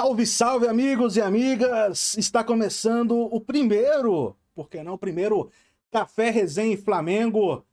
Salve, 0.00 0.26
salve, 0.26 0.68
amigos 0.68 1.16
e 1.16 1.20
amigas! 1.20 2.16
Está 2.16 2.44
começando 2.44 3.18
o 3.18 3.40
primeiro, 3.40 4.36
por 4.54 4.70
que 4.70 4.80
não, 4.80 4.94
o 4.94 4.98
primeiro 4.98 5.50
Café 5.90 6.30
Resenha 6.30 6.74
em 6.74 6.76
Flamengo. 6.76 7.50
A 7.50 7.54
gente 7.56 7.64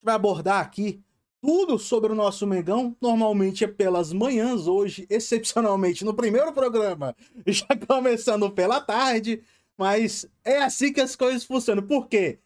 vai 0.00 0.14
abordar 0.14 0.60
aqui 0.60 1.02
tudo 1.42 1.76
sobre 1.76 2.12
o 2.12 2.14
nosso 2.14 2.46
Mengão. 2.46 2.96
Normalmente 3.00 3.64
é 3.64 3.66
pelas 3.66 4.12
manhãs, 4.12 4.68
hoje, 4.68 5.04
excepcionalmente, 5.10 6.04
no 6.04 6.14
primeiro 6.14 6.52
programa, 6.52 7.12
já 7.44 7.66
começando 7.88 8.48
pela 8.52 8.80
tarde. 8.80 9.42
Mas 9.76 10.24
é 10.44 10.62
assim 10.62 10.92
que 10.92 11.00
as 11.00 11.16
coisas 11.16 11.42
funcionam. 11.42 11.82
Por 11.82 12.06
quê? 12.06 12.38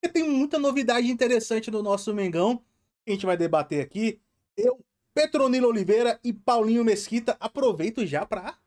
Porque 0.00 0.12
tem 0.12 0.28
muita 0.28 0.58
novidade 0.58 1.08
interessante 1.08 1.70
no 1.70 1.84
nosso 1.84 2.12
Mengão. 2.12 2.56
Que 3.04 3.12
a 3.12 3.14
gente 3.14 3.26
vai 3.26 3.36
debater 3.36 3.80
aqui. 3.80 4.20
Eu, 4.56 4.84
Petronilo 5.14 5.68
Oliveira 5.68 6.18
e 6.24 6.32
Paulinho 6.32 6.84
Mesquita. 6.84 7.36
Aproveito 7.38 8.04
já 8.04 8.26
para 8.26 8.60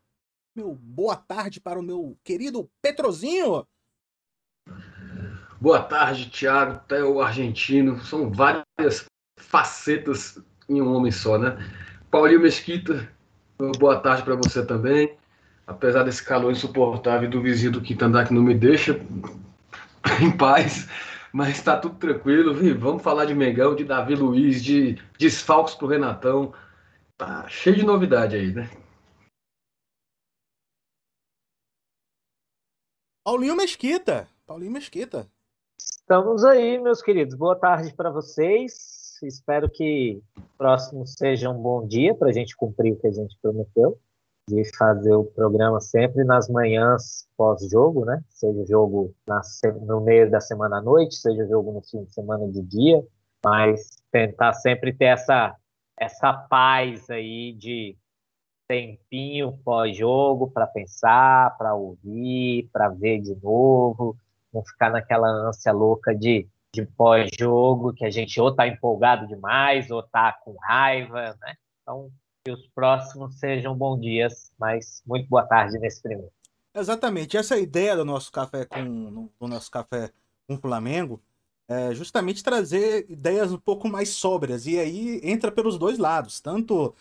meu 0.55 0.73
boa 0.73 1.17
tarde 1.17 1.59
para 1.59 1.77
o 1.77 1.83
meu 1.83 2.17
querido 2.23 2.69
Petrozinho. 2.81 3.67
Boa 5.59 5.81
tarde, 5.83 6.29
Thiago, 6.29 6.79
Theo 6.87 7.19
Argentino. 7.19 8.01
São 8.01 8.31
várias 8.31 9.05
facetas 9.35 10.39
em 10.69 10.81
um 10.81 10.95
homem 10.95 11.11
só, 11.11 11.37
né? 11.37 11.57
Paulinho 12.09 12.39
Mesquita, 12.39 13.09
boa 13.77 13.99
tarde 13.99 14.23
para 14.23 14.35
você 14.35 14.65
também. 14.65 15.17
Apesar 15.67 16.03
desse 16.03 16.23
calor 16.23 16.51
insuportável 16.51 17.29
do 17.29 17.41
vizinho 17.41 17.73
do 17.73 17.81
quinto 17.81 18.05
andar 18.05 18.25
que 18.25 18.33
não 18.33 18.43
me 18.43 18.53
deixa 18.53 19.01
em 20.21 20.31
paz, 20.37 20.87
mas 21.33 21.49
está 21.49 21.75
tudo 21.75 21.95
tranquilo. 21.95 22.53
Viu? 22.53 22.79
Vamos 22.79 23.03
falar 23.03 23.25
de 23.25 23.35
Mengão, 23.35 23.75
de 23.75 23.83
Davi 23.83 24.15
Luiz, 24.15 24.63
de 24.63 24.97
desfalques 25.19 25.75
pro 25.75 25.87
Renatão. 25.87 26.53
Tá 27.17 27.45
cheio 27.49 27.75
de 27.75 27.85
novidade 27.85 28.37
aí, 28.37 28.53
né? 28.53 28.69
Paulinho 33.26 33.55
Mesquita. 33.55 34.27
Paulinho 34.45 34.71
Mesquita. 34.71 35.26
Estamos 35.79 36.45
aí, 36.45 36.77
meus 36.77 37.01
queridos. 37.01 37.34
Boa 37.34 37.55
tarde 37.55 37.91
para 37.91 38.12
vocês. 38.12 39.20
Espero 39.23 39.68
que 39.68 40.21
próximo 40.55 41.07
seja 41.07 41.49
um 41.49 41.59
bom 41.59 41.87
dia 41.87 42.13
para 42.13 42.29
a 42.29 42.31
gente 42.31 42.55
cumprir 42.55 42.93
o 42.93 42.98
que 42.98 43.07
a 43.07 43.12
gente 43.12 43.35
prometeu, 43.41 43.98
de 44.48 44.63
fazer 44.77 45.12
o 45.15 45.23
programa 45.23 45.81
sempre 45.81 46.23
nas 46.23 46.48
manhãs 46.48 47.27
pós-jogo, 47.35 48.05
né? 48.05 48.23
Seja 48.29 48.63
jogo 48.68 49.12
na, 49.26 49.41
no 49.81 50.01
meio 50.01 50.29
da 50.29 50.40
semana 50.40 50.77
à 50.77 50.81
noite, 50.81 51.15
seja 51.15 51.48
jogo 51.48 51.71
no 51.71 51.81
fim 51.81 52.03
de 52.03 52.13
semana 52.13 52.48
de 52.48 52.62
dia, 52.62 53.03
mas 53.43 53.90
tentar 54.12 54.53
sempre 54.53 54.93
ter 54.93 55.05
essa, 55.05 55.55
essa 55.99 56.31
paz 56.31 57.09
aí 57.09 57.53
de 57.53 57.98
tempinho 58.68 59.58
pós-jogo 59.63 60.49
para 60.49 60.68
pensar, 60.68 61.55
para 61.58 61.76
ouvir, 61.76 62.70
para 62.71 62.90
ver 62.90 63.21
de 63.21 63.35
novo, 63.35 64.18
não 64.53 64.63
ficar 64.63 64.90
naquela 64.90 65.28
ânsia 65.28 65.72
louca 65.72 66.16
de, 66.16 66.47
de 66.74 66.86
pós-jogo, 66.86 67.94
que 67.94 68.06
a 68.06 68.09
gente 68.09 68.40
ou 68.40 68.50
está 68.50 68.68
empolgado 68.68 69.28
demais, 69.28 69.91
ou 69.91 70.00
está 70.00 70.34
com 70.34 70.56
raiva, 70.58 71.38
né? 71.41 71.56
Então, 71.81 72.09
que 72.44 72.52
os 72.52 72.68
próximos 72.68 73.40
sejam 73.40 73.75
bons 73.75 74.00
dias, 74.00 74.52
mas 74.58 75.02
muito 75.06 75.28
boa 75.28 75.44
tarde 75.44 75.78
nesse 75.80 76.02
primeiro. 76.02 76.31
Exatamente, 76.74 77.38
essa 77.38 77.56
é 77.56 77.62
ideia 77.62 77.96
do 77.96 78.03
nosso 78.03 78.31
café 78.31 78.66
com 78.66 79.30
do 79.40 79.47
nosso 79.47 79.72
café 79.72 80.12
com 80.47 80.56
o 80.56 80.59
Flamengo, 80.59 81.22
é 81.68 81.94
justamente 81.94 82.44
trazer 82.44 83.09
ideias 83.09 83.52
um 83.52 83.58
pouco 83.58 83.88
mais 83.88 84.09
sóbrias, 84.09 84.68
e 84.68 84.78
aí 84.78 85.19
entra 85.24 85.52
pelos 85.52 85.78
dois 85.78 85.97
lados, 85.97 86.40
tanto 86.40 86.94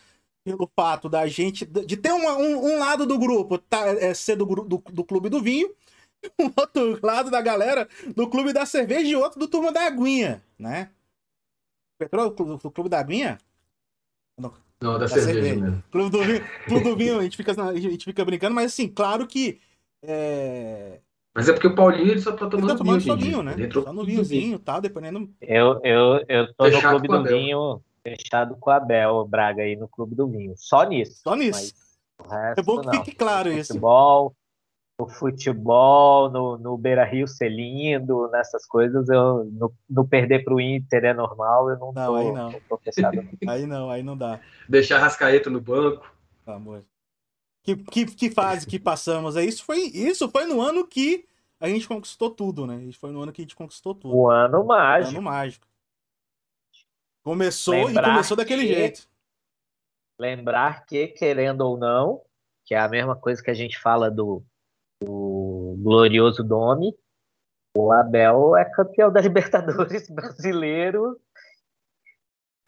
pelo 0.45 0.71
fato 0.77 1.09
da 1.09 1.27
gente 1.27 1.65
de 1.65 1.97
ter 1.97 2.13
uma, 2.13 2.37
um, 2.37 2.67
um, 2.67 2.79
lado 2.79 3.07
do 3.07 3.19
grupo 3.19 3.57
tá, 3.57 3.89
é, 3.89 4.13
ser 4.13 4.37
do, 4.37 4.45
do, 4.45 4.79
do 4.93 5.03
clube 5.03 5.31
do 5.31 5.41
vinho, 5.41 5.75
um 6.39 6.53
outro 6.55 7.01
lado 7.03 7.31
da 7.31 7.41
galera 7.41 7.89
do 8.15 8.29
clube 8.29 8.53
da 8.53 8.67
cerveja 8.67 9.07
e 9.07 9.17
outro 9.17 9.41
do 9.41 9.49
turma 9.49 9.73
da 9.73 9.87
aguinha, 9.87 10.43
né? 10.59 10.91
Petrol, 11.99 12.31
do 12.31 12.71
clube 12.71 12.91
da 12.91 13.01
aguinha? 13.01 13.39
Não, 14.39 14.53
Não 14.83 14.93
da, 14.93 14.99
da 14.99 15.09
cerveja, 15.09 15.33
cerveja. 15.33 15.61
mesmo. 15.61 15.85
Clube 15.91 16.11
do 16.11 16.23
vinho, 16.23 16.45
clube 16.67 16.85
do 16.85 16.97
vinho 16.97 17.19
a, 17.19 17.23
gente 17.23 17.37
fica, 17.37 17.63
a 17.63 17.81
gente 17.81 18.05
fica 18.05 18.25
brincando, 18.25 18.55
mas 18.55 18.67
assim, 18.67 18.89
claro 18.89 19.27
que. 19.27 19.61
É... 20.03 21.01
Mas 21.35 21.49
é 21.49 21.53
porque 21.53 21.67
o 21.67 21.75
Paulinho 21.75 22.11
ele 22.11 22.21
só 22.21 22.33
tá 22.33 22.47
tomando, 22.47 22.69
ele 22.69 22.73
tá 22.73 22.79
tomando 22.79 23.01
vinho, 23.01 23.13
só 23.13 23.17
vinho, 23.17 23.43
né? 23.43 23.55
Ele 23.55 23.65
entrou 23.65 23.83
só 23.83 23.93
no 23.93 24.05
vinhozinho 24.05 24.57
e 24.57 24.59
tal, 24.59 24.81
dependendo. 24.81 25.29
Eu, 25.41 25.81
eu, 25.83 26.25
eu 26.29 26.55
tô 26.55 26.65
Fechado 26.65 26.93
no 26.93 27.09
clube 27.09 27.09
do 27.09 27.25
vinho 27.25 27.83
fechado 28.05 28.57
com 28.61 28.71
a 28.71 28.77
Abel 28.77 29.27
Braga 29.27 29.63
aí 29.63 29.75
no 29.75 29.89
Clube 29.89 30.15
do 30.15 30.29
Vinho. 30.29 30.55
Só 30.57 30.85
nisso. 30.85 31.23
Só 31.23 31.35
nisso. 31.35 31.73
Resto, 32.31 32.61
é 32.61 32.63
bom 32.63 32.81
que 32.81 32.97
fique 32.99 33.15
claro 33.17 33.51
no 33.51 33.59
isso. 33.59 33.69
Futebol, 33.73 34.37
no 34.99 35.09
futebol, 35.09 36.31
no, 36.31 36.59
no 36.59 36.77
Beira 36.77 37.05
Rio 37.05 37.27
ser 37.27 37.49
lindo, 37.49 38.29
nessas 38.31 38.67
coisas, 38.67 39.09
eu 39.09 39.45
no, 39.45 39.73
no 39.89 40.07
perder 40.07 40.45
pro 40.45 40.61
Inter 40.61 41.05
é 41.07 41.15
normal, 41.15 41.71
eu 41.71 41.79
não, 41.79 41.93
não 41.93 42.07
tô, 42.07 42.15
aí 42.15 42.33
não. 42.33 42.53
tô 42.69 42.79
fechado. 42.79 43.17
aí 43.49 43.67
não, 43.67 43.91
aí 43.91 44.03
não 44.03 44.17
dá. 44.17 44.39
Deixar 44.69 44.99
Rascaeta 44.99 45.51
no 45.51 45.61
banco. 45.61 46.13
Amor. 46.47 46.85
Que, 47.63 47.77
que, 47.77 48.05
que 48.07 48.31
fase 48.31 48.67
que 48.67 48.79
passamos 48.79 49.37
aí? 49.37 49.49
Isso 49.49 49.65
foi, 49.65 49.79
isso 49.87 50.29
foi 50.29 50.45
no 50.45 50.61
ano 50.61 50.87
que 50.87 51.27
a 51.59 51.67
gente 51.67 51.89
conquistou 51.89 52.31
tudo, 52.31 52.67
né? 52.67 52.77
Isso 52.85 52.99
foi 52.99 53.11
no 53.11 53.23
ano 53.23 53.33
que 53.33 53.41
a 53.41 53.45
gente 53.45 53.57
conquistou 53.57 53.95
tudo. 53.95 54.15
O 54.15 54.31
ano 54.31 54.65
mágico. 54.65 55.15
O 55.15 55.17
ano 55.17 55.23
mágico. 55.23 55.67
Começou 57.25 57.87
lembrar 57.87 58.09
e 58.09 58.11
começou 58.11 58.37
daquele 58.37 58.67
que, 58.67 58.75
jeito. 58.75 59.09
Lembrar 60.21 60.85
que, 60.85 61.09
querendo 61.09 61.63
ou 61.63 61.79
não, 61.79 62.21
que 62.67 62.75
é 62.75 62.79
a 62.79 62.89
mesma 62.89 63.17
coisa 63.17 63.43
que 63.43 63.51
a 63.51 63.55
gente 63.55 63.81
fala 63.81 64.11
do, 64.11 64.45
do 65.03 65.75
glorioso 65.79 66.45
Domi, 66.45 66.95
o 67.77 67.91
Abel 67.91 68.55
é 68.57 68.65
campeão 68.67 69.11
da 69.11 69.21
Libertadores 69.23 70.09
brasileiro. 70.11 71.19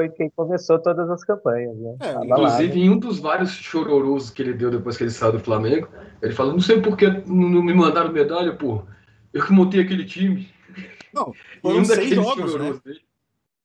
Foi 0.01 0.09
quem 0.11 0.31
começou 0.31 0.79
todas 0.81 1.09
as 1.11 1.23
campanhas. 1.23 1.77
Né? 1.77 1.97
É, 2.01 2.13
inclusive, 2.25 2.69
lá, 2.69 2.75
né? 2.75 2.81
em 2.81 2.91
um 2.91 2.99
dos 2.99 3.19
vários 3.19 3.51
chororos 3.51 4.31
que 4.31 4.43
ele 4.43 4.55
deu 4.55 4.71
depois 4.71 4.97
que 4.97 5.05
ele 5.05 5.11
saiu 5.11 5.33
do 5.33 5.41
Flamengo, 5.41 5.89
ele 6.21 6.35
falou: 6.35 6.53
Não 6.53 6.61
sei 6.61 6.81
por 6.81 6.97
que 6.97 7.09
não 7.09 7.63
me 7.63 7.75
mandaram 7.75 8.11
medalha, 8.11 8.55
pô. 8.55 8.83
Eu 9.33 9.45
que 9.45 9.53
montei 9.53 9.81
aquele 9.81 10.05
time. 10.05 10.51
Não, 11.13 11.33
foram 11.63 11.81
um 11.81 11.85
seis 11.85 12.11
jogos, 12.11 12.55
né? 12.57 12.73
Dele. 12.85 13.06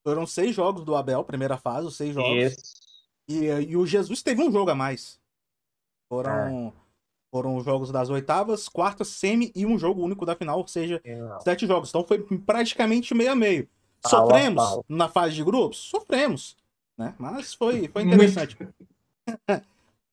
Foram 0.03 0.25
seis 0.25 0.56
jogos 0.56 0.84
do 0.84 0.95
Abel, 0.95 1.23
primeira 1.23 1.57
fase, 1.57 1.88
os 1.88 1.95
seis 1.95 2.13
jogos. 2.13 2.56
E, 3.28 3.45
e 3.45 3.78
o 3.78 3.85
Jesus 3.85 4.22
teve 4.22 4.41
um 4.41 4.51
jogo 4.51 4.72
a 4.72 4.75
mais. 4.75 5.19
Foram, 6.09 6.67
é. 6.67 6.73
foram 7.31 7.62
jogos 7.62 7.91
das 7.91 8.09
oitavas, 8.09 8.67
quartas, 8.67 9.07
semi 9.09 9.51
e 9.56 9.66
um 9.66 9.78
jogo 9.78 10.03
único 10.03 10.25
da 10.25 10.35
final, 10.35 10.59
ou 10.59 10.67
seja, 10.67 11.01
Não. 11.06 11.40
sete 11.41 11.67
jogos. 11.67 11.90
Então 11.90 12.03
foi 12.03 12.19
praticamente 12.40 13.13
meio 13.13 13.31
a 13.31 13.35
meio. 13.35 13.69
Sofremos 14.06 14.81
na 14.90 15.07
fase 15.07 15.35
de 15.35 15.44
grupos? 15.44 15.78
Sofremos. 15.78 16.57
Né? 16.97 17.16
Mas 17.17 17.53
foi, 17.53 17.88
foi 17.88 18.01
interessante. 18.01 18.57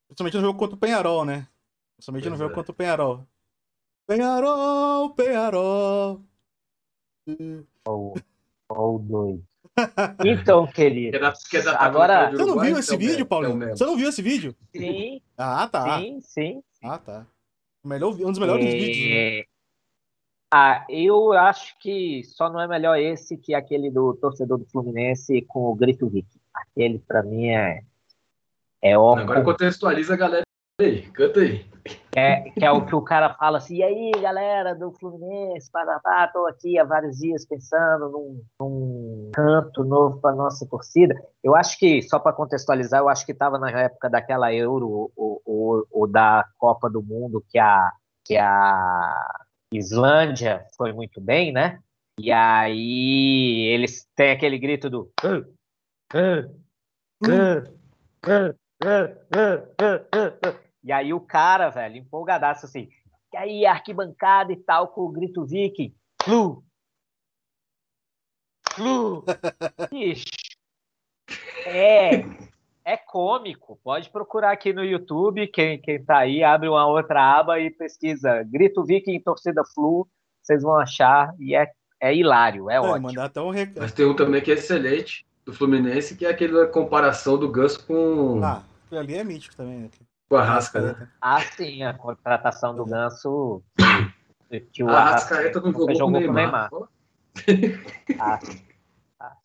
Principalmente 0.06 0.36
no 0.36 0.40
jogo 0.40 0.58
contra 0.58 0.76
o 0.76 0.78
Penharol, 0.78 1.24
né? 1.24 1.48
Principalmente 1.96 2.24
pois 2.24 2.32
no 2.32 2.38
jogo 2.38 2.52
é. 2.52 2.54
contra 2.54 2.72
o 2.72 2.74
Penharol. 2.74 3.26
Penharol, 4.06 5.10
Penharol. 5.10 6.22
Ou 7.86 8.14
oh, 8.70 8.98
dois. 8.98 9.40
Então, 10.24 10.66
querido. 10.72 11.10
Que 11.10 11.16
é 11.16 11.20
da, 11.20 11.32
que 11.32 11.56
é 11.56 11.62
da 11.62 11.78
agora. 11.80 12.30
Você 12.30 12.44
não 12.44 12.58
viu 12.58 12.78
esse 12.78 12.94
então, 12.94 13.06
vídeo, 13.06 13.26
Paulinho? 13.26 13.68
Você 13.70 13.84
não 13.84 13.96
viu 13.96 14.08
esse 14.08 14.22
vídeo? 14.22 14.54
Sim. 14.74 15.20
Ah, 15.40 15.68
tá. 15.68 16.00
Sim, 16.00 16.20
sim. 16.20 16.62
Ah, 16.82 16.98
tá. 16.98 17.24
Melhor, 17.84 18.12
um 18.12 18.30
dos 18.30 18.40
melhores 18.40 18.66
é... 18.66 18.70
vídeos. 18.70 19.08
Né? 19.08 19.44
Ah, 20.52 20.84
eu 20.88 21.32
acho 21.32 21.78
que 21.78 22.24
só 22.24 22.50
não 22.50 22.60
é 22.60 22.66
melhor 22.66 22.98
esse 22.98 23.36
que 23.36 23.54
aquele 23.54 23.88
do 23.88 24.14
torcedor 24.14 24.58
do 24.58 24.64
Fluminense 24.64 25.42
com 25.42 25.66
o 25.66 25.76
grito 25.76 26.08
Vic. 26.08 26.26
Aquele, 26.52 26.98
pra 26.98 27.22
mim, 27.22 27.50
é. 27.50 27.82
É 28.82 28.98
óbvio. 28.98 29.24
Agora 29.24 29.44
contextualiza 29.44 30.14
a 30.14 30.16
galera 30.16 30.47
aí, 30.80 31.02
canta 31.10 31.40
aí. 31.40 31.66
É, 32.14 32.50
que 32.50 32.64
é 32.64 32.70
o 32.70 32.84
que 32.84 32.94
o 32.94 33.02
cara 33.02 33.34
fala 33.34 33.58
assim, 33.58 33.76
e 33.76 33.82
aí, 33.82 34.10
galera 34.20 34.74
do 34.74 34.92
Fluminense, 34.92 35.70
parapá, 35.70 36.28
tô 36.28 36.46
aqui 36.46 36.78
há 36.78 36.84
vários 36.84 37.18
dias 37.18 37.46
pensando 37.46 38.10
num, 38.10 38.42
num 38.60 39.30
canto 39.32 39.84
novo 39.84 40.20
para 40.20 40.36
nossa 40.36 40.66
torcida. 40.66 41.14
Eu 41.42 41.56
acho 41.56 41.78
que, 41.78 42.02
só 42.02 42.18
para 42.18 42.32
contextualizar, 42.32 43.00
eu 43.00 43.08
acho 43.08 43.24
que 43.24 43.32
estava 43.32 43.58
na 43.58 43.70
época 43.70 44.10
daquela 44.10 44.52
Euro 44.52 45.10
ou, 45.16 46.06
da 46.08 46.44
Copa 46.58 46.88
do 46.88 47.02
Mundo 47.02 47.44
que 47.48 47.58
a, 47.58 47.90
que 48.24 48.36
a 48.36 49.44
Islândia 49.72 50.64
foi 50.76 50.92
muito 50.92 51.20
bem, 51.20 51.52
né? 51.52 51.80
E 52.20 52.32
aí 52.32 53.66
eles 53.72 54.06
têm 54.14 54.32
aquele 54.32 54.58
grito 54.58 54.90
do 54.90 55.10
e 60.88 60.92
aí 60.92 61.12
o 61.12 61.20
cara, 61.20 61.68
velho, 61.68 61.98
empolgadaço 61.98 62.64
assim, 62.64 62.88
e 63.30 63.36
aí 63.36 63.66
arquibancada 63.66 64.50
e 64.54 64.56
tal, 64.56 64.88
com 64.88 65.02
o 65.02 65.10
grito 65.10 65.44
Viking, 65.44 65.94
Flu! 66.22 66.64
Flu! 68.70 69.22
Ixi. 69.92 70.24
É, 71.66 72.24
é 72.86 72.96
cômico. 72.96 73.78
Pode 73.84 74.08
procurar 74.08 74.52
aqui 74.52 74.72
no 74.72 74.82
YouTube, 74.82 75.46
quem, 75.48 75.78
quem 75.78 76.02
tá 76.02 76.20
aí, 76.20 76.42
abre 76.42 76.70
uma 76.70 76.86
outra 76.86 77.38
aba 77.38 77.60
e 77.60 77.68
pesquisa 77.68 78.42
Grito 78.44 78.82
Viking 78.82 79.20
Torcida 79.20 79.62
Flu, 79.74 80.08
vocês 80.42 80.62
vão 80.62 80.78
achar, 80.78 81.34
e 81.38 81.54
é, 81.54 81.70
é 82.00 82.16
hilário, 82.16 82.70
é, 82.70 82.76
é 82.76 82.80
ótimo. 82.80 83.08
Mandar 83.08 83.24
até 83.26 83.42
um 83.42 83.50
rec... 83.50 83.76
Mas 83.76 83.92
tem 83.92 84.06
um 84.06 84.16
também 84.16 84.40
que 84.40 84.50
é 84.50 84.54
excelente, 84.54 85.26
do 85.44 85.52
Fluminense, 85.52 86.16
que 86.16 86.24
é 86.24 86.30
aquela 86.30 86.66
comparação 86.66 87.36
do 87.36 87.52
Gus 87.52 87.76
com... 87.76 88.42
Ah, 88.42 88.62
ali 88.90 89.16
é 89.16 89.22
mítico 89.22 89.54
também. 89.54 89.80
Né? 89.80 89.90
Com 90.28 90.36
a 90.36 90.44
Rasca, 90.44 90.80
né? 90.80 91.08
Ah, 91.20 91.40
sim, 91.40 91.82
a 91.82 91.94
contratação 91.94 92.74
do 92.74 92.84
Ganso... 92.84 93.62
Que 94.72 94.82
o 94.82 94.88
a 94.88 95.10
Rascaeta 95.10 95.60
não 95.60 95.72
jogou, 95.72 95.94
jogou 95.94 96.22
com 96.22 96.28
o 96.28 96.32
Neymar. 96.32 96.70
Neymar. 97.46 97.80
ah, 98.18 98.40
ah, 99.20 99.36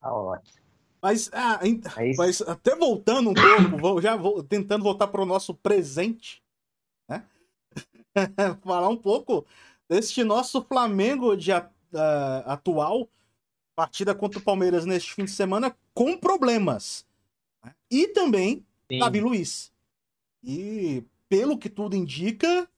tá 0.00 0.14
ótimo. 0.14 0.62
Mas, 1.02 1.28
ah, 1.32 1.58
é 1.62 2.14
mas 2.16 2.40
até 2.42 2.76
voltando 2.76 3.30
um 3.30 3.34
pouco, 3.34 3.76
vou, 3.76 4.00
já 4.00 4.14
vou 4.14 4.40
tentando 4.42 4.84
voltar 4.84 5.08
para 5.08 5.20
o 5.20 5.26
nosso 5.26 5.52
presente, 5.52 6.40
né? 7.08 7.24
Falar 8.62 8.88
um 8.88 8.96
pouco 8.96 9.44
deste 9.88 10.22
nosso 10.22 10.62
Flamengo 10.62 11.34
de, 11.34 11.50
uh, 11.50 11.66
atual, 12.46 13.08
partida 13.74 14.14
contra 14.14 14.38
o 14.38 14.42
Palmeiras 14.42 14.84
neste 14.84 15.12
fim 15.12 15.24
de 15.24 15.32
semana, 15.32 15.74
com 15.92 16.16
problemas. 16.16 17.04
Né? 17.64 17.74
E 17.90 18.06
também 18.08 18.64
Sim. 18.88 19.00
Davi 19.00 19.20
Luiz. 19.20 19.71
E, 20.42 21.04
pelo 21.28 21.58
que 21.58 21.70
tudo 21.70 21.94
indica, 21.94 22.68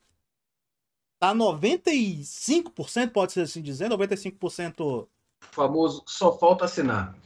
tá 1.19 1.35
95%, 1.35 3.11
pode 3.11 3.33
ser 3.33 3.43
assim 3.43 3.63
dizer, 3.63 3.89
95%. 3.89 4.81
O 4.81 5.09
famoso 5.51 6.03
só 6.07 6.37
falta 6.39 6.65
assinar. 6.65 7.17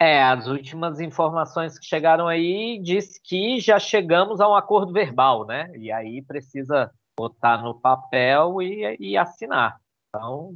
É, 0.00 0.22
as 0.22 0.46
últimas 0.46 1.00
informações 1.00 1.76
que 1.76 1.84
chegaram 1.84 2.28
aí 2.28 2.78
diz 2.80 3.18
que 3.18 3.58
já 3.58 3.80
chegamos 3.80 4.40
a 4.40 4.48
um 4.48 4.54
acordo 4.54 4.92
verbal, 4.92 5.44
né? 5.44 5.72
E 5.76 5.90
aí 5.90 6.22
precisa 6.22 6.92
botar 7.18 7.62
no 7.62 7.74
papel 7.80 8.62
e, 8.62 8.96
e 9.00 9.16
assinar. 9.16 9.80
Então, 10.08 10.54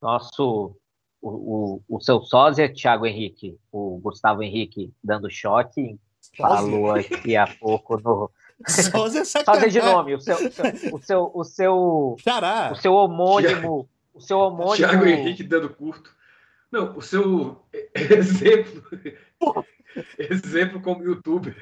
nosso 0.00 0.76
o, 1.20 1.80
o, 1.88 1.96
o 1.96 2.00
seu 2.00 2.20
sósia, 2.22 2.72
Thiago 2.72 3.04
Henrique, 3.04 3.58
o 3.70 3.98
Gustavo 3.98 4.42
Henrique, 4.42 4.92
dando 5.02 5.30
choque, 5.30 5.98
falou 6.36 6.92
aqui 6.92 7.36
há 7.36 7.46
pouco 7.46 7.96
no. 7.98 8.30
Sósia, 8.66 9.22
é 9.64 9.66
de 9.68 9.80
nome, 9.80 10.14
o 10.14 10.20
seu, 10.20 10.36
o 10.92 10.98
seu, 11.02 11.30
o 11.34 11.44
seu, 11.44 12.16
Xará. 12.20 12.70
o 12.72 12.76
seu 12.76 12.92
homônimo, 12.92 13.88
o 14.14 14.20
seu 14.20 14.38
homônimo. 14.38 14.76
Thiago 14.76 15.04
Henrique 15.04 15.42
dando 15.42 15.68
curto. 15.68 16.14
Não, 16.70 16.96
o 16.96 17.02
seu 17.02 17.60
exemplo. 17.92 18.82
exemplo 20.18 20.80
como 20.80 21.02
youtuber. 21.04 21.56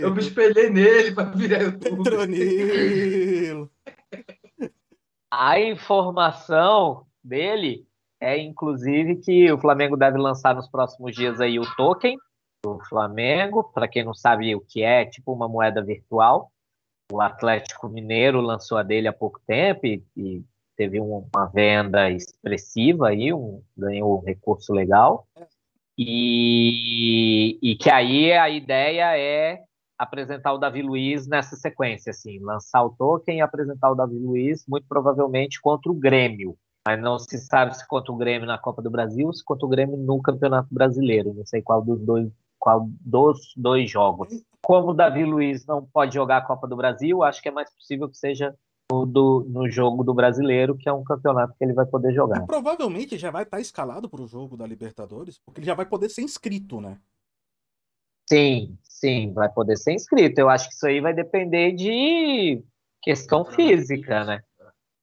Eu 0.00 0.12
me 0.14 0.20
espelhei 0.20 0.70
nele 0.70 1.12
para 1.12 1.30
virar 1.30 1.62
youtuber. 1.62 2.04
Petronilo. 2.04 3.70
A 5.30 5.60
informação 5.60 7.06
dele 7.22 7.86
é, 8.20 8.36
inclusive, 8.38 9.16
que 9.16 9.50
o 9.52 9.58
Flamengo 9.58 9.96
deve 9.96 10.18
lançar 10.18 10.54
nos 10.54 10.68
próximos 10.68 11.14
dias 11.14 11.40
aí 11.40 11.58
o 11.58 11.76
token 11.76 12.18
do 12.64 12.78
Flamengo. 12.88 13.64
Para 13.64 13.88
quem 13.88 14.04
não 14.04 14.14
sabe 14.14 14.54
o 14.54 14.60
que 14.60 14.82
é, 14.82 15.02
é 15.02 15.06
tipo 15.06 15.32
uma 15.32 15.48
moeda 15.48 15.82
virtual. 15.82 16.50
O 17.10 17.20
Atlético 17.20 17.88
Mineiro 17.88 18.40
lançou 18.40 18.76
a 18.76 18.82
dele 18.82 19.08
há 19.08 19.12
pouco 19.12 19.40
tempo 19.46 19.86
e, 19.86 20.02
e 20.16 20.44
teve 20.76 21.00
uma 21.00 21.46
venda 21.46 22.10
expressiva 22.10 23.08
aí, 23.08 23.32
um, 23.32 23.62
ganhou 23.76 24.18
um 24.18 24.24
recurso 24.24 24.72
legal. 24.72 25.26
E, 25.96 27.58
e 27.60 27.74
que 27.76 27.90
aí 27.90 28.32
a 28.32 28.48
ideia 28.48 29.18
é 29.18 29.64
apresentar 29.98 30.52
o 30.52 30.58
Davi 30.58 30.80
Luiz 30.80 31.26
nessa 31.26 31.56
sequência, 31.56 32.10
assim, 32.10 32.38
lançar 32.38 32.84
o 32.84 32.90
token 32.90 33.38
e 33.38 33.40
apresentar 33.40 33.90
o 33.90 33.96
Davi 33.96 34.16
Luiz, 34.16 34.64
muito 34.68 34.86
provavelmente 34.86 35.60
contra 35.60 35.90
o 35.90 35.94
Grêmio. 35.94 36.56
Mas 36.86 37.00
não 37.00 37.18
se 37.18 37.36
sabe 37.38 37.76
se 37.76 37.86
contra 37.86 38.12
o 38.12 38.16
Grêmio 38.16 38.46
na 38.46 38.56
Copa 38.56 38.80
do 38.80 38.90
Brasil 38.90 39.26
ou 39.26 39.32
se 39.32 39.44
contra 39.44 39.66
o 39.66 39.68
Grêmio 39.68 39.96
no 39.96 40.22
Campeonato 40.22 40.68
Brasileiro. 40.70 41.34
Não 41.34 41.44
sei 41.44 41.60
qual 41.60 41.82
dos 41.82 42.00
dois, 42.00 42.30
qual 42.58 42.88
dos 43.00 43.52
dois 43.56 43.90
jogos. 43.90 44.28
Como 44.62 44.90
o 44.90 44.94
Davi 44.94 45.24
Luiz 45.24 45.64
não 45.66 45.84
pode 45.84 46.14
jogar 46.14 46.38
a 46.38 46.42
Copa 46.46 46.66
do 46.66 46.76
Brasil, 46.76 47.22
acho 47.22 47.40
que 47.40 47.48
é 47.48 47.52
mais 47.52 47.72
possível 47.72 48.08
que 48.08 48.16
seja 48.16 48.54
do, 48.90 49.46
no 49.48 49.70
jogo 49.70 50.02
do 50.02 50.14
brasileiro, 50.14 50.76
que 50.76 50.88
é 50.88 50.92
um 50.92 51.04
campeonato 51.04 51.54
que 51.56 51.64
ele 51.64 51.74
vai 51.74 51.86
poder 51.86 52.12
jogar. 52.12 52.42
E 52.42 52.46
provavelmente 52.46 53.18
já 53.18 53.30
vai 53.30 53.42
estar 53.42 53.60
escalado 53.60 54.08
para 54.08 54.22
o 54.22 54.26
jogo 54.26 54.56
da 54.56 54.66
Libertadores, 54.66 55.38
porque 55.38 55.60
ele 55.60 55.66
já 55.66 55.74
vai 55.74 55.86
poder 55.86 56.08
ser 56.08 56.22
inscrito, 56.22 56.80
né? 56.80 56.98
Sim, 58.28 58.76
sim, 58.82 59.32
vai 59.32 59.48
poder 59.48 59.76
ser 59.76 59.92
inscrito. 59.92 60.38
Eu 60.38 60.48
acho 60.48 60.68
que 60.68 60.74
isso 60.74 60.86
aí 60.86 61.00
vai 61.00 61.14
depender 61.14 61.72
de 61.72 62.62
questão 63.02 63.44
física, 63.44 64.24
né? 64.24 64.42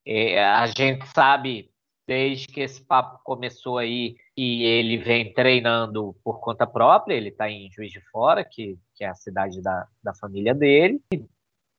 É, 0.06 0.44
a 0.44 0.66
gente 0.66 1.04
sabe, 1.08 1.70
desde 2.06 2.46
que 2.46 2.60
esse 2.60 2.80
papo 2.80 3.20
começou 3.24 3.78
aí, 3.78 4.16
e 4.36 4.64
ele 4.64 4.98
vem 4.98 5.32
treinando 5.32 6.14
por 6.22 6.40
conta 6.40 6.66
própria, 6.66 7.14
ele 7.14 7.30
está 7.30 7.50
em 7.50 7.70
Juiz 7.72 7.90
de 7.90 8.00
Fora, 8.10 8.44
que, 8.44 8.78
que 8.94 9.02
é 9.04 9.08
a 9.08 9.14
cidade 9.14 9.62
da, 9.62 9.88
da 10.02 10.14
família 10.14 10.54
dele, 10.54 11.00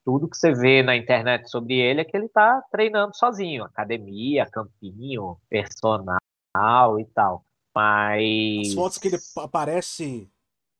tudo 0.07 0.29
que 0.29 0.37
você 0.37 0.53
vê 0.53 0.81
na 0.81 0.95
internet 0.95 1.49
sobre 1.49 1.75
ele 1.75 1.99
é 1.99 2.05
que 2.05 2.15
ele 2.15 2.27
está 2.27 2.61
treinando 2.71 3.13
sozinho, 3.13 3.65
academia, 3.65 4.45
campinho, 4.49 5.37
personal 5.49 6.17
e 6.97 7.05
tal. 7.13 7.43
Mas. 7.75 8.69
As 8.69 8.73
fotos 8.73 8.97
que 8.97 9.09
ele 9.09 9.17
aparece 9.35 10.31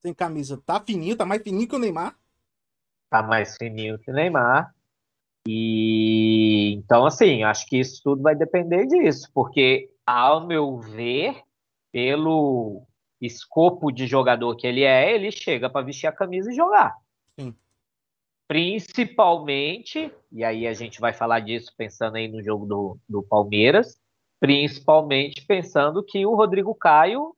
sem 0.02 0.14
camisa, 0.14 0.58
tá 0.66 0.80
fininho, 0.80 1.18
tá 1.18 1.26
mais 1.26 1.44
fininho 1.44 1.68
que 1.68 1.76
o 1.76 1.80
Neymar. 1.80 2.16
Tá 3.10 3.22
mais 3.22 3.58
fininho 3.58 4.00
que 4.00 4.10
o 4.10 4.14
Neymar. 4.14 4.74
E 5.46 6.76
então, 6.78 7.06
assim, 7.06 7.44
acho 7.44 7.66
que 7.68 7.78
isso 7.78 8.02
tudo 8.02 8.22
vai 8.22 8.34
depender 8.34 8.86
disso, 8.86 9.30
porque, 9.34 9.92
ao 10.06 10.48
meu 10.48 10.78
ver, 10.78 11.44
pelo 11.92 12.84
escopo 13.20 13.92
de 13.92 14.06
jogador 14.06 14.56
que 14.56 14.68
ele 14.68 14.84
é, 14.84 15.14
ele 15.14 15.32
chega 15.32 15.70
para 15.70 15.86
vestir 15.86 16.08
a 16.08 16.12
camisa 16.12 16.52
e 16.52 16.56
jogar. 16.56 16.96
Sim 17.40 17.56
principalmente, 18.48 20.12
e 20.32 20.44
aí 20.44 20.66
a 20.66 20.74
gente 20.74 21.02
vai 21.02 21.14
falar 21.14 21.42
disso 21.42 21.74
pensando 21.78 22.16
aí 22.16 22.28
no 22.28 22.42
jogo 22.42 22.66
do, 22.66 22.98
do 23.08 23.22
Palmeiras, 23.22 24.00
principalmente 24.40 25.46
pensando 25.46 26.04
que 26.04 26.26
o 26.26 26.34
Rodrigo 26.34 26.74
Caio 26.74 27.36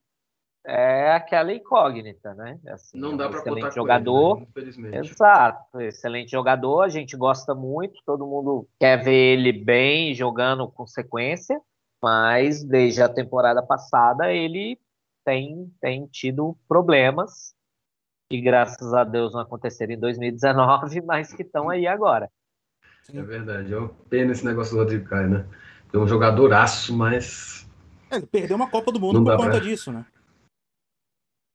é 0.64 1.10
aquela 1.12 1.52
incógnita, 1.52 2.34
né? 2.34 2.60
Assim, 2.68 2.98
não 2.98 3.16
dá 3.16 3.24
é 3.24 3.26
um 3.26 3.30
para 3.30 3.40
excelente 3.40 3.74
jogador, 3.74 4.36
ele, 4.36 4.40
né? 4.40 4.46
infelizmente. 4.50 4.96
Exato, 4.98 5.80
excelente 5.80 6.30
jogador, 6.30 6.82
a 6.82 6.88
gente 6.88 7.16
gosta 7.16 7.54
muito, 7.54 8.00
todo 8.06 8.26
mundo 8.26 8.68
quer 8.78 9.02
ver 9.02 9.38
ele 9.38 9.52
bem 9.52 10.14
jogando 10.14 10.68
com 10.68 10.86
sequência, 10.86 11.60
mas 12.02 12.64
desde 12.64 13.02
a 13.02 13.08
temporada 13.08 13.62
passada 13.62 14.32
ele 14.32 14.78
tem, 15.24 15.72
tem 15.80 16.06
tido 16.06 16.56
problemas 16.66 17.54
que 18.30 18.40
graças 18.40 18.94
a 18.94 19.02
Deus 19.02 19.34
não 19.34 19.40
aconteceram 19.40 19.92
em 19.92 19.98
2019, 19.98 21.00
mas 21.02 21.32
que 21.32 21.42
estão 21.42 21.68
aí 21.68 21.86
agora. 21.86 22.30
É 23.12 23.22
verdade, 23.22 23.72
é 23.72 23.76
uma 23.76 23.88
pena 24.08 24.32
esse 24.32 24.44
negócio 24.44 24.74
do 24.74 24.78
Rodrigo 24.78 25.08
Caio, 25.08 25.30
né? 25.30 25.46
É 25.92 25.98
um 25.98 26.06
jogadoraço, 26.06 26.96
mas. 26.96 27.68
É, 28.08 28.16
ele 28.16 28.26
perdeu 28.26 28.56
uma 28.56 28.70
Copa 28.70 28.92
do 28.92 29.00
Mundo 29.00 29.24
por 29.24 29.36
conta 29.36 29.50
pra... 29.50 29.60
disso, 29.60 29.90
né? 29.90 30.06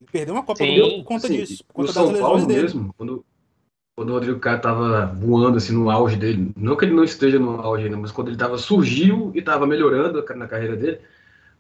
Ele 0.02 0.12
perdeu 0.12 0.34
uma 0.34 0.44
Copa 0.44 0.58
sim, 0.58 0.76
do 0.76 0.84
Mundo 0.84 0.96
por 0.98 1.06
conta 1.06 1.28
sim. 1.28 1.38
disso, 1.38 1.64
por 1.66 1.74
conta 1.74 1.94
das 1.94 2.10
lesões 2.10 2.46
dele. 2.46 2.62
Mesmo, 2.64 2.94
quando, 2.98 3.26
quando 3.96 4.10
o 4.10 4.14
Rodrigo 4.14 4.40
Caio 4.40 4.62
tava 4.62 5.06
voando 5.16 5.58
assim 5.58 5.74
no 5.74 5.90
auge 5.90 6.18
dele, 6.18 6.52
não 6.58 6.76
que 6.76 6.84
ele 6.84 6.94
não 6.94 7.04
esteja 7.04 7.40
no 7.40 7.62
auge 7.62 7.86
ainda, 7.86 7.96
mas 7.96 8.12
quando 8.12 8.28
ele 8.28 8.38
tava 8.38 8.58
surgiu 8.58 9.32
e 9.34 9.42
tava 9.42 9.66
melhorando 9.66 10.24
na 10.36 10.48
carreira 10.48 10.76
dele, 10.76 11.00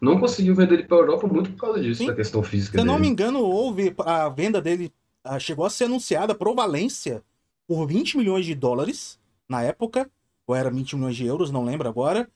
não 0.02 0.20
conseguiu 0.20 0.54
vender 0.54 0.76
ele 0.76 0.84
para 0.84 0.98
Europa 0.98 1.28
muito 1.28 1.50
por 1.52 1.62
causa 1.62 1.80
disso, 1.80 2.00
sim. 2.00 2.08
da 2.08 2.14
questão 2.14 2.44
física 2.44 2.78
Se 2.78 2.82
eu 2.82 2.86
não 2.86 3.00
me 3.00 3.08
engano, 3.08 3.40
houve 3.40 3.96
a 4.00 4.28
venda 4.28 4.62
dele 4.62 4.92
chegou 5.40 5.66
a 5.66 5.70
ser 5.70 5.86
anunciada 5.86 6.36
pro 6.36 6.54
Valência 6.54 7.24
por 7.66 7.88
20 7.88 8.18
milhões 8.18 8.46
de 8.46 8.54
dólares 8.54 9.18
na 9.48 9.64
época, 9.64 10.10
ou 10.46 10.54
era 10.54 10.70
20 10.70 10.98
milhões 10.98 11.16
de 11.16 11.26
euros, 11.26 11.52
não 11.52 11.64
lembro 11.64 11.88
agora. 11.88 12.30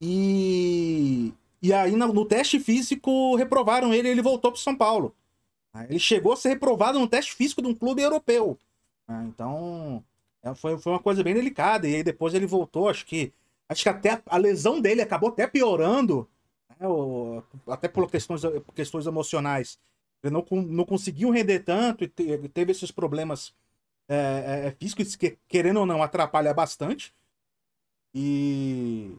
E, 0.00 1.32
e 1.62 1.72
aí 1.72 1.94
no, 1.94 2.24
teste 2.24 2.58
físico 2.58 3.36
reprovaram 3.36 3.92
ele 3.92 4.08
e 4.08 4.10
ele 4.10 4.22
voltou 4.22 4.50
para 4.50 4.60
São 4.60 4.74
Paulo. 4.74 5.14
Ele 5.88 5.98
chegou 5.98 6.32
a 6.32 6.36
ser 6.36 6.50
reprovado 6.50 6.98
no 6.98 7.08
teste 7.08 7.34
físico 7.34 7.60
de 7.60 7.68
um 7.68 7.74
clube 7.74 8.00
europeu. 8.00 8.58
Ah, 9.08 9.24
então 9.24 10.04
é, 10.42 10.54
foi, 10.54 10.78
foi 10.78 10.92
uma 10.92 11.00
coisa 11.02 11.22
bem 11.22 11.34
delicada. 11.34 11.88
E 11.88 11.96
aí 11.96 12.02
depois 12.02 12.34
ele 12.34 12.46
voltou, 12.46 12.88
acho 12.88 13.06
que. 13.06 13.32
Acho 13.68 13.82
que 13.82 13.88
até 13.88 14.10
a, 14.10 14.22
a 14.26 14.36
lesão 14.36 14.80
dele 14.80 15.00
acabou 15.02 15.30
até 15.30 15.46
piorando. 15.46 16.28
Né, 16.68 16.86
ou, 16.86 17.42
até 17.66 17.88
por 17.88 18.10
questões, 18.10 18.42
questões 18.74 19.06
emocionais. 19.06 19.78
Ele 20.22 20.32
não, 20.32 20.44
não 20.62 20.84
conseguiu 20.84 21.30
render 21.30 21.60
tanto 21.60 22.04
e 22.04 22.08
te, 22.08 22.48
teve 22.48 22.72
esses 22.72 22.90
problemas 22.90 23.54
é, 24.08 24.64
é, 24.64 24.66
é, 24.68 24.70
físicos 24.72 25.16
que, 25.16 25.38
querendo 25.48 25.80
ou 25.80 25.86
não, 25.86 26.02
atrapalha 26.02 26.52
bastante. 26.54 27.14
E, 28.14 29.16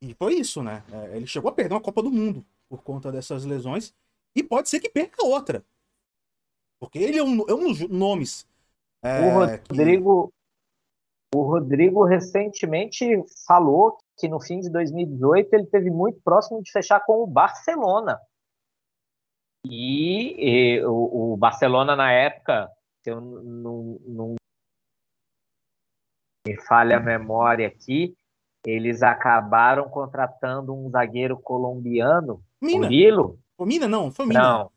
e 0.00 0.14
foi 0.14 0.34
isso, 0.34 0.62
né? 0.62 0.84
É, 0.92 1.16
ele 1.16 1.26
chegou 1.26 1.50
a 1.50 1.54
perder 1.54 1.74
uma 1.74 1.80
Copa 1.80 2.02
do 2.02 2.10
Mundo 2.10 2.44
por 2.68 2.82
conta 2.82 3.12
dessas 3.12 3.44
lesões. 3.44 3.94
E 4.34 4.42
pode 4.42 4.68
ser 4.68 4.80
que 4.80 4.88
perca 4.88 5.24
outra. 5.24 5.64
Porque 6.78 6.98
ele 6.98 7.18
é 7.18 7.22
um, 7.22 7.48
é 7.48 7.54
um 7.54 7.72
dos 7.72 7.80
nomes. 7.88 8.46
É, 9.02 9.20
o 9.20 9.30
Rodrigo, 9.30 10.28
que... 10.28 11.38
o 11.38 11.42
Rodrigo 11.42 12.04
recentemente 12.04 13.06
falou 13.46 13.96
que 14.18 14.28
no 14.28 14.40
fim 14.40 14.60
de 14.60 14.70
2018 14.70 15.54
ele 15.54 15.66
teve 15.66 15.90
muito 15.90 16.20
próximo 16.22 16.62
de 16.62 16.70
fechar 16.70 17.00
com 17.00 17.22
o 17.22 17.26
Barcelona. 17.26 18.18
E, 19.64 20.34
e 20.38 20.84
o, 20.84 21.32
o, 21.32 21.36
Barcelona 21.36 21.94
na 21.94 22.12
época, 22.12 22.70
se 23.02 23.10
eu 23.10 23.20
não, 23.20 23.98
não 24.06 24.34
me 26.46 26.56
falha 26.66 26.96
a 26.96 27.00
memória 27.00 27.66
aqui, 27.68 28.14
eles 28.66 29.02
acabaram 29.02 29.88
contratando 29.88 30.74
um 30.74 30.90
zagueiro 30.90 31.38
colombiano, 31.38 32.42
Mina. 32.60 32.86
Murilo. 32.86 33.38
O 33.56 33.64
Mina 33.64 33.88
não, 33.88 34.10
foi 34.10 34.26
Mina. 34.26 34.40
Não. 34.40 34.72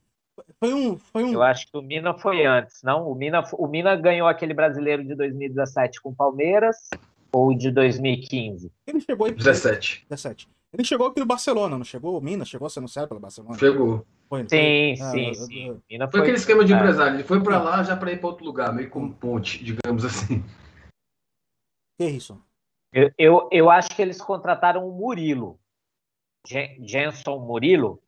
Foi 0.63 0.73
um, 0.73 0.97
foi 0.97 1.25
um. 1.25 1.33
Eu 1.33 1.43
acho 1.43 1.69
que 1.69 1.77
o 1.77 1.81
Mina 1.81 2.17
foi 2.17 2.45
antes, 2.45 2.81
não? 2.83 3.05
O 3.05 3.13
Mina, 3.13 3.43
o 3.51 3.67
Mina 3.67 3.97
ganhou 3.97 4.29
aquele 4.29 4.53
brasileiro 4.53 5.03
de 5.03 5.13
2017 5.13 6.01
com 6.01 6.11
o 6.11 6.15
Palmeiras 6.15 6.89
ou 7.33 7.53
de 7.53 7.69
2015? 7.69 8.71
Ele 8.87 9.01
chegou 9.01 9.27
aí. 9.27 9.33
17. 9.33 10.05
17. 10.09 10.47
Ele 10.71 10.85
chegou 10.85 11.11
pelo 11.11 11.25
Barcelona, 11.25 11.77
não 11.77 11.83
chegou? 11.83 12.17
O 12.17 12.21
Mina 12.21 12.45
chegou 12.45 12.69
sendo 12.69 12.87
certo 12.87 13.09
pelo 13.09 13.19
Barcelona? 13.19 13.59
Chegou. 13.59 14.05
Foi, 14.29 14.43
sim, 14.43 14.95
foi? 14.95 14.95
sim, 14.95 15.29
ah, 15.31 15.33
sim. 15.33 15.81
Mina 15.91 16.05
foi, 16.05 16.11
foi 16.11 16.19
aquele 16.21 16.37
esquema 16.37 16.63
de 16.63 16.71
empresário. 16.71 17.17
Ele 17.17 17.23
foi 17.23 17.43
para 17.43 17.61
lá 17.61 17.83
já 17.83 17.97
para 17.97 18.13
ir 18.13 18.21
para 18.21 18.29
outro 18.29 18.45
lugar, 18.45 18.71
meio 18.73 18.89
como 18.89 19.13
ponte, 19.13 19.61
digamos 19.61 20.05
assim. 20.05 20.45
Que 21.99 22.05
isso? 22.05 22.41
Eu, 22.93 23.11
eu, 23.17 23.49
eu 23.51 23.69
acho 23.69 23.89
que 23.89 24.01
eles 24.01 24.21
contrataram 24.21 24.87
o 24.87 24.97
Murilo. 24.97 25.59
Jenson 26.47 27.39
Murilo. 27.39 28.01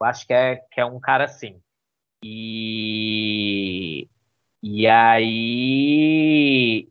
Eu 0.00 0.06
acho 0.06 0.26
que 0.26 0.32
é, 0.32 0.56
que 0.56 0.80
é 0.80 0.86
um 0.86 0.98
cara 0.98 1.24
assim. 1.24 1.60
E, 2.24 4.08
e 4.62 4.86
aí 4.86 6.88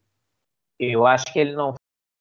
eu 0.80 1.06
acho 1.06 1.26
que 1.32 1.40
ele 1.40 1.54
não 1.54 1.74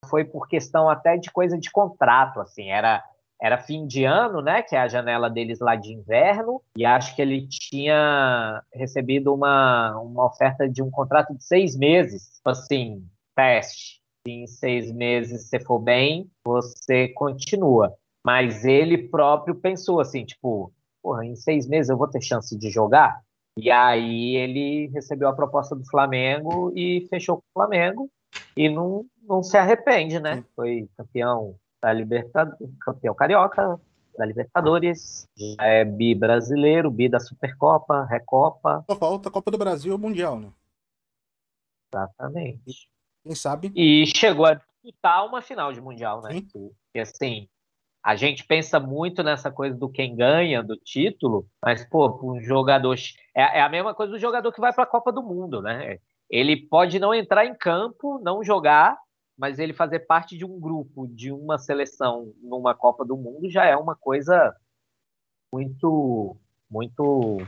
foi 0.08 0.24
por 0.24 0.48
questão 0.48 0.88
até 0.88 1.16
de 1.16 1.30
coisa 1.30 1.58
de 1.58 1.70
contrato, 1.70 2.40
assim, 2.40 2.70
era 2.70 3.02
era 3.42 3.58
fim 3.58 3.86
de 3.86 4.04
ano, 4.04 4.40
né, 4.40 4.62
que 4.62 4.74
é 4.74 4.78
a 4.78 4.88
janela 4.88 5.28
deles 5.28 5.58
lá 5.58 5.76
de 5.76 5.92
inverno, 5.92 6.62
e 6.76 6.86
acho 6.86 7.14
que 7.14 7.20
ele 7.20 7.46
tinha 7.46 8.62
recebido 8.72 9.34
uma, 9.34 10.00
uma 10.00 10.24
oferta 10.24 10.66
de 10.66 10.82
um 10.82 10.90
contrato 10.90 11.34
de 11.34 11.44
seis 11.44 11.76
meses, 11.76 12.40
assim, 12.44 13.04
teste. 13.34 14.00
Em 14.26 14.46
seis 14.46 14.90
meses 14.90 15.48
você 15.48 15.60
for 15.60 15.78
bem, 15.78 16.30
você 16.42 17.08
continua. 17.08 17.94
Mas 18.24 18.64
ele 18.64 18.96
próprio 18.96 19.54
pensou 19.54 20.00
assim, 20.00 20.24
tipo, 20.24 20.72
porra, 21.04 21.26
em 21.26 21.36
seis 21.36 21.68
meses 21.68 21.90
eu 21.90 21.98
vou 21.98 22.08
ter 22.08 22.22
chance 22.22 22.56
de 22.56 22.70
jogar? 22.70 23.20
E 23.58 23.70
aí 23.70 24.36
ele 24.36 24.88
recebeu 24.88 25.28
a 25.28 25.34
proposta 25.34 25.76
do 25.76 25.84
Flamengo 25.84 26.72
e 26.74 27.06
fechou 27.10 27.36
com 27.36 27.42
o 27.42 27.52
Flamengo 27.52 28.10
e 28.56 28.70
não, 28.70 29.04
não 29.22 29.42
se 29.42 29.58
arrepende, 29.58 30.18
né? 30.18 30.36
Sim. 30.36 30.44
Foi 30.56 30.88
campeão 30.96 31.54
da 31.82 31.92
Libertadores, 31.92 32.70
campeão 32.80 33.14
carioca 33.14 33.78
da 34.16 34.24
Libertadores, 34.24 35.28
é 35.60 35.84
bi 35.84 36.14
brasileiro, 36.14 36.90
bi 36.90 37.08
da 37.08 37.20
Supercopa, 37.20 38.06
Recopa. 38.06 38.82
Só 38.88 38.96
falta 38.96 39.28
a 39.28 39.32
Copa 39.32 39.50
do 39.50 39.58
Brasil 39.58 39.98
Mundial, 39.98 40.38
né? 40.38 40.50
Exatamente. 41.92 42.88
Quem 43.22 43.34
sabe? 43.34 43.72
E 43.74 44.06
chegou 44.06 44.46
a 44.46 44.54
disputar 44.54 45.26
uma 45.26 45.42
final 45.42 45.72
de 45.72 45.80
Mundial, 45.80 46.22
né? 46.22 46.42
E 46.94 47.00
assim, 47.00 47.48
a 48.04 48.14
gente 48.16 48.44
pensa 48.44 48.78
muito 48.78 49.22
nessa 49.22 49.50
coisa 49.50 49.74
do 49.74 49.88
quem 49.88 50.14
ganha 50.14 50.62
do 50.62 50.76
título, 50.76 51.46
mas, 51.62 51.88
pô, 51.88 52.20
um 52.22 52.38
jogador. 52.38 52.94
É, 53.34 53.60
é 53.60 53.62
a 53.62 53.68
mesma 53.70 53.94
coisa 53.94 54.12
do 54.12 54.18
jogador 54.18 54.52
que 54.52 54.60
vai 54.60 54.74
para 54.74 54.84
a 54.84 54.86
Copa 54.86 55.10
do 55.10 55.22
Mundo, 55.22 55.62
né? 55.62 55.98
Ele 56.28 56.54
pode 56.54 56.98
não 56.98 57.14
entrar 57.14 57.46
em 57.46 57.54
campo, 57.54 58.20
não 58.22 58.44
jogar, 58.44 58.98
mas 59.38 59.58
ele 59.58 59.72
fazer 59.72 60.00
parte 60.00 60.36
de 60.36 60.44
um 60.44 60.60
grupo, 60.60 61.08
de 61.08 61.32
uma 61.32 61.56
seleção 61.56 62.30
numa 62.42 62.74
Copa 62.74 63.06
do 63.06 63.16
Mundo 63.16 63.48
já 63.48 63.64
é 63.64 63.74
uma 63.74 63.96
coisa 63.96 64.54
muito, 65.50 66.36
muito 66.70 67.38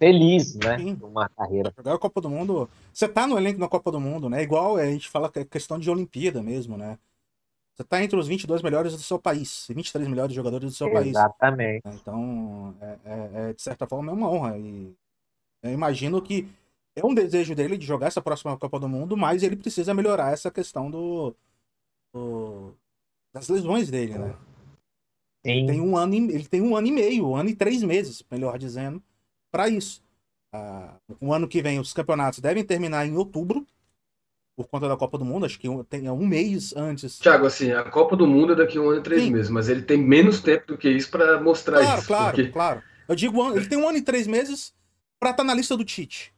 feliz, 0.00 0.56
né? 0.56 0.78
Sim. 0.78 0.98
Numa 1.00 1.28
carreira. 1.28 1.72
Jogar 1.76 1.94
a 1.94 1.98
Copa 1.98 2.20
do 2.20 2.28
Mundo. 2.28 2.68
Você 2.92 3.06
tá 3.06 3.24
no 3.24 3.38
elenco 3.38 3.60
da 3.60 3.68
Copa 3.68 3.92
do 3.92 4.00
Mundo, 4.00 4.28
né? 4.28 4.42
Igual 4.42 4.78
a 4.78 4.86
gente 4.86 5.08
fala 5.08 5.30
que 5.30 5.38
é 5.38 5.44
questão 5.44 5.78
de 5.78 5.88
Olimpíada 5.88 6.42
mesmo, 6.42 6.76
né? 6.76 6.98
Você 7.74 7.84
tá 7.84 8.02
entre 8.02 8.18
os 8.18 8.28
22 8.28 8.62
melhores 8.62 8.92
do 8.92 8.98
seu 8.98 9.18
país, 9.18 9.66
23 9.68 10.06
melhores 10.06 10.34
jogadores 10.34 10.70
do 10.70 10.76
seu 10.76 10.88
Exatamente. 10.88 11.12
país. 11.14 11.16
Exatamente. 11.16 11.82
Então, 12.00 12.76
é, 12.80 12.98
é, 13.04 13.30
é, 13.50 13.52
de 13.54 13.62
certa 13.62 13.86
forma, 13.86 14.12
é 14.12 14.14
uma 14.14 14.30
honra. 14.30 14.58
E 14.58 14.94
eu 15.62 15.72
imagino 15.72 16.20
que 16.20 16.46
é 16.94 17.04
um 17.04 17.14
desejo 17.14 17.54
dele 17.54 17.78
de 17.78 17.86
jogar 17.86 18.08
essa 18.08 18.20
próxima 18.20 18.56
Copa 18.58 18.78
do 18.78 18.88
Mundo, 18.88 19.16
mas 19.16 19.42
ele 19.42 19.56
precisa 19.56 19.94
melhorar 19.94 20.32
essa 20.32 20.50
questão 20.50 20.90
do, 20.90 21.34
do 22.12 22.74
das 23.32 23.48
lesões 23.48 23.90
dele, 23.90 24.18
né? 24.18 24.36
Sim. 25.44 25.52
Ele 25.52 25.66
tem 25.66 25.80
um 25.80 25.96
ano, 25.96 26.14
ele 26.14 26.46
tem 26.46 26.60
um 26.60 26.76
ano 26.76 26.86
e 26.86 26.92
meio, 26.92 27.28
um 27.28 27.36
ano 27.36 27.48
e 27.48 27.56
três 27.56 27.82
meses, 27.82 28.22
melhor 28.30 28.58
dizendo, 28.58 29.02
para 29.50 29.68
isso. 29.68 30.02
Ah, 30.54 30.96
o 31.18 31.32
ano 31.32 31.48
que 31.48 31.62
vem 31.62 31.80
os 31.80 31.94
campeonatos 31.94 32.40
devem 32.40 32.62
terminar 32.62 33.06
em 33.06 33.16
outubro 33.16 33.66
por 34.56 34.68
conta 34.68 34.88
da 34.88 34.96
Copa 34.96 35.16
do 35.18 35.24
Mundo, 35.24 35.46
acho 35.46 35.58
que 35.58 35.68
tem 35.88 36.08
um 36.10 36.26
mês 36.26 36.74
antes. 36.76 37.18
Tiago, 37.18 37.46
assim, 37.46 37.72
a 37.72 37.84
Copa 37.84 38.16
do 38.16 38.26
Mundo 38.26 38.52
é 38.52 38.56
daqui 38.56 38.78
a 38.78 38.80
um 38.80 38.90
ano 38.90 39.00
e 39.00 39.02
três 39.02 39.22
Sim. 39.22 39.30
meses, 39.30 39.50
mas 39.50 39.68
ele 39.68 39.82
tem 39.82 39.96
menos 39.96 40.40
tempo 40.40 40.66
do 40.68 40.78
que 40.78 40.90
isso 40.90 41.10
para 41.10 41.40
mostrar 41.40 41.78
claro, 41.78 41.98
isso. 41.98 42.06
Claro, 42.06 42.36
claro, 42.36 42.52
claro. 42.52 42.82
Eu 43.08 43.14
digo, 43.14 43.56
ele 43.56 43.66
tem 43.66 43.78
um 43.78 43.88
ano 43.88 43.98
e 43.98 44.02
três 44.02 44.26
meses 44.26 44.74
para 45.18 45.30
estar 45.30 45.42
tá 45.42 45.46
na 45.46 45.54
lista 45.54 45.76
do 45.76 45.84
Tite. 45.84 46.34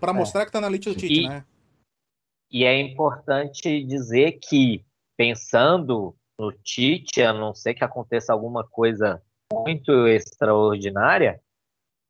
Para 0.00 0.12
é. 0.12 0.14
mostrar 0.14 0.42
que 0.42 0.48
está 0.48 0.60
na 0.60 0.68
lista 0.68 0.90
do 0.90 0.96
Tite, 0.96 1.22
e, 1.22 1.28
né? 1.28 1.44
E 2.50 2.64
é 2.64 2.80
importante 2.80 3.84
dizer 3.84 4.38
que, 4.42 4.84
pensando 5.16 6.16
no 6.38 6.52
Tite, 6.52 7.22
a 7.22 7.32
não 7.32 7.54
ser 7.54 7.74
que 7.74 7.84
aconteça 7.84 8.32
alguma 8.32 8.66
coisa 8.66 9.22
muito 9.52 10.08
extraordinária, 10.08 11.40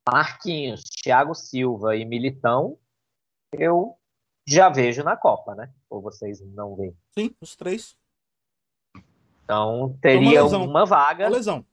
Marquinhos, 0.08 0.82
Thiago 1.02 1.34
Silva 1.34 1.96
e 1.96 2.04
Militão, 2.04 2.78
eu 3.52 3.96
já 4.50 4.68
vejo 4.68 5.02
na 5.04 5.16
Copa, 5.16 5.54
né? 5.54 5.70
Ou 5.88 6.00
vocês 6.00 6.40
não 6.40 6.74
veem? 6.74 6.96
Sim, 7.10 7.34
os 7.40 7.54
três. 7.54 7.96
Então 9.44 9.96
teria 10.00 10.44
uma, 10.44 10.58
uma 10.58 10.86
vaga. 10.86 11.26
Uma 11.26 11.36
lesão. 11.36 11.64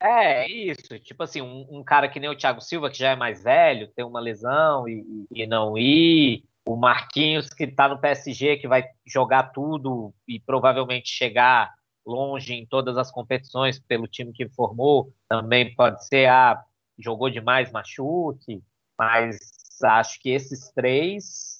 É, 0.00 0.48
isso. 0.50 0.98
Tipo 1.00 1.22
assim, 1.22 1.40
um, 1.40 1.66
um, 1.70 1.84
cara 1.84 2.08
que 2.08 2.18
nem 2.18 2.30
o 2.30 2.36
Thiago 2.36 2.60
Silva, 2.60 2.90
que 2.90 2.98
já 2.98 3.10
é 3.10 3.16
mais 3.16 3.42
velho, 3.42 3.88
tem 3.88 4.04
uma 4.04 4.20
lesão 4.20 4.88
e, 4.88 5.26
e 5.30 5.46
não 5.46 5.78
ir. 5.78 6.44
O 6.64 6.76
Marquinhos, 6.76 7.48
que 7.48 7.66
tá 7.66 7.88
no 7.88 7.98
PSG, 7.98 8.56
que 8.56 8.68
vai 8.68 8.84
jogar 9.04 9.52
tudo 9.52 10.14
e 10.28 10.38
provavelmente 10.38 11.08
chegar 11.08 11.72
longe 12.06 12.54
em 12.54 12.64
todas 12.66 12.96
as 12.96 13.10
competições 13.10 13.80
pelo 13.80 14.06
time 14.06 14.32
que 14.32 14.48
formou. 14.48 15.12
Também 15.28 15.74
pode 15.74 16.04
ser, 16.06 16.28
ah, 16.28 16.62
jogou 16.98 17.28
demais, 17.30 17.72
machuque. 17.72 18.62
Mas 18.96 19.38
acho 19.82 20.20
que 20.20 20.30
esses 20.30 20.70
três 20.72 21.51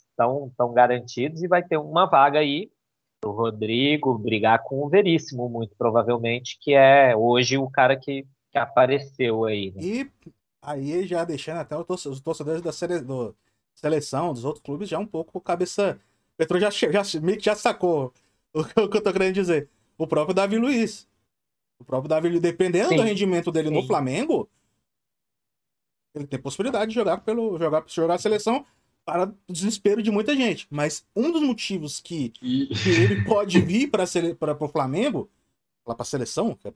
estão 0.48 0.72
garantidos 0.72 1.42
e 1.42 1.48
vai 1.48 1.62
ter 1.62 1.76
uma 1.76 2.06
vaga 2.06 2.38
aí 2.38 2.70
o 3.24 3.30
Rodrigo 3.30 4.18
brigar 4.18 4.62
com 4.64 4.84
o 4.84 4.88
Veríssimo, 4.88 5.48
muito 5.48 5.74
provavelmente, 5.76 6.58
que 6.60 6.74
é 6.74 7.16
hoje 7.16 7.56
o 7.56 7.70
cara 7.70 7.96
que, 7.96 8.26
que 8.50 8.58
apareceu 8.58 9.44
aí. 9.44 9.70
Né? 9.70 9.82
E 9.82 10.10
aí 10.60 11.06
já 11.06 11.24
deixando 11.24 11.58
até 11.58 11.76
os 11.76 12.20
torcedores 12.20 12.62
da 12.62 12.72
sele, 12.72 13.00
do, 13.00 13.34
seleção, 13.74 14.32
dos 14.32 14.44
outros 14.44 14.62
clubes, 14.62 14.88
já 14.88 14.98
um 14.98 15.06
pouco 15.06 15.40
cabeça. 15.40 16.00
O 16.34 16.36
Petro 16.36 16.58
já, 16.58 16.70
já, 16.70 17.02
já 17.38 17.54
sacou 17.54 18.12
o 18.52 18.64
que 18.64 18.96
eu 18.96 19.02
tô 19.02 19.12
querendo 19.12 19.34
dizer. 19.34 19.68
O 19.96 20.06
próprio 20.06 20.34
Davi 20.34 20.58
Luiz. 20.58 21.08
O 21.78 21.84
próprio 21.84 22.08
Davi 22.08 22.28
Luiz, 22.28 22.40
dependendo 22.40 22.90
Sim. 22.90 22.96
do 22.96 23.02
rendimento 23.02 23.52
dele 23.52 23.68
Sim. 23.68 23.74
no 23.74 23.86
Flamengo, 23.86 24.48
ele 26.14 26.26
tem 26.26 26.40
possibilidade 26.40 26.88
de 26.88 26.94
jogar 26.94 27.18
pelo 27.18 27.58
jogar, 27.58 27.84
jogar 27.86 28.14
a 28.14 28.18
seleção 28.18 28.66
para 29.04 29.24
o 29.24 29.52
desespero 29.52 30.02
de 30.02 30.10
muita 30.10 30.34
gente. 30.34 30.66
Mas 30.70 31.06
um 31.14 31.30
dos 31.30 31.42
motivos 31.42 32.00
que, 32.00 32.32
e... 32.40 32.66
que 32.66 32.90
ele 32.90 33.24
pode 33.24 33.60
vir 33.60 33.90
para 33.90 34.04
o 34.60 34.68
Flamengo, 34.68 35.30
lá 35.86 35.94
para 35.94 36.02
a 36.02 36.06
seleção, 36.06 36.54
que 36.54 36.68
é, 36.68 36.72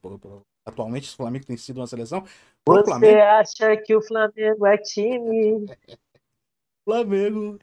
atualmente 0.65 1.09
o 1.09 1.17
Flamengo 1.17 1.47
tem 1.47 1.57
sido 1.57 1.81
uma 1.81 1.87
seleção. 1.87 2.25
Você 2.67 2.85
Flamengo... 2.85 3.21
acha 3.21 3.77
que 3.77 3.95
o 3.95 4.03
Flamengo 4.03 4.67
é 4.67 4.79
time? 4.79 5.67
Flamengo. 6.85 7.59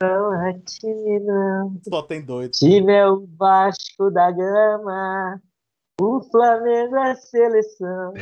Não 0.00 0.46
é 0.46 0.52
time, 0.60 1.18
não. 1.20 1.80
Só 1.88 2.02
tem 2.02 2.24
dois. 2.24 2.56
Time 2.56 2.92
é 2.92 3.08
o 3.08 3.26
Vasco 3.36 4.10
da 4.10 4.30
Gama. 4.30 5.42
O 6.00 6.20
Flamengo 6.30 6.96
é 6.96 7.16
seleção. 7.16 8.14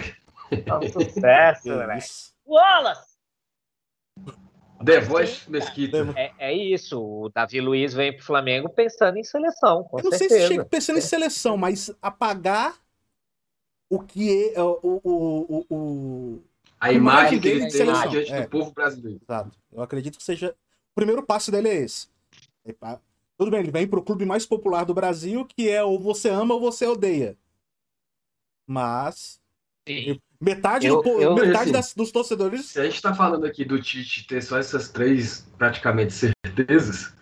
É 0.50 0.74
um 0.74 0.88
sucesso, 0.88 1.64
velho. 1.64 2.02
Wallace! 2.46 3.15
The 4.84 5.00
Voice 5.00 5.50
Mesquita. 5.50 6.12
É, 6.16 6.32
é, 6.38 6.52
isso. 6.54 7.00
O 7.00 7.28
Davi 7.28 7.60
Luiz 7.60 7.94
vem 7.94 8.14
pro 8.14 8.24
Flamengo 8.24 8.68
pensando 8.68 9.16
em 9.16 9.24
seleção. 9.24 9.84
Com 9.84 9.98
eu 9.98 10.04
não 10.04 10.10
certeza. 10.10 10.28
sei 10.34 10.40
se 10.42 10.48
chega 10.48 10.64
pensando 10.64 10.98
em 10.98 11.02
seleção, 11.02 11.56
mas 11.56 11.90
apagar 12.00 12.76
o 13.88 14.00
que 14.00 14.52
é 14.54 14.62
o, 14.62 14.78
o, 14.82 15.00
o, 15.04 15.66
o 15.70 16.42
a 16.78 16.92
imagem 16.92 17.40
que 17.40 17.48
ele 17.48 17.60
de 17.66 17.68
tem 17.68 17.70
seleção. 17.70 18.08
diante 18.10 18.32
É. 18.32 18.42
do 18.42 18.48
povo 18.48 18.72
brasileiro. 18.72 19.20
Exato. 19.22 19.56
Eu 19.72 19.82
acredito 19.82 20.18
que 20.18 20.24
seja. 20.24 20.50
O 20.92 20.94
primeiro 20.94 21.22
passo 21.22 21.50
dele 21.50 21.68
é 21.68 21.74
esse. 21.76 22.08
É 22.64 22.74
Tudo 23.38 23.50
bem, 23.50 23.60
ele 23.60 23.70
vem 23.70 23.86
pro 23.86 24.02
clube 24.02 24.24
mais 24.24 24.44
popular 24.44 24.84
do 24.84 24.94
Brasil, 24.94 25.44
que 25.46 25.68
é 25.68 25.82
ou 25.82 25.98
você 25.98 26.28
ama 26.28 26.54
ou 26.54 26.60
você 26.60 26.86
odeia. 26.86 27.36
Mas. 28.66 29.40
Sim. 29.86 30.20
Metade, 30.40 30.86
Eu- 30.86 31.00
do, 31.02 31.08
eu- 31.20 31.34
metade 31.34 31.56
assim, 31.56 31.72
das- 31.72 31.94
dos 31.94 32.10
torcedores. 32.12 32.66
Se 32.66 32.80
a 32.80 32.84
gente 32.84 32.96
está 32.96 33.14
falando 33.14 33.46
aqui 33.46 33.64
do 33.64 33.80
Tite 33.80 34.26
ter 34.26 34.42
só 34.42 34.58
essas 34.58 34.88
três 34.90 35.48
praticamente 35.56 36.12
certezas 36.12 37.14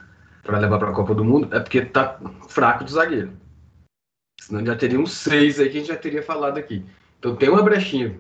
para 0.43 0.59
levar 0.59 0.79
para 0.79 0.91
a 0.91 0.95
Copa 0.95 1.15
do 1.15 1.25
Mundo, 1.25 1.55
é 1.55 1.61
porque 1.61 1.85
tá 1.85 2.19
fraco 2.49 2.85
de 2.85 2.93
zagueiro. 2.93 3.33
Senão 4.41 4.65
já 4.65 4.77
teria 4.77 4.99
uns 4.99 5.13
seis 5.13 5.61
aí 5.61 5.69
que 5.71 5.77
a 5.77 5.81
gente 5.81 5.89
já 5.89 5.97
teria 5.97 6.23
falado 6.23 6.59
aqui. 6.59 6.85
Então 7.19 7.37
tem 7.37 7.49
uma 7.49 7.63
brechinha. 7.63 8.19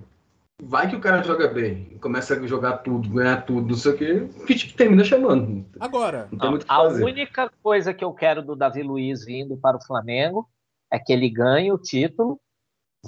Vai 0.62 0.88
que 0.88 0.94
o 0.94 1.00
cara 1.00 1.20
joga 1.22 1.48
bem, 1.48 1.98
começa 2.00 2.34
a 2.34 2.46
jogar 2.46 2.78
tudo, 2.78 3.08
ganhar 3.10 3.44
tudo, 3.44 3.68
não 3.70 3.74
sei 3.76 3.92
o 3.92 3.96
quê, 3.98 4.12
o 4.40 4.46
Tite 4.46 4.74
termina 4.76 5.02
chamando. 5.02 5.66
Agora, 5.80 6.28
Não 6.30 6.54
A 6.54 6.60
fazer. 6.60 7.02
única 7.04 7.50
coisa 7.60 7.92
que 7.92 8.04
eu 8.04 8.12
quero 8.12 8.40
do 8.40 8.54
Davi 8.54 8.82
Luiz 8.82 9.24
vindo 9.24 9.56
para 9.56 9.76
o 9.76 9.84
Flamengo 9.84 10.48
é 10.92 10.98
que 10.98 11.12
ele 11.12 11.28
ganhe 11.28 11.72
o 11.72 11.76
título, 11.78 12.40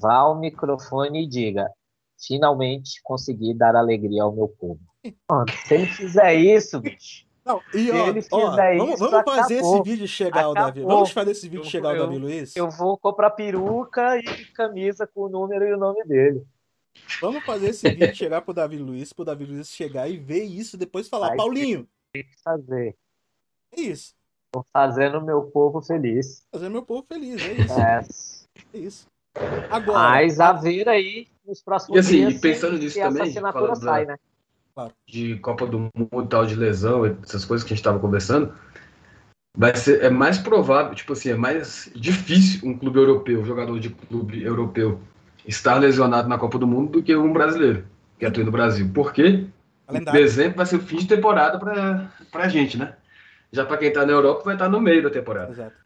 vá 0.01 0.15
ao 0.17 0.39
microfone 0.39 1.25
e 1.25 1.27
diga: 1.27 1.69
finalmente 2.19 3.01
consegui 3.03 3.55
dar 3.55 3.75
alegria 3.77 4.23
ao 4.23 4.33
meu 4.35 4.49
povo. 4.49 4.81
Mano, 5.31 5.47
se 5.67 5.75
ele 5.75 5.87
fizer 5.87 6.35
isso, 6.35 6.81
bicho, 6.81 7.25
Não, 7.45 7.61
e 7.73 7.85
Se 7.87 7.91
ó, 7.93 8.09
ele 8.09 8.19
ó, 8.33 8.51
fizer 8.51 8.77
vamos, 8.77 8.95
isso, 8.95 9.11
vamos 9.11 9.25
fazer 9.35 9.55
acabou. 9.59 9.75
esse 9.77 9.83
vídeo 9.91 10.09
chegar 10.09 10.45
ao 10.45 10.55
Davi. 10.55 10.81
Vamos 10.83 11.11
fazer 11.13 11.31
esse 11.31 11.49
vídeo 11.49 11.61
Eu- 11.65 11.71
chegar 11.71 11.91
ao 11.91 11.95
eu- 11.97 12.07
Davi 12.07 12.19
Luiz? 12.19 12.57
eu 12.57 12.69
vou 12.71 12.99
comprar 12.99 13.31
peruca 13.31 14.19
e 14.19 14.45
camisa 14.47 15.07
com 15.07 15.23
o 15.23 15.29
número 15.29 15.65
e 15.65 15.73
o 15.73 15.79
nome 15.79 16.03
dele. 16.05 16.45
Vamos 17.21 17.45
fazer 17.45 17.69
esse 17.69 17.89
vídeo 17.91 18.17
chegar 18.17 18.41
pro 18.43 18.53
Davi 18.55 18.79
Luiz, 18.79 19.13
pro 19.13 19.25
Davi 19.25 19.45
Luiz 19.45 19.69
chegar 19.69 20.09
e 20.09 20.17
ver 20.17 20.43
isso 20.43 20.75
e 20.75 20.79
depois 20.79 21.09
falar, 21.09 21.29
Vai 21.29 21.37
Paulinho, 21.37 21.87
Fazer. 22.43 22.97
é 23.77 23.81
isso. 23.81 24.13
Tô 24.51 24.65
fazendo 24.73 25.21
meu 25.23 25.43
povo 25.43 25.81
feliz. 25.83 26.45
Fazer 26.51 26.69
meu 26.71 26.83
povo 26.83 27.05
feliz, 27.07 27.41
é 27.43 27.53
isso. 27.63 27.81
É. 27.81 28.01
É 28.75 28.79
isso. 28.79 29.07
Agora, 29.71 29.99
Mas 30.11 30.41
a 30.41 30.53
ver 30.53 30.89
aí 30.89 31.29
nos 31.47 31.61
próximos 31.63 31.97
E 31.97 32.01
assim, 32.01 32.17
dias. 32.19 32.35
e 32.35 32.39
pensando 32.41 32.79
nisso 32.79 33.01
também, 33.01 33.33
falando 33.33 33.69
da- 33.69 33.77
sai, 33.77 34.07
né? 34.07 34.17
de 35.09 35.37
Copa 35.39 35.67
do 35.67 35.79
Mundo 35.79 36.23
e 36.23 36.27
tal, 36.27 36.45
de 36.45 36.55
lesão, 36.55 37.07
essas 37.23 37.45
coisas 37.47 37.65
que 37.67 37.73
a 37.73 37.75
gente 37.75 37.81
estava 37.81 37.99
conversando, 37.99 38.53
vai 39.57 39.75
ser, 39.75 40.05
é 40.05 40.11
mais 40.11 40.37
provável, 40.39 40.95
tipo 40.95 41.15
assim, 41.15 41.31
é 41.31 41.35
mais 41.35 41.91
difícil 41.97 42.69
um 42.69 42.77
clube 42.77 42.99
europeu, 42.99 43.41
um 43.41 43.45
jogador 43.45 43.81
de 43.81 43.89
clube 43.89 44.43
europeu, 44.43 45.01
estar 45.47 45.77
lesionado 45.77 46.29
na 46.29 46.37
Copa 46.37 46.59
do 46.59 46.67
Mundo 46.67 46.93
do 46.93 47.03
que 47.03 47.17
um 47.17 47.33
brasileiro 47.33 47.87
que 48.19 48.27
atua 48.27 48.45
no 48.45 48.53
Brasil. 48.53 48.91
Por 48.93 49.13
quê? 49.15 49.47
calendário. 49.87 50.21
Dezembro 50.21 50.57
vai 50.59 50.67
ser 50.67 50.77
o 50.77 50.81
fim 50.81 50.97
de 50.97 51.07
temporada 51.07 51.59
para 51.59 52.11
a 52.45 52.49
gente, 52.49 52.77
né? 52.77 52.97
Já 53.53 53.65
para 53.65 53.79
quem 53.79 53.89
está 53.89 54.05
na 54.05 54.13
Europa 54.13 54.43
vai 54.45 54.57
estar 54.57 54.69
no 54.69 54.81
meio 54.81 55.03
da 55.03 55.11
temporada. 55.11 55.53
Exato. 55.53 55.86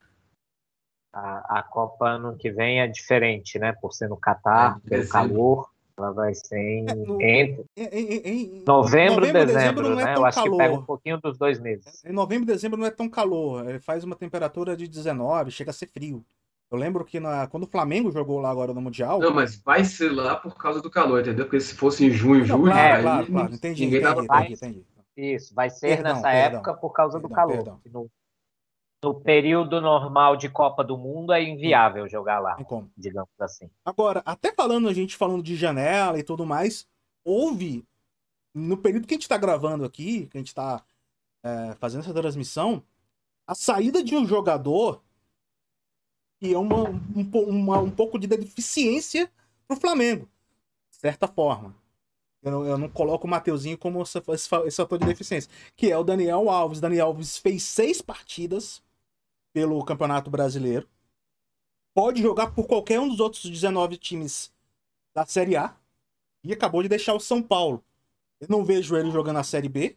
A, 1.12 1.58
a 1.58 1.62
Copa 1.62 2.08
ano 2.08 2.36
que 2.36 2.50
vem 2.50 2.80
é 2.80 2.86
diferente, 2.86 3.58
né? 3.58 3.72
Por 3.80 3.92
ser 3.92 4.08
no 4.08 4.16
Catar, 4.16 4.76
É, 4.84 4.88
pelo 4.88 5.02
dezembro. 5.02 5.28
calor. 5.28 5.70
Ela 5.98 6.12
vai 6.12 6.32
ser 6.34 6.56
em, 6.58 6.88
É, 6.88 6.94
no- 6.94 7.20
entre 7.20 7.66
Em, 7.76 7.84
em- 7.84 8.16
em- 8.60 8.64
novembro 8.64 9.26
novembro, 9.26 9.46
dezembro, 9.46 9.88
não 9.90 10.00
é 10.00 10.04
né? 10.04 10.14
tão 10.14 10.22
Eu 10.22 10.26
acho 10.26 10.38
calor. 10.38 10.52
que 10.52 10.56
pega 10.58 10.74
um 10.74 10.84
pouquinho 10.84 11.20
dos 11.20 11.36
dois 11.36 11.60
meses. 11.60 12.02
Em 12.04 12.12
novembro 12.12 12.44
e 12.44 12.46
dezembro 12.54 12.78
não 12.78 12.86
é 12.86 12.90
tão 12.90 13.08
calor. 13.08 13.68
Ele 13.68 13.80
faz 13.80 14.02
uma 14.02 14.16
temperatura 14.16 14.76
de 14.76 14.88
19, 14.88 15.50
chega 15.50 15.70
a 15.70 15.74
ser 15.74 15.88
frio. 15.88 16.24
Eu 16.70 16.78
lembro 16.78 17.04
que 17.04 17.18
na, 17.18 17.48
quando 17.48 17.64
o 17.64 17.66
Flamengo 17.66 18.12
jogou 18.12 18.40
lá 18.40 18.48
agora 18.48 18.72
no 18.72 18.80
Mundial. 18.80 19.18
Não, 19.18 19.34
mas 19.34 19.56
vai 19.56 19.84
ser 19.84 20.10
lá 20.12 20.36
por 20.36 20.56
causa 20.56 20.80
do 20.80 20.88
calor, 20.88 21.20
entendeu? 21.20 21.44
Porque 21.44 21.60
se 21.60 21.74
fosse 21.74 22.06
em 22.06 22.10
junho, 22.10 22.46
Não, 22.46 22.58
julho, 22.58 22.72
claro, 22.72 22.94
aí 22.94 23.02
claro, 23.02 23.26
claro. 23.26 23.54
Entendi, 23.54 23.84
ninguém 23.84 24.00
entendi, 24.00 24.20
entendi, 24.24 24.52
entendi. 24.54 24.86
Isso, 25.16 25.54
vai 25.54 25.68
ser 25.68 25.96
Perdão, 25.96 26.14
nessa 26.14 26.30
perdão. 26.30 26.56
época 26.58 26.74
por 26.74 26.90
causa 26.92 27.18
do 27.18 27.28
Perdão, 27.28 27.36
calor. 27.36 27.56
perdão. 27.56 27.80
No, 27.92 28.10
no 29.02 29.18
período 29.20 29.80
normal 29.80 30.36
de 30.36 30.48
Copa 30.50 30.84
do 30.84 30.96
Mundo 30.98 31.32
é 31.32 31.42
inviável 31.42 32.08
jogar 32.08 32.38
lá, 32.38 32.62
como. 32.64 32.90
digamos 32.96 33.30
assim. 33.40 33.70
Agora, 33.84 34.22
até 34.26 34.52
falando, 34.52 34.88
a 34.88 34.92
gente 34.92 35.16
falando 35.16 35.42
de 35.42 35.56
janela 35.56 36.18
e 36.18 36.22
tudo 36.22 36.44
mais, 36.44 36.86
houve, 37.24 37.86
no 38.54 38.76
período 38.76 39.06
que 39.06 39.14
a 39.14 39.16
gente 39.16 39.28
tá 39.28 39.38
gravando 39.38 39.84
aqui, 39.84 40.26
que 40.26 40.36
a 40.36 40.40
gente 40.40 40.54
tá 40.54 40.84
é, 41.42 41.74
fazendo 41.76 42.00
essa 42.02 42.12
transmissão, 42.12 42.82
a 43.46 43.54
saída 43.54 44.02
de 44.02 44.14
um 44.14 44.26
jogador 44.26 45.02
que 46.38 46.52
é 46.52 46.58
uma, 46.58 46.88
um, 46.88 47.30
uma- 47.48 47.78
um 47.80 47.90
pouco 47.90 48.18
de 48.18 48.26
deficiência 48.26 49.30
pro 49.66 49.76
Flamengo, 49.78 50.28
de 50.90 50.96
certa 50.96 51.26
forma. 51.26 51.74
Eu 52.42 52.50
não, 52.50 52.64
eu 52.66 52.78
não 52.78 52.88
coloco 52.88 53.26
o 53.26 53.30
Mateuzinho 53.30 53.76
como 53.76 54.00
esse, 54.02 54.18
esse 54.66 54.76
fator 54.76 54.98
de 54.98 55.04
deficiência, 55.06 55.50
que 55.76 55.90
é 55.90 55.96
o 55.98 56.04
Daniel 56.04 56.48
Alves. 56.48 56.80
Daniel 56.80 57.08
Alves 57.08 57.36
fez 57.36 57.62
seis 57.62 58.00
partidas 58.00 58.82
pelo 59.52 59.84
Campeonato 59.84 60.30
Brasileiro. 60.30 60.88
Pode 61.94 62.22
jogar 62.22 62.54
por 62.54 62.66
qualquer 62.66 63.00
um 63.00 63.08
dos 63.08 63.20
outros 63.20 63.42
19 63.42 63.96
times 63.96 64.52
da 65.14 65.26
Série 65.26 65.56
A. 65.56 65.76
E 66.42 66.52
acabou 66.52 66.82
de 66.82 66.88
deixar 66.88 67.14
o 67.14 67.20
São 67.20 67.42
Paulo. 67.42 67.84
Eu 68.40 68.46
não 68.48 68.64
vejo 68.64 68.96
ele 68.96 69.10
jogando 69.10 69.38
a 69.38 69.42
Série 69.44 69.68
B. 69.68 69.96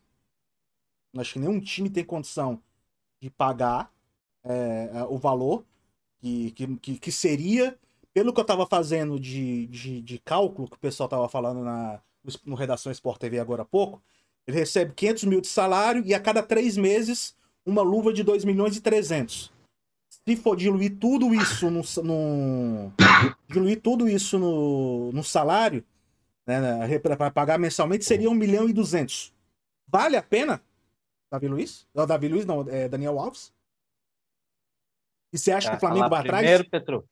Acho 1.15 1.33
que 1.33 1.39
nenhum 1.39 1.59
time 1.59 1.89
tem 1.89 2.03
condição 2.03 2.61
de 3.21 3.29
pagar 3.29 3.93
é, 4.43 4.89
é, 4.93 5.03
o 5.03 5.17
valor 5.17 5.63
que, 6.19 6.51
que, 6.51 6.97
que, 6.97 7.11
seria. 7.11 7.77
Pelo 8.13 8.33
que 8.33 8.39
eu 8.39 8.45
tava 8.45 8.65
fazendo 8.65 9.19
de, 9.19 9.67
de, 9.67 10.01
de 10.01 10.19
cálculo, 10.19 10.67
que 10.67 10.75
o 10.75 10.79
pessoal 10.79 11.07
tava 11.07 11.29
falando 11.29 11.63
na, 11.63 12.01
no 12.45 12.55
Redação 12.55 12.91
Sport 12.91 13.19
TV 13.19 13.39
agora 13.39 13.61
há 13.61 13.65
pouco, 13.65 14.01
ele 14.45 14.57
recebe 14.57 14.93
500 14.93 15.23
mil 15.25 15.41
de 15.41 15.47
salário 15.47 16.03
e 16.05 16.13
a 16.13 16.19
cada 16.19 16.43
três 16.43 16.75
meses 16.75 17.35
uma 17.65 17.81
luva 17.81 18.13
de 18.13 18.23
2 18.23 18.45
milhões 18.45 18.77
e 18.77 18.81
300. 18.81 19.51
Se 20.09 20.35
for 20.35 20.55
diluir 20.55 20.97
tudo 20.99 21.33
isso 21.33 21.69
no, 21.69 21.81
no 22.03 22.93
diluir 23.49 23.81
tudo 23.81 24.07
isso 24.07 24.39
no, 24.39 25.11
no 25.11 25.23
salário, 25.23 25.83
né, 26.45 26.99
para 26.99 27.31
pagar 27.31 27.57
mensalmente, 27.57 28.05
seria 28.05 28.29
1 28.29 28.33
milhão 28.33 28.69
e 28.69 28.73
200. 28.73 29.33
Vale 29.87 30.15
a 30.15 30.23
pena, 30.23 30.61
Davi 31.31 31.47
Luiz? 31.47 31.87
Não, 31.93 32.05
Davi 32.05 32.27
Luiz 32.27 32.45
não, 32.45 32.61
é 32.69 32.87
Daniel 32.87 33.19
Alves? 33.19 33.53
E 35.31 35.37
você 35.37 35.51
acha 35.51 35.69
que 35.69 35.75
o 35.75 35.79
Quer 35.79 35.87
Flamengo 35.87 36.09
falar 36.09 36.21
vai 36.21 36.25
atrás? 36.27 36.41
primeiro, 36.43 36.69
Petro? 36.69 37.05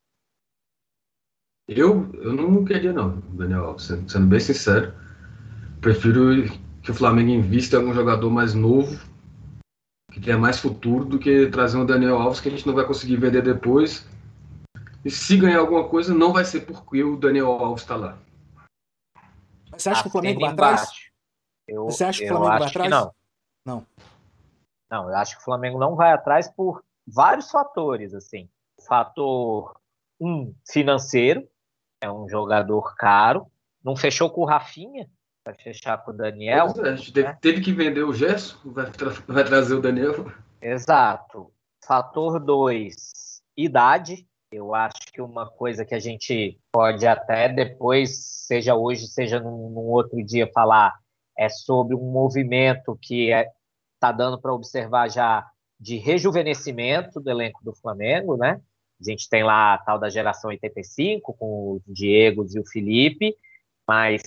Eu, 1.68 2.12
eu 2.16 2.34
não 2.34 2.64
queria, 2.66 2.94
não, 2.94 3.20
Daniel 3.34 3.66
Alves, 3.66 3.86
sendo, 3.86 4.10
sendo 4.10 4.28
bem 4.28 4.40
sincero. 4.40 4.94
Prefiro 5.80 6.46
que 6.84 6.92
o 6.92 6.94
Flamengo 6.94 7.30
invista 7.30 7.76
em 7.76 7.80
algum 7.80 7.94
jogador 7.94 8.30
mais 8.30 8.54
novo, 8.54 9.00
que 10.12 10.20
tenha 10.20 10.38
mais 10.38 10.60
futuro, 10.60 11.06
do 11.06 11.18
que 11.18 11.48
trazer 11.48 11.78
um 11.78 11.86
Daniel 11.86 12.18
Alves 12.18 12.42
que 12.42 12.50
a 12.50 12.52
gente 12.52 12.68
não 12.68 12.76
vai 12.76 12.86
conseguir 12.86 13.16
vender 13.16 13.42
depois. 13.42 14.06
E 15.04 15.10
se 15.10 15.38
ganhar 15.38 15.60
alguma 15.60 15.88
coisa, 15.88 16.14
não 16.14 16.34
vai 16.34 16.46
ser 16.46 16.62
porque 16.62 17.04
o 17.04 17.16
Daniel 17.16 17.48
Alves 17.48 17.82
está 17.82 17.96
lá. 17.96 18.18
Você 19.72 19.90
acha 19.90 20.04
que 20.04 20.10
o 20.10 20.12
Flamengo 20.12 20.42
vai 20.42 20.50
atrás? 20.52 20.92
Eu, 21.68 21.86
Você 21.86 22.04
acha 22.04 22.20
que 22.20 22.26
o 22.26 22.28
Flamengo 22.28 22.50
vai 22.50 22.64
acho 22.64 22.74
que 22.74 22.80
atrás? 22.80 22.92
não. 22.92 23.14
Não. 23.66 23.88
Não, 24.92 25.10
eu 25.10 25.16
acho 25.16 25.36
que 25.36 25.42
o 25.42 25.46
Flamengo 25.46 25.80
não 25.80 25.96
vai 25.96 26.12
atrás 26.12 26.50
por 26.50 26.84
vários 27.08 27.50
fatores, 27.50 28.14
assim. 28.14 28.50
Fator 28.86 29.80
um, 30.20 30.54
financeiro, 30.70 31.48
é 32.02 32.12
um 32.12 32.28
jogador 32.28 32.96
caro. 32.96 33.48
Não 33.84 33.96
fechou 33.96 34.30
com 34.30 34.42
o 34.42 34.46
Rafinha, 34.46 35.10
vai 35.46 35.56
fechar 35.56 35.98
com 36.04 36.12
o 36.12 36.14
Daniel. 36.14 36.68
Pois 36.74 36.86
é, 36.88 36.90
a 36.92 36.96
gente 36.96 37.14
teve, 37.14 37.28
né? 37.28 37.38
teve 37.42 37.62
que 37.62 37.72
vender 37.74 38.04
o 38.04 38.14
Gerson, 38.14 38.58
vai, 38.66 38.90
tra- 38.92 39.14
vai 39.28 39.44
trazer 39.44 39.76
o 39.76 39.82
Daniel. 39.82 40.32
Exato. 40.62 41.52
Fator 41.86 42.40
2, 42.40 42.96
idade. 43.58 44.28
Eu 44.52 44.76
acho 44.76 45.00
que 45.14 45.22
uma 45.22 45.50
coisa 45.50 45.86
que 45.86 45.96
a 45.96 46.00
gente 46.00 46.60
pode 46.72 47.08
até 47.08 47.48
depois, 47.48 48.18
seja 48.46 48.76
hoje, 48.76 49.08
seja 49.08 49.40
num, 49.40 49.70
num 49.70 49.90
outro 49.90 50.24
dia, 50.24 50.50
falar 50.54 50.94
é 51.38 51.48
sobre 51.50 51.96
um 51.96 52.12
movimento 52.12 52.98
que 53.02 53.32
está 53.96 54.12
dando 54.12 54.40
para 54.40 54.54
observar 54.54 55.10
já 55.10 55.48
de 55.80 55.98
rejuvenescimento 55.98 57.20
do 57.20 57.30
elenco 57.32 57.64
do 57.64 57.74
Flamengo, 57.74 58.36
né? 58.38 58.62
A 59.00 59.10
gente 59.10 59.28
tem 59.30 59.42
lá 59.44 59.74
a 59.74 59.78
tal 59.80 59.98
da 59.98 60.10
geração 60.10 60.50
85, 60.52 61.34
com 61.34 61.46
o 61.46 61.82
Diego 61.88 62.46
e 62.54 62.60
o 62.60 62.68
Felipe, 62.68 63.36
mas 63.88 64.22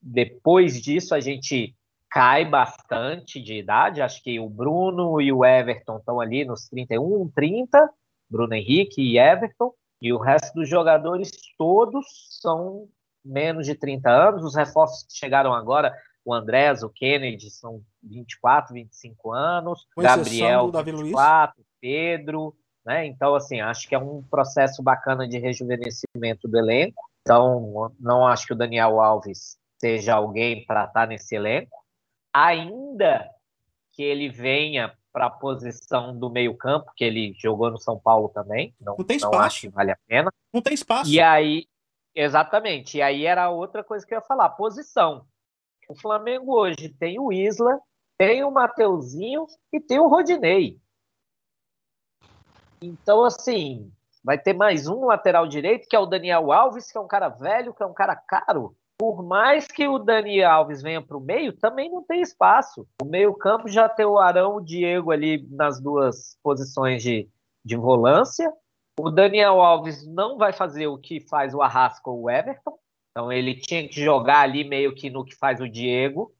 depois 0.00 0.80
disso 0.80 1.14
a 1.14 1.20
gente 1.20 1.74
cai 2.10 2.44
bastante 2.44 3.40
de 3.40 3.54
idade. 3.54 4.02
Acho 4.02 4.22
que 4.22 4.40
o 4.40 4.48
Bruno 4.48 5.20
e 5.20 5.32
o 5.32 5.44
Everton 5.44 5.98
estão 5.98 6.20
ali 6.20 6.44
nos 6.44 6.68
31, 6.68 7.30
30, 7.34 7.90
Bruno 8.28 8.54
Henrique 8.54 9.00
e 9.00 9.18
Everton, 9.18 9.72
e 10.00 10.12
o 10.12 10.18
resto 10.18 10.54
dos 10.54 10.68
jogadores 10.68 11.30
todos 11.58 12.06
são 12.40 12.88
menos 13.24 13.66
de 13.66 13.74
30 13.74 14.10
anos. 14.10 14.44
Os 14.44 14.56
reforços 14.56 15.04
que 15.04 15.12
chegaram 15.12 15.52
agora, 15.52 15.94
o 16.24 16.32
Andrés, 16.32 16.82
o 16.82 16.88
Kennedy, 16.88 17.50
são 17.50 17.82
24, 18.02 18.74
25 18.74 19.32
anos, 19.32 19.86
Com 19.94 20.02
Gabriel, 20.02 20.66
do 20.66 20.72
Davi 20.72 20.90
Luiz. 20.90 21.06
24, 21.06 21.62
Pedro, 21.80 22.54
né? 22.84 23.06
Então, 23.06 23.34
assim, 23.34 23.60
acho 23.60 23.88
que 23.88 23.94
é 23.94 23.98
um 23.98 24.22
processo 24.22 24.82
bacana 24.82 25.28
de 25.28 25.38
rejuvenescimento 25.38 26.48
do 26.48 26.58
elenco. 26.58 27.02
Então, 27.20 27.92
não 28.00 28.26
acho 28.26 28.46
que 28.46 28.52
o 28.54 28.56
Daniel 28.56 29.00
Alves 29.00 29.59
seja 29.80 30.14
alguém 30.14 30.64
para 30.66 30.84
estar 30.84 31.00
tá 31.00 31.06
nesse 31.06 31.34
elenco, 31.34 31.76
ainda 32.32 33.28
que 33.92 34.02
ele 34.02 34.28
venha 34.28 34.94
para 35.12 35.26
a 35.26 35.30
posição 35.30 36.16
do 36.16 36.30
meio-campo, 36.30 36.92
que 36.94 37.02
ele 37.02 37.34
jogou 37.38 37.70
no 37.70 37.78
São 37.78 37.98
Paulo 37.98 38.28
também. 38.28 38.74
Não, 38.80 38.96
não 38.96 39.04
tem 39.04 39.16
espaço. 39.16 39.34
Não 39.34 39.42
acho 39.42 39.60
que 39.62 39.68
vale 39.68 39.90
a 39.90 39.98
pena. 40.06 40.32
Não 40.52 40.62
tem 40.62 40.74
espaço. 40.74 41.10
E 41.10 41.20
aí, 41.20 41.66
exatamente. 42.14 42.98
E 42.98 43.02
aí 43.02 43.24
era 43.24 43.50
outra 43.50 43.82
coisa 43.82 44.06
que 44.06 44.14
eu 44.14 44.18
ia 44.18 44.24
falar: 44.24 44.50
posição. 44.50 45.24
O 45.88 45.94
Flamengo 45.96 46.54
hoje 46.54 46.88
tem 46.88 47.18
o 47.18 47.32
Isla, 47.32 47.80
tem 48.16 48.44
o 48.44 48.50
Mateuzinho 48.50 49.46
e 49.72 49.80
tem 49.80 49.98
o 49.98 50.06
Rodinei. 50.06 50.78
Então, 52.80 53.24
assim, 53.24 53.92
vai 54.22 54.38
ter 54.38 54.52
mais 54.52 54.86
um 54.86 55.06
lateral 55.06 55.48
direito, 55.48 55.88
que 55.88 55.96
é 55.96 55.98
o 55.98 56.06
Daniel 56.06 56.52
Alves, 56.52 56.92
que 56.92 56.96
é 56.96 57.00
um 57.00 57.08
cara 57.08 57.28
velho, 57.28 57.74
que 57.74 57.82
é 57.82 57.86
um 57.86 57.92
cara 57.92 58.14
caro. 58.14 58.76
Por 59.00 59.22
mais 59.22 59.66
que 59.66 59.88
o 59.88 59.98
Daniel 59.98 60.50
Alves 60.50 60.82
venha 60.82 61.00
para 61.00 61.16
o 61.16 61.22
meio, 61.22 61.54
também 61.54 61.90
não 61.90 62.02
tem 62.02 62.20
espaço. 62.20 62.86
O 63.00 63.06
meio-campo 63.06 63.66
já 63.66 63.88
tem 63.88 64.04
o 64.04 64.18
Arão, 64.18 64.56
o 64.56 64.60
Diego 64.60 65.10
ali 65.10 65.48
nas 65.50 65.80
duas 65.80 66.36
posições 66.42 67.02
de, 67.02 67.26
de 67.64 67.76
volância. 67.76 68.52
O 69.00 69.08
Daniel 69.10 69.58
Alves 69.58 70.06
não 70.06 70.36
vai 70.36 70.52
fazer 70.52 70.86
o 70.86 70.98
que 70.98 71.18
faz 71.18 71.54
o 71.54 71.62
Arrasca 71.62 72.10
ou 72.10 72.24
o 72.24 72.30
Everton. 72.30 72.78
Então 73.10 73.32
ele 73.32 73.54
tinha 73.54 73.88
que 73.88 74.04
jogar 74.04 74.40
ali 74.40 74.64
meio 74.64 74.94
que 74.94 75.08
no 75.08 75.24
que 75.24 75.34
faz 75.34 75.62
o 75.62 75.68
Diego. 75.68 76.30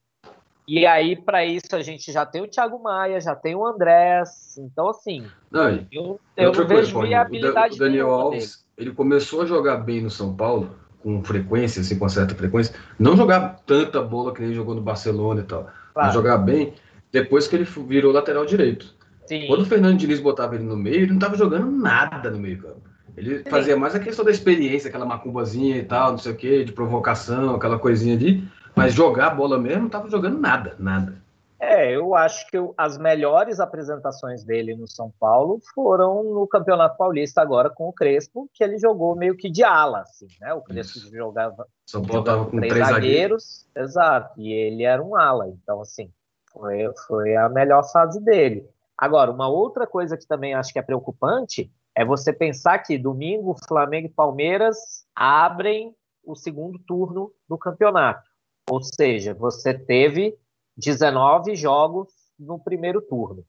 E 0.68 0.84
aí, 0.84 1.16
para 1.16 1.42
isso, 1.42 1.74
a 1.74 1.80
gente 1.80 2.12
já 2.12 2.26
tem 2.26 2.42
o 2.42 2.46
Thiago 2.46 2.78
Maia, 2.78 3.22
já 3.22 3.34
tem 3.34 3.56
o 3.56 3.66
Andrés. 3.66 4.58
Então, 4.58 4.90
assim, 4.90 5.26
não, 5.50 5.82
eu, 5.90 6.20
eu 6.36 6.52
não 6.52 6.66
vejo 6.66 6.92
coisa, 6.92 7.08
viabilidade. 7.08 7.76
O 7.76 7.78
Daniel 7.78 8.10
Alves, 8.10 8.66
ele 8.76 8.92
começou 8.92 9.40
a 9.40 9.46
jogar 9.46 9.78
bem 9.78 10.02
no 10.02 10.10
São 10.10 10.36
Paulo, 10.36 10.78
com 11.02 11.22
frequência, 11.24 11.80
assim, 11.80 11.98
com 11.98 12.08
certa 12.08 12.34
frequência. 12.34 12.74
Não 12.98 13.16
jogar 13.16 13.60
tanta 13.66 14.02
bola 14.02 14.34
que 14.34 14.42
nem 14.42 14.52
jogou 14.52 14.74
no 14.74 14.80
Barcelona 14.80 15.40
e 15.40 15.44
tal. 15.44 15.62
Claro. 15.62 15.74
Mas 15.94 16.14
jogar 16.14 16.38
bem 16.38 16.74
depois 17.12 17.48
que 17.48 17.56
ele 17.56 17.66
virou 17.86 18.12
lateral 18.12 18.44
direito. 18.44 18.94
Sim. 19.26 19.46
Quando 19.46 19.62
o 19.62 19.66
Fernando 19.66 19.98
Diniz 19.98 20.20
botava 20.20 20.54
ele 20.54 20.64
no 20.64 20.76
meio, 20.76 21.02
ele 21.02 21.08
não 21.08 21.16
estava 21.16 21.36
jogando 21.36 21.70
nada 21.70 22.30
no 22.30 22.38
meio 22.38 22.58
campo. 22.58 22.82
Ele 23.16 23.38
Sim. 23.38 23.50
fazia 23.50 23.76
mais 23.76 23.94
a 23.94 24.00
questão 24.00 24.24
da 24.24 24.30
experiência, 24.30 24.88
aquela 24.88 25.04
macumbazinha 25.04 25.76
e 25.76 25.84
tal, 25.84 26.12
não 26.12 26.18
sei 26.18 26.32
o 26.32 26.36
quê, 26.36 26.64
de 26.64 26.72
provocação, 26.72 27.54
aquela 27.54 27.78
coisinha 27.78 28.14
ali. 28.14 28.44
Mas 28.74 28.94
jogar 28.94 29.26
a 29.28 29.34
bola 29.34 29.58
mesmo, 29.58 29.80
não 29.80 29.86
estava 29.86 30.08
jogando 30.08 30.38
nada, 30.38 30.74
nada. 30.78 31.20
É, 31.60 31.94
eu 31.94 32.14
acho 32.14 32.48
que 32.48 32.56
as 32.74 32.96
melhores 32.96 33.60
apresentações 33.60 34.42
dele 34.42 34.74
no 34.74 34.88
São 34.88 35.12
Paulo 35.20 35.60
foram 35.74 36.24
no 36.24 36.46
Campeonato 36.46 36.96
Paulista 36.96 37.42
agora 37.42 37.68
com 37.68 37.86
o 37.86 37.92
Crespo, 37.92 38.48
que 38.54 38.64
ele 38.64 38.78
jogou 38.78 39.14
meio 39.14 39.36
que 39.36 39.50
de 39.50 39.62
ala, 39.62 40.00
assim, 40.00 40.26
né? 40.40 40.54
O 40.54 40.62
Crespo 40.62 40.96
Isso. 40.96 41.14
jogava, 41.14 41.66
São 41.86 42.00
Paulo 42.00 42.20
jogava 42.20 42.44
com 42.46 42.56
três, 42.56 42.72
três 42.72 42.88
zagueiros, 42.88 43.66
zagueiros, 43.66 43.68
exato, 43.76 44.40
e 44.40 44.50
ele 44.50 44.84
era 44.84 45.02
um 45.02 45.14
ala, 45.14 45.48
então 45.48 45.82
assim, 45.82 46.10
foi, 46.50 46.90
foi 47.06 47.36
a 47.36 47.46
melhor 47.50 47.82
fase 47.92 48.24
dele. 48.24 48.66
Agora, 48.96 49.30
uma 49.30 49.48
outra 49.48 49.86
coisa 49.86 50.16
que 50.16 50.26
também 50.26 50.54
acho 50.54 50.72
que 50.72 50.78
é 50.78 50.82
preocupante 50.82 51.70
é 51.94 52.06
você 52.06 52.32
pensar 52.32 52.78
que 52.78 52.96
domingo 52.96 53.54
Flamengo 53.68 54.06
e 54.06 54.10
Palmeiras 54.10 55.04
abrem 55.14 55.94
o 56.24 56.34
segundo 56.34 56.78
turno 56.78 57.30
do 57.46 57.58
campeonato. 57.58 58.22
Ou 58.70 58.80
seja, 58.82 59.34
você 59.34 59.74
teve 59.74 60.38
19 60.76 61.54
jogos 61.54 62.08
no 62.38 62.58
primeiro 62.58 63.00
turno. 63.02 63.44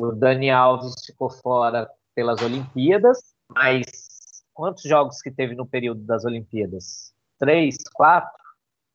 O 0.00 0.12
Dani 0.12 0.50
Alves 0.50 0.94
ficou 1.04 1.30
fora 1.30 1.88
pelas 2.14 2.40
Olimpíadas, 2.42 3.34
mas 3.48 3.84
quantos 4.54 4.82
jogos 4.82 5.20
que 5.20 5.30
teve 5.30 5.54
no 5.54 5.66
período 5.66 6.00
das 6.02 6.24
Olimpíadas? 6.24 7.12
Três, 7.38 7.76
quatro? 7.92 8.40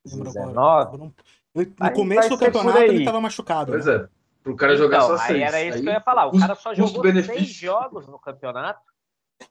19? 0.05 1.13
No 1.53 1.91
começo 1.93 2.29
do 2.29 2.37
campeonato 2.37 2.79
ele 2.79 2.99
estava 2.99 3.21
machucado. 3.21 3.71
Pois 3.71 3.85
né? 3.85 3.95
é, 3.95 4.07
para 4.43 4.51
o 4.51 4.55
cara 4.55 4.75
jogar 4.75 4.97
então, 4.97 5.17
só 5.17 5.17
seis. 5.25 5.41
Era 5.41 5.63
isso 5.63 5.77
aí, 5.77 5.83
que 5.83 5.89
eu 5.89 5.93
ia 5.93 6.01
falar. 6.01 6.27
O 6.27 6.39
cara 6.39 6.55
só 6.55 6.73
jogou 6.73 7.03
seis 7.23 7.47
jogos 7.47 8.07
no 8.07 8.19
campeonato 8.19 8.81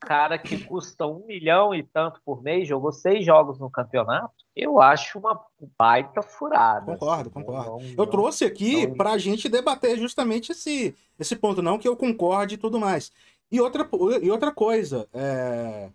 cara 0.05 0.39
que 0.39 0.65
custa 0.65 1.07
um 1.07 1.25
milhão 1.27 1.75
e 1.75 1.83
tanto 1.83 2.21
por 2.25 2.43
mês, 2.43 2.69
jogou 2.69 2.93
seis 2.93 3.25
jogos 3.25 3.59
no 3.59 3.71
campeonato, 3.71 4.33
eu 4.55 4.81
acho 4.81 5.19
uma 5.19 5.41
baita 5.79 6.23
furada. 6.23 6.93
Concordo, 6.93 7.31
assim, 7.31 7.31
concordo. 7.31 7.71
Não, 7.71 7.95
eu 7.97 8.07
trouxe 8.07 8.45
aqui 8.45 8.87
não... 8.87 8.97
para 8.97 9.13
a 9.13 9.19
gente 9.19 9.49
debater 9.49 9.99
justamente 9.99 10.53
esse, 10.53 10.95
esse 11.19 11.35
ponto, 11.35 11.63
não 11.63 11.79
que 11.79 11.89
eu 11.89 11.97
concorde 11.97 12.55
e 12.55 12.59
tudo 12.59 12.79
mais. 12.79 13.11
E 13.51 13.61
outra, 13.61 13.89
e 14.23 14.31
outra 14.31 14.53
coisa, 14.53 15.09
é... 15.13 15.91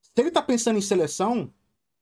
se 0.00 0.12
ele 0.16 0.30
tá 0.30 0.42
pensando 0.42 0.78
em 0.78 0.82
seleção, 0.82 1.50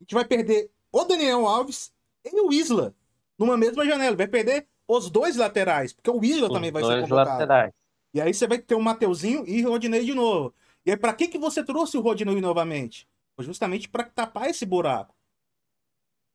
a 0.01 0.05
gente 0.05 0.15
vai 0.15 0.25
perder 0.25 0.71
o 0.93 1.05
Daniel 1.05 1.47
Alves 1.47 1.93
e 2.25 2.41
o 2.41 2.53
Isla 2.53 2.95
numa 3.39 3.57
mesma 3.57 3.85
janela. 3.85 4.17
Vai 4.17 4.29
perder 4.29 4.67
os 4.87 5.11
dois 5.11 5.37
laterais, 5.37 5.93
porque 5.93 6.11
o 6.11 6.23
Isla 6.23 6.49
os 6.49 6.53
também 6.53 6.71
vai 6.71 6.85
ser 6.85 7.03
convocado. 7.03 7.31
Laterais. 7.31 7.73
E 8.15 8.21
aí 8.21 8.35
você 8.35 8.47
vai 8.47 8.59
ter 8.59 8.75
o 8.75 8.81
Mateuzinho 8.81 9.45
e 9.47 9.65
o 9.65 9.71
Rodinei 9.71 10.05
de 10.05 10.15
novo. 10.15 10.53
E 10.85 10.90
aí, 10.90 10.97
para 10.97 11.14
que, 11.14 11.29
que 11.29 11.38
você 11.38 11.64
trouxe 11.64 11.97
o 11.97 12.01
Rodinei 12.01 12.40
novamente? 12.40 13.09
Foi 13.37 13.45
justamente 13.45 13.88
para 13.88 14.05
tapar 14.05 14.49
esse 14.49 14.66
buraco. 14.66 15.14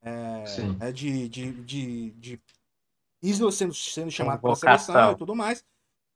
É, 0.01 0.43
é 0.79 0.91
de, 0.91 1.27
de, 1.27 1.51
de, 1.63 2.12
de 2.12 2.41
Isla 3.21 3.51
sendo, 3.51 3.73
sendo 3.73 4.12
chamado 4.12 4.41
para 4.41 4.55
seleção 4.55 5.12
e 5.12 5.15
tudo 5.17 5.36
mais. 5.36 5.65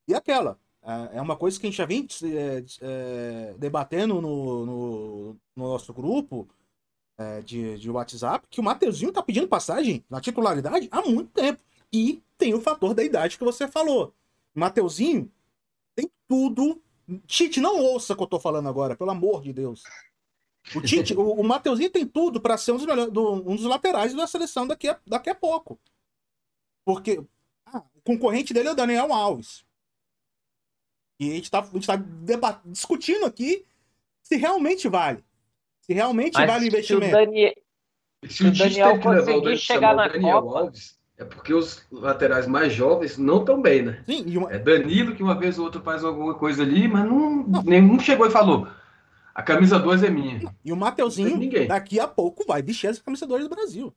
E 0.07 0.13
aquela. 0.13 0.57
É, 0.83 1.17
é 1.17 1.21
uma 1.21 1.35
coisa 1.35 1.59
que 1.59 1.67
a 1.67 1.69
gente 1.69 1.77
já 1.77 1.85
vem 1.85 2.07
é, 2.23 2.63
é, 2.81 3.55
debatendo 3.57 4.21
no, 4.21 4.65
no, 4.65 5.33
no, 5.55 5.67
nosso 5.69 5.93
grupo 5.93 6.47
é, 7.17 7.41
de, 7.41 7.77
de 7.77 7.89
WhatsApp, 7.89 8.47
que 8.49 8.59
o 8.59 8.63
Mateuzinho 8.63 9.11
tá 9.11 9.21
pedindo 9.21 9.47
passagem 9.47 10.03
na 10.09 10.19
titularidade 10.19 10.89
há 10.91 11.01
muito 11.01 11.31
tempo. 11.31 11.61
E 11.93 12.23
tem 12.37 12.53
o 12.53 12.61
fator 12.61 12.93
da 12.93 13.03
idade 13.03 13.37
que 13.37 13.43
você 13.43 13.67
falou. 13.67 14.13
Mateuzinho 14.55 15.31
tem 15.95 16.09
tudo. 16.27 16.81
Tite, 17.19 17.59
não 17.59 17.79
ouça 17.79 18.13
o 18.13 18.15
que 18.15 18.23
eu 18.23 18.27
tô 18.27 18.39
falando 18.39 18.69
agora, 18.69 18.95
pelo 18.95 19.11
amor 19.11 19.41
de 19.41 19.53
Deus. 19.53 19.83
O 20.75 20.81
Tite, 20.81 21.13
o, 21.17 21.33
o 21.33 21.43
Mateuzinho 21.43 21.89
tem 21.89 22.05
tudo 22.05 22.39
para 22.39 22.57
ser 22.57 22.71
um 22.71 22.77
dos, 22.77 22.85
melhores, 22.85 23.11
do, 23.11 23.33
um 23.33 23.55
dos 23.55 23.65
laterais 23.65 24.13
da 24.13 24.27
seleção 24.27 24.67
daqui 24.67 24.87
a, 24.87 24.99
daqui 25.05 25.29
a 25.29 25.35
pouco. 25.35 25.79
Porque 26.85 27.23
ah, 27.65 27.83
o 27.95 28.01
concorrente 28.01 28.53
dele 28.53 28.69
é 28.69 28.71
o 28.71 28.75
Daniel 28.75 29.13
Alves. 29.13 29.65
E 31.19 31.31
a 31.31 31.35
gente 31.35 31.51
tá, 31.51 31.59
a 31.59 31.65
gente 31.65 31.85
tá 31.85 32.61
discutindo 32.65 33.25
aqui 33.25 33.65
se 34.23 34.37
realmente 34.37 34.87
vale. 34.87 35.23
Se 35.81 35.93
realmente 35.93 36.33
Mas 36.33 36.47
vale 36.47 36.65
o 36.65 36.67
investimento. 36.67 37.15
Se 37.15 37.21
o, 37.21 37.25
Daniel, 37.25 37.53
se 38.27 38.43
o 38.45 38.51
Daniel 38.51 38.99
conseguir 39.01 39.57
chegar 39.57 39.95
na 39.95 40.07
Daniel 40.07 40.41
Copa. 40.41 40.59
Alves, 40.59 40.99
é 41.21 41.25
porque 41.25 41.53
os 41.53 41.83
laterais 41.91 42.47
mais 42.47 42.73
jovens 42.73 43.17
não 43.17 43.41
estão 43.41 43.61
bem, 43.61 43.83
né? 43.83 44.03
Sim, 44.05 44.37
uma... 44.37 44.51
É 44.51 44.57
Danilo 44.57 45.15
que 45.15 45.21
uma 45.21 45.37
vez 45.37 45.59
ou 45.59 45.65
outra 45.65 45.79
faz 45.79 46.03
alguma 46.03 46.33
coisa 46.33 46.63
ali, 46.63 46.87
mas 46.87 47.05
não, 47.05 47.43
não. 47.43 47.63
nenhum 47.63 47.99
chegou 47.99 48.25
e 48.25 48.31
falou. 48.31 48.67
A 49.33 49.43
camisa 49.43 49.77
2 49.77 50.03
é 50.03 50.09
minha. 50.09 50.41
E 50.65 50.73
o 50.73 50.75
Mateuzinho, 50.75 51.39
daqui 51.67 51.99
a 51.99 52.07
pouco, 52.07 52.43
vai 52.45 52.61
vestir 52.61 52.87
essa 52.87 53.01
camisa 53.03 53.27
2 53.27 53.43
do 53.43 53.49
Brasil. 53.49 53.93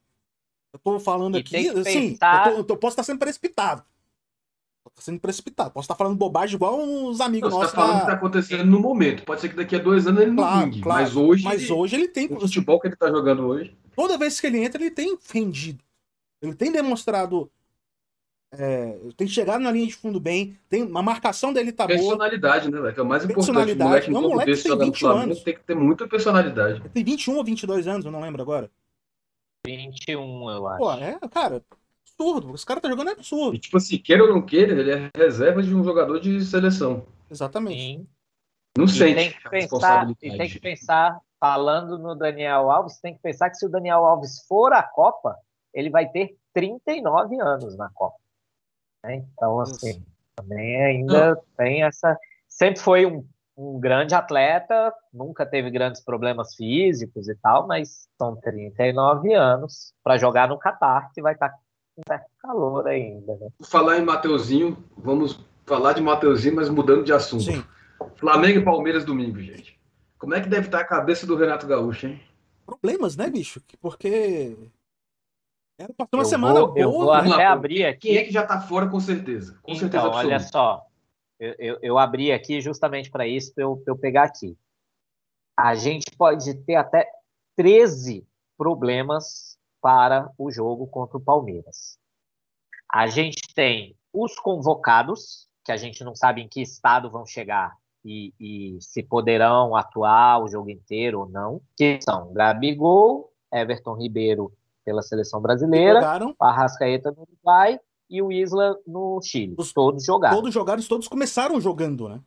Eu 0.73 0.79
tô 0.79 1.01
falando 1.01 1.37
e 1.37 1.41
aqui, 1.41 1.69
assim, 1.69 2.11
pensar... 2.11 2.53
eu, 2.53 2.63
tô, 2.63 2.75
eu, 2.75 2.77
posso 2.77 2.93
estar 2.93 3.03
sendo 3.05 3.19
precipitado. 3.19 3.83
Tô 4.95 5.01
sendo 5.01 5.19
precipitado. 5.19 5.71
Posso 5.71 5.87
estar 5.87 5.95
falando 5.95 6.17
bobagem 6.17 6.57
igual 6.57 6.79
uns 6.79 7.21
amigos 7.21 7.51
não, 7.51 7.59
nossos. 7.59 7.73
Você 7.73 7.77
tá 7.77 7.83
falando 7.83 7.99
da... 7.99 8.05
que 8.05 8.11
tá 8.11 8.13
acontecendo 8.13 8.65
no 8.67 8.79
momento. 8.79 9.25
Pode 9.25 9.41
ser 9.41 9.49
que 9.49 9.57
daqui 9.57 9.77
a 9.77 9.79
dois 9.79 10.07
anos 10.07 10.21
ele 10.21 10.35
claro, 10.35 10.57
não 10.57 10.65
vingue. 10.67 10.83
Claro. 10.83 11.03
Mas 11.03 11.17
hoje. 11.17 11.45
Mas 11.45 11.71
hoje 11.71 11.97
ele 11.97 12.09
tem. 12.09 12.27
O 12.27 12.39
futebol 12.39 12.79
que 12.79 12.89
ele 12.89 12.97
tá 12.97 13.09
jogando 13.09 13.47
hoje. 13.47 13.75
Toda 13.97 14.19
vez 14.19 14.39
que 14.39 14.47
ele 14.47 14.59
entra, 14.59 14.81
ele 14.81 14.91
tem 14.91 15.17
rendido. 15.33 15.83
Ele 16.47 16.55
tem 16.55 16.71
demonstrado. 16.73 17.51
É, 18.57 18.97
tem 19.17 19.27
chegado 19.27 19.61
na 19.61 19.73
linha 19.73 19.87
de 19.87 19.97
fundo 19.97 20.21
bem, 20.21 20.57
tem 20.69 20.83
a 20.83 21.03
marcação 21.03 21.53
dele 21.53 21.73
tá 21.73 21.89
boa. 21.89 21.99
Personalidade, 21.99 22.71
né, 22.71 22.93
Que 22.93 23.01
é 23.01 23.03
o 23.03 23.07
mais 23.07 23.25
importante. 23.25 23.51
O 23.51 23.77
moleque, 23.77 24.11
não, 24.13 24.23
moleque 24.23 24.51
desse 24.53 24.69
tem 24.69 24.79
21 24.79 24.95
Flamengo, 24.95 25.23
anos. 25.25 25.43
tem 25.43 25.55
que 25.55 25.61
ter 25.65 25.75
muita 25.75 26.07
personalidade. 26.07 26.81
Ele 26.81 26.89
tem 26.89 27.03
21 27.05 27.37
ou 27.37 27.45
22 27.45 27.89
anos, 27.89 28.05
eu 28.07 28.13
não 28.13 28.21
lembro 28.21 28.41
agora. 28.43 28.71
21, 29.67 30.51
eu 30.51 30.69
acho. 30.69 30.79
Pô, 30.79 30.93
é, 30.93 31.19
cara, 31.29 31.65
absurdo. 32.07 32.55
Esse 32.55 32.65
cara 32.65 32.81
tá 32.81 32.89
jogando 32.89 33.09
é 33.09 33.13
absurdo. 33.13 33.57
E, 33.57 33.59
tipo 33.59 33.77
assim, 33.77 33.99
queira 33.99 34.23
ou 34.23 34.31
não 34.33 34.43
queira, 34.43 34.73
ele 34.79 34.91
é 34.91 35.11
reserva 35.17 35.63
de 35.63 35.75
um 35.75 35.83
jogador 35.83 36.21
de 36.21 36.45
seleção. 36.45 37.07
Exatamente. 37.31 37.81
Sim. 37.81 38.07
Não 38.77 38.85
e 38.85 38.89
sente 38.89 39.15
tem 39.15 39.31
que 39.31 39.51
pensar, 39.51 40.11
E 40.11 40.15
tem 40.15 40.49
que 40.49 40.61
pensar, 40.61 41.21
falando 41.39 41.99
no 41.99 42.15
Daniel 42.15 42.71
Alves, 42.71 42.99
tem 43.01 43.15
que 43.15 43.21
pensar 43.21 43.49
que 43.51 43.57
se 43.57 43.67
o 43.67 43.69
Daniel 43.69 44.05
Alves 44.05 44.45
for 44.49 44.73
à 44.73 44.83
Copa, 44.83 45.37
ele 45.75 45.91
vai 45.91 46.09
ter 46.09 46.37
39 46.55 47.41
anos 47.41 47.77
na 47.77 47.91
Copa. 47.91 48.17
Né? 49.03 49.25
Então, 49.35 49.61
assim, 49.61 50.03
também 50.37 50.83
ainda 50.83 51.37
tem 51.57 51.83
essa. 51.83 52.17
Sempre 52.49 52.81
foi 52.81 53.05
um, 53.05 53.27
um 53.57 53.79
grande 53.81 54.15
atleta, 54.15 54.95
nunca 55.13 55.45
teve 55.45 55.71
grandes 55.71 56.01
problemas 56.01 56.55
físicos 56.55 57.29
e 57.29 57.35
tal, 57.35 57.67
mas 57.67 58.09
são 58.17 58.37
39 58.37 59.35
anos 59.35 59.93
para 60.03 60.17
jogar 60.17 60.49
no 60.49 60.59
Catar, 60.59 61.11
que 61.13 61.21
vai 61.21 61.35
estar 61.35 61.51
tá 61.51 61.59
com 61.97 62.03
certo 62.07 62.31
calor 62.41 62.87
ainda. 62.87 63.35
Né? 63.37 63.49
Falar 63.63 63.99
em 63.99 64.05
Mateuzinho, 64.05 64.83
vamos 64.97 65.45
falar 65.67 65.93
de 65.93 66.03
Mateuzinho, 66.03 66.57
mas 66.57 66.69
mudando 66.69 67.05
de 67.05 67.13
assunto. 67.13 67.45
Sim. 67.45 67.65
Flamengo 68.17 68.61
e 68.61 68.65
Palmeiras 68.65 69.05
domingo, 69.05 69.41
gente. 69.41 69.79
Como 70.19 70.35
é 70.35 70.41
que 70.41 70.49
deve 70.49 70.67
estar 70.67 70.81
a 70.81 70.85
cabeça 70.85 71.27
do 71.27 71.37
Renato 71.37 71.67
Gaúcho, 71.67 72.07
hein? 72.07 72.21
problemas, 72.65 73.17
né, 73.17 73.31
bicho? 73.31 73.61
Porque. 73.81 74.57
Era 75.79 75.93
pra 75.93 76.07
ter 76.07 76.17
uma 76.17 76.23
eu 76.23 76.29
semana 76.29 76.61
vou, 76.61 76.69
boa. 76.69 76.79
Eu 76.79 76.93
vou 76.93 77.23
né? 77.23 77.33
até 77.33 77.47
abrir 77.47 77.85
aqui. 77.85 78.09
Quem 78.09 78.17
é 78.17 78.25
que 78.25 78.33
já 78.33 78.47
tá 78.47 78.61
fora, 78.61 78.89
com 78.89 79.01
certeza? 79.01 79.59
Com 79.63 79.73
então, 79.73 79.81
certeza 79.81 80.09
olha 80.09 80.41
só. 80.41 80.87
Eu, 81.39 81.55
eu, 81.59 81.79
eu, 81.83 81.99
abri 81.99 82.33
aqui 82.33 82.61
justamente 82.61 83.11
para 83.11 83.27
isso, 83.27 83.53
para 83.53 83.65
eu, 83.65 83.83
eu 83.87 83.97
pegar 83.97 84.25
aqui. 84.25 84.57
A 85.57 85.75
gente 85.75 86.11
pode 86.17 86.55
ter 86.65 86.77
até 86.77 87.09
13 87.57 88.27
problemas 88.57 89.59
para 89.81 90.31
o 90.39 90.51
jogo 90.51 90.87
contra 90.87 91.19
o 91.19 91.21
Palmeiras. 91.21 91.99
A 92.91 93.09
gente 93.09 93.43
tem 93.55 93.97
os 94.13 94.37
convocados, 94.37 95.49
que 95.65 95.73
a 95.73 95.77
gente 95.77 96.05
não 96.05 96.15
sabe 96.15 96.41
em 96.41 96.49
que 96.49 96.63
estado 96.63 97.11
vão 97.11 97.27
chegar 97.27 97.77
e, 98.05 98.33
e 98.39 98.79
se 98.81 99.03
poderão 99.03 99.75
atuar 99.75 100.43
o 100.43 100.49
jogo 100.49 100.71
inteiro 100.71 101.21
ou 101.21 101.29
não, 101.29 101.61
que 101.77 101.99
são 102.01 102.33
Gabigol, 102.33 103.33
Everton 103.53 103.95
Ribeiro 103.95 104.53
pela 104.85 105.03
seleção 105.03 105.41
brasileira, 105.41 106.01
Arrascaeta 106.41 107.11
no 107.11 107.23
Uruguai 107.23 107.79
e 108.09 108.21
o 108.23 108.31
Isla 108.31 108.79
no 108.87 109.21
Chile. 109.23 109.55
Os, 109.59 109.73
todos 109.73 110.05
jogaram. 110.05 110.37
Todos 110.37 110.53
jogaram, 110.53 110.83
todos 110.83 111.09
começaram 111.09 111.61
jogando, 111.61 112.09
né? 112.09 112.21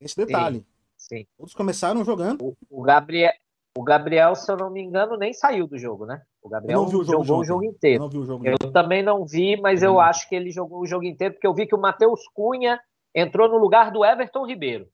Esse 0.00 0.16
detalhe. 0.16 0.64
Sim. 0.96 1.18
sim. 1.18 1.26
Todos 1.36 1.54
começaram 1.54 2.04
jogando. 2.04 2.42
O, 2.42 2.56
o, 2.70 2.82
Gabriel, 2.82 3.32
o 3.76 3.82
Gabriel, 3.82 4.34
se 4.34 4.50
eu 4.50 4.56
não 4.56 4.70
me 4.70 4.80
engano, 4.80 5.16
nem 5.16 5.32
saiu 5.32 5.66
do 5.66 5.76
jogo, 5.76 6.06
né? 6.06 6.22
O 6.40 6.48
Gabriel 6.48 6.80
o 6.80 6.88
jogou 6.88 7.24
jogo, 7.24 7.40
o 7.40 7.44
jogo 7.44 7.64
inteiro. 7.64 8.06
O 8.06 8.24
jogo 8.24 8.46
eu 8.46 8.58
também 8.72 9.02
não 9.02 9.26
vi, 9.26 9.60
mas 9.60 9.82
eu, 9.82 9.92
eu 9.92 10.00
acho 10.00 10.28
que 10.28 10.34
ele 10.34 10.50
jogou 10.50 10.80
o 10.80 10.86
jogo 10.86 11.04
inteiro, 11.04 11.34
porque 11.34 11.46
eu 11.46 11.54
vi 11.54 11.66
que 11.66 11.74
o 11.74 11.80
Matheus 11.80 12.20
Cunha 12.32 12.80
entrou 13.14 13.48
no 13.48 13.58
lugar 13.58 13.90
do 13.90 14.04
Everton 14.04 14.46
Ribeiro. 14.46 14.88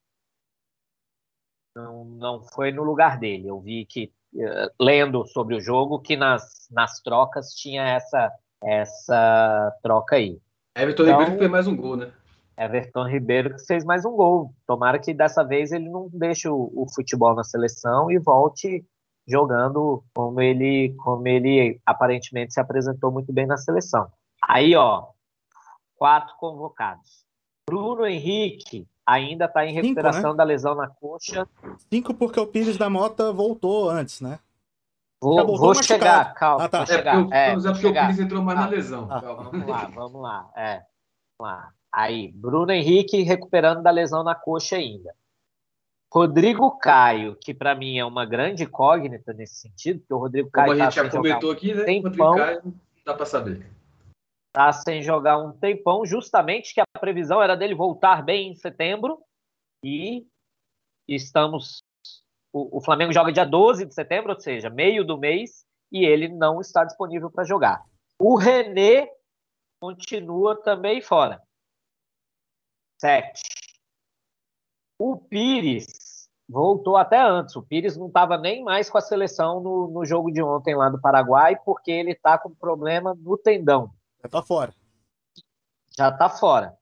Não, 1.74 2.04
não 2.04 2.42
foi 2.42 2.70
no 2.70 2.82
lugar 2.82 3.18
dele. 3.18 3.48
Eu 3.48 3.60
vi 3.60 3.86
que, 3.86 4.12
lendo 4.80 5.26
sobre 5.26 5.54
o 5.54 5.60
jogo, 5.60 6.00
que 6.00 6.16
nas, 6.16 6.68
nas 6.70 7.00
trocas 7.00 7.54
tinha 7.54 7.82
essa, 7.82 8.32
essa 8.62 9.72
troca 9.82 10.16
aí. 10.16 10.38
Everton 10.76 11.02
então, 11.02 11.18
Ribeiro 11.18 11.38
fez 11.38 11.50
mais 11.50 11.66
um 11.66 11.76
gol, 11.76 11.96
né? 11.96 12.12
Everton 12.56 13.04
Ribeiro 13.04 13.56
fez 13.66 13.84
mais 13.84 14.04
um 14.04 14.12
gol. 14.12 14.54
Tomara 14.66 14.98
que 14.98 15.12
dessa 15.12 15.42
vez 15.42 15.72
ele 15.72 15.88
não 15.88 16.08
deixe 16.12 16.48
o, 16.48 16.72
o, 16.74 16.86
futebol 16.92 17.34
na 17.34 17.44
seleção 17.44 18.10
e 18.10 18.18
volte 18.18 18.84
jogando 19.26 20.02
como 20.14 20.40
ele, 20.40 20.94
como 20.98 21.26
ele 21.26 21.80
aparentemente 21.84 22.52
se 22.52 22.60
apresentou 22.60 23.10
muito 23.10 23.32
bem 23.32 23.46
na 23.46 23.56
seleção. 23.56 24.10
Aí, 24.42 24.74
ó, 24.74 25.08
quatro 25.96 26.34
convocados. 26.38 27.24
Bruno 27.68 28.06
Henrique 28.06 28.86
ainda 29.06 29.46
está 29.46 29.66
em 29.66 29.72
recuperação 29.72 30.20
Cinco, 30.20 30.32
né? 30.32 30.36
da 30.36 30.44
lesão 30.44 30.74
na 30.74 30.88
coxa. 30.88 31.48
Cinco 31.90 32.14
porque 32.14 32.38
o 32.38 32.46
Pires 32.46 32.76
da 32.76 32.90
Mota 32.90 33.32
voltou 33.32 33.88
antes, 33.88 34.20
né? 34.20 34.38
Vou, 35.20 35.56
vou 35.56 35.74
chegar, 35.74 36.34
calma. 36.34 36.64
Ah, 36.64 36.68
tá. 36.68 36.78
Vou 36.78 36.86
chegar. 36.86 37.14
É 37.14 37.20
porque, 37.20 37.34
é, 37.34 37.52
é 37.52 37.72
porque 37.72 37.86
o 37.86 37.92
Pires 37.92 38.18
entrou 38.18 38.42
mais 38.42 38.58
ah, 38.58 38.62
na 38.62 38.68
lesão. 38.68 39.06
Ah, 39.08 39.20
vamos 39.20 39.68
lá, 39.68 39.90
vamos 39.94 40.22
lá. 40.22 40.50
É, 40.56 40.82
vamos 41.38 41.52
lá. 41.52 41.72
Aí, 41.92 42.32
Bruno 42.32 42.72
Henrique 42.72 43.22
recuperando 43.22 43.82
da 43.82 43.90
lesão 43.90 44.24
na 44.24 44.34
coxa 44.34 44.76
ainda. 44.76 45.14
Rodrigo 46.12 46.70
Caio, 46.78 47.36
que 47.40 47.54
para 47.54 47.74
mim 47.74 47.98
é 47.98 48.04
uma 48.04 48.26
grande 48.26 48.64
incógnita 48.64 49.32
nesse 49.32 49.54
sentido, 49.56 50.00
porque 50.00 50.12
o 50.12 50.18
Rodrigo 50.18 50.50
Caio. 50.50 50.68
Como 50.68 50.82
a 50.82 50.84
gente 50.84 50.94
tá 50.94 51.04
já 51.04 51.10
comentou 51.10 51.50
aqui, 51.50 51.74
né? 51.74 51.84
Tempão, 51.84 52.32
Rodrigo 52.32 52.36
Caio, 52.36 52.74
dá 53.06 53.14
para 53.14 53.26
saber. 53.26 53.66
Tá 54.52 54.70
sem 54.70 55.02
jogar 55.02 55.38
um 55.38 55.52
tempão, 55.52 56.04
justamente 56.04 56.74
que 56.74 56.80
a 56.80 57.00
previsão 57.00 57.42
era 57.42 57.56
dele 57.56 57.74
voltar 57.74 58.22
bem 58.22 58.52
em 58.52 58.54
setembro. 58.54 59.18
E 59.82 60.26
estamos. 61.08 61.82
O, 62.52 62.78
o 62.78 62.80
Flamengo 62.82 63.12
joga 63.12 63.32
dia 63.32 63.46
12 63.46 63.86
de 63.86 63.94
setembro, 63.94 64.32
ou 64.32 64.40
seja, 64.40 64.68
meio 64.68 65.04
do 65.04 65.16
mês, 65.16 65.64
e 65.90 66.04
ele 66.04 66.28
não 66.28 66.60
está 66.60 66.84
disponível 66.84 67.30
para 67.30 67.44
jogar. 67.44 67.82
O 68.18 68.36
René 68.36 69.08
continua 69.80 70.60
também 70.62 71.00
fora. 71.00 71.42
Sete. 73.00 73.42
O 74.98 75.16
Pires 75.16 76.28
voltou 76.48 76.96
até 76.96 77.20
antes. 77.20 77.56
O 77.56 77.62
Pires 77.62 77.96
não 77.96 78.06
estava 78.06 78.36
nem 78.36 78.62
mais 78.62 78.90
com 78.90 78.98
a 78.98 79.00
seleção 79.00 79.60
no, 79.60 79.88
no 79.88 80.04
jogo 80.04 80.30
de 80.30 80.42
ontem 80.42 80.76
lá 80.76 80.88
do 80.88 81.00
Paraguai, 81.00 81.56
porque 81.64 81.90
ele 81.90 82.12
está 82.12 82.38
com 82.38 82.54
problema 82.54 83.14
no 83.14 83.36
tendão. 83.36 83.92
Já 84.22 84.26
está 84.26 84.42
fora. 84.42 84.74
Já 85.96 86.08
está 86.08 86.28
fora. 86.28 86.76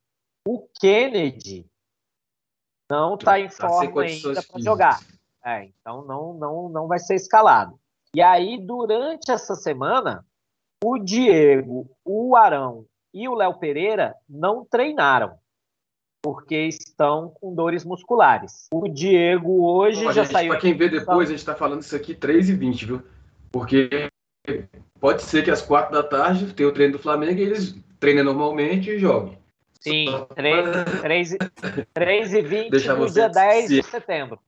O 0.47 0.69
Kennedy 0.81 1.67
não 2.91 3.15
está 3.15 3.41
em 3.41 3.49
tá 3.49 3.69
forma 3.69 4.03
ainda 4.03 4.43
para 4.43 4.61
jogar. 4.61 5.01
É, 5.45 5.65
então 5.65 6.05
não, 6.05 6.35
não, 6.35 6.69
não 6.69 6.87
vai 6.87 6.99
ser 6.99 7.15
escalado. 7.15 7.81
E 8.15 8.21
aí, 8.21 8.59
durante 8.59 9.31
essa 9.31 9.55
semana, 9.55 10.27
o 10.85 10.99
Diego, 10.99 11.89
o 12.05 12.37
Arão 12.37 12.85
e 13.15 13.29
o 13.29 13.35
Léo 13.35 13.55
Pereira 13.59 14.15
não 14.29 14.65
treinaram 14.65 15.39
porque 16.23 16.67
estão 16.67 17.31
com 17.31 17.55
dores 17.55 17.85
musculares. 17.85 18.67
O 18.73 18.87
Diego 18.89 19.65
hoje 19.65 20.05
já 20.05 20.25
gente, 20.25 20.33
saiu. 20.33 20.53
Para 20.53 20.61
quem 20.61 20.77
vê 20.77 20.89
depois, 20.89 21.29
a 21.29 21.33
gente 21.33 21.39
está 21.39 21.55
falando 21.55 21.81
isso 21.81 21.97
aqui 21.97 22.15
3 22.15 22.51
e 22.51 22.55
20 22.55 22.87
viu? 22.87 23.03
Porque 23.51 24.09
pode 25.01 25.23
ser 25.23 25.43
que 25.43 25.51
às 25.51 25.63
4 25.63 25.93
da 25.93 26.03
tarde 26.03 26.53
tenha 26.53 26.69
o 26.69 26.73
treino 26.73 26.93
do 26.93 26.99
Flamengo 26.99 27.39
e 27.39 27.43
eles 27.43 27.75
treinem 27.99 28.23
normalmente 28.23 28.91
e 28.91 28.99
joguem. 28.99 29.39
Sim, 29.81 30.07
3, 30.35 31.01
3, 31.01 31.37
3 31.93 32.35
e 32.35 32.43
20 32.43 32.71
Deixa 32.71 32.95
no 32.95 33.11
dia 33.11 33.29
10 33.29 33.69
de 33.71 33.83
setembro. 33.83 34.39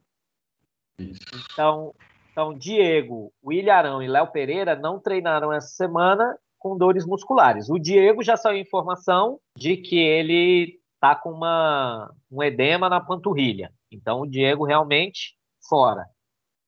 Isso. 0.99 1.21
Então, 1.53 1.95
então, 2.31 2.55
Diego, 2.55 3.33
William 3.45 3.75
Arão 3.75 4.03
e 4.03 4.09
Léo 4.09 4.27
Pereira 4.29 4.75
não 4.75 4.99
treinaram 4.99 5.53
essa 5.53 5.69
semana 5.69 6.37
com 6.59 6.77
dores 6.77 7.05
musculares. 7.05 7.69
O 7.69 7.79
Diego 7.79 8.23
já 8.23 8.37
saiu 8.37 8.59
informação 8.59 9.39
de 9.57 9.77
que 9.77 9.99
ele 9.99 10.81
está 10.95 11.15
com 11.15 11.31
uma, 11.31 12.15
um 12.31 12.43
edema 12.43 12.89
na 12.89 13.01
panturrilha. 13.01 13.73
Então, 13.91 14.21
o 14.21 14.27
Diego 14.27 14.65
realmente 14.65 15.35
fora. 15.69 16.07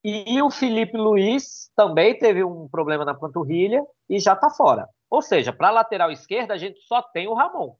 E, 0.04 0.42
o 0.42 0.50
Felipe 0.50 0.98
Luiz 0.98 1.70
também 1.74 2.18
teve 2.18 2.44
um 2.44 2.68
problema 2.68 3.06
na 3.06 3.14
panturrilha 3.14 3.82
e 4.06 4.18
já 4.18 4.34
está 4.34 4.50
fora. 4.50 4.86
Ou 5.08 5.22
seja, 5.22 5.50
para 5.50 5.68
a 5.68 5.72
lateral 5.72 6.10
esquerda, 6.10 6.52
a 6.52 6.58
gente 6.58 6.78
só 6.82 7.00
tem 7.00 7.26
o 7.26 7.32
Ramon. 7.32 7.74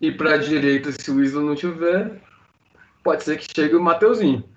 E 0.00 0.12
para 0.12 0.34
a 0.34 0.38
direita, 0.38 0.92
se 0.92 1.10
o 1.10 1.20
Isla 1.20 1.42
não 1.42 1.56
tiver, 1.56 2.22
pode 3.02 3.24
ser 3.24 3.36
que 3.36 3.52
chegue 3.52 3.74
o 3.74 3.82
Mateuzinho. 3.82 4.48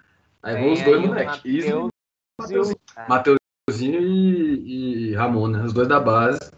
Aí 0.44 0.62
vão 0.62 0.74
os 0.74 0.82
dois 0.84 1.02
moleques. 1.08 1.42
Isla 1.44 1.90
Mateuzinho. 2.40 2.80
Mateuzinho 3.10 4.02
e, 4.02 5.10
e 5.10 5.16
Ramon, 5.16 5.48
né? 5.48 5.64
Os 5.64 5.74
dois 5.74 5.88
da 5.88 6.00
base. 6.00 6.52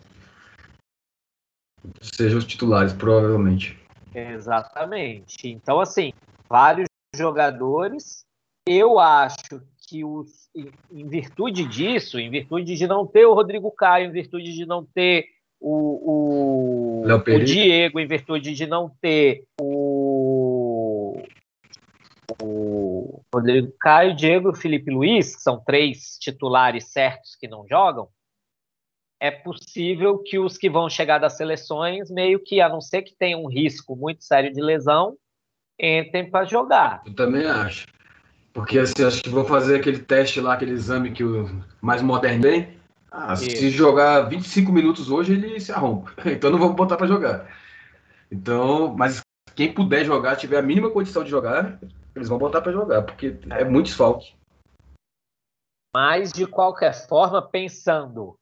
Sejam 2.01 2.39
os 2.39 2.45
titulares, 2.45 2.91
provavelmente. 2.91 3.79
Exatamente. 4.13 5.47
Então, 5.47 5.79
assim, 5.79 6.11
vários 6.49 6.89
jogadores. 7.15 8.25
Eu 8.65 8.99
acho 8.99 9.61
que 9.87 10.03
os, 10.03 10.49
em 10.91 11.07
virtude 11.07 11.63
disso, 11.63 12.19
em 12.19 12.29
virtude 12.29 12.75
de 12.75 12.85
não 12.85 13.07
ter 13.07 13.25
o 13.25 13.33
Rodrigo 13.33 13.71
Caio, 13.71 14.09
em 14.09 14.11
virtude 14.11 14.53
de 14.53 14.65
não 14.65 14.85
ter 14.85 15.25
o, 15.59 17.03
o, 17.05 17.07
o 17.07 17.39
Diego, 17.43 17.99
em 17.99 18.05
virtude 18.05 18.53
de 18.53 18.67
não 18.67 18.91
ter 19.01 19.45
o, 19.59 21.23
o 22.41 23.21
Rodrigo 23.33 23.73
Caio, 23.79 24.15
Diego 24.15 24.51
e 24.51 24.57
Felipe 24.57 24.91
Luiz, 24.91 25.37
que 25.37 25.41
são 25.41 25.63
três 25.63 26.17
titulares 26.19 26.91
certos 26.91 27.35
que 27.39 27.47
não 27.47 27.65
jogam, 27.67 28.09
é 29.19 29.31
possível 29.31 30.19
que 30.19 30.37
os 30.37 30.57
que 30.57 30.69
vão 30.69 30.89
chegar 30.89 31.17
das 31.17 31.37
seleções, 31.37 32.11
meio 32.11 32.39
que, 32.39 32.61
a 32.61 32.69
não 32.69 32.81
ser 32.81 33.01
que 33.01 33.15
tenham 33.15 33.43
um 33.43 33.49
risco 33.49 33.95
muito 33.95 34.23
sério 34.23 34.53
de 34.53 34.61
lesão, 34.61 35.17
entrem 35.79 36.29
para 36.29 36.45
jogar. 36.45 37.01
Eu 37.05 37.15
também 37.15 37.45
acho. 37.45 37.87
Porque 38.57 38.79
assim, 38.79 39.03
acho 39.05 39.21
que 39.21 39.29
vou 39.29 39.45
fazer 39.45 39.75
aquele 39.75 39.99
teste 39.99 40.41
lá, 40.41 40.55
aquele 40.55 40.71
exame 40.71 41.11
que 41.11 41.23
o 41.23 41.63
mais 41.79 42.01
moderno 42.01 42.41
tem. 42.41 42.75
Ah, 43.11 43.35
se 43.35 43.69
jogar 43.69 44.21
25 44.21 44.71
minutos 44.71 45.11
hoje, 45.11 45.33
ele 45.33 45.59
se 45.59 45.71
arrompa. 45.71 46.11
Então 46.25 46.49
não 46.49 46.57
vou 46.57 46.73
botar 46.73 46.97
para 46.97 47.05
jogar. 47.05 47.47
Então, 48.31 48.95
mas 48.97 49.21
quem 49.55 49.71
puder 49.71 50.03
jogar, 50.03 50.37
tiver 50.37 50.57
a 50.57 50.63
mínima 50.63 50.89
condição 50.89 51.23
de 51.23 51.29
jogar, 51.29 51.79
eles 52.15 52.27
vão 52.27 52.39
botar 52.39 52.59
para 52.61 52.71
jogar, 52.71 53.03
porque 53.03 53.37
é, 53.47 53.61
é 53.61 53.63
muito 53.63 53.85
desfalque. 53.85 54.35
Mas, 55.95 56.33
de 56.33 56.47
qualquer 56.47 56.93
forma, 57.07 57.39
pensando 57.47 58.39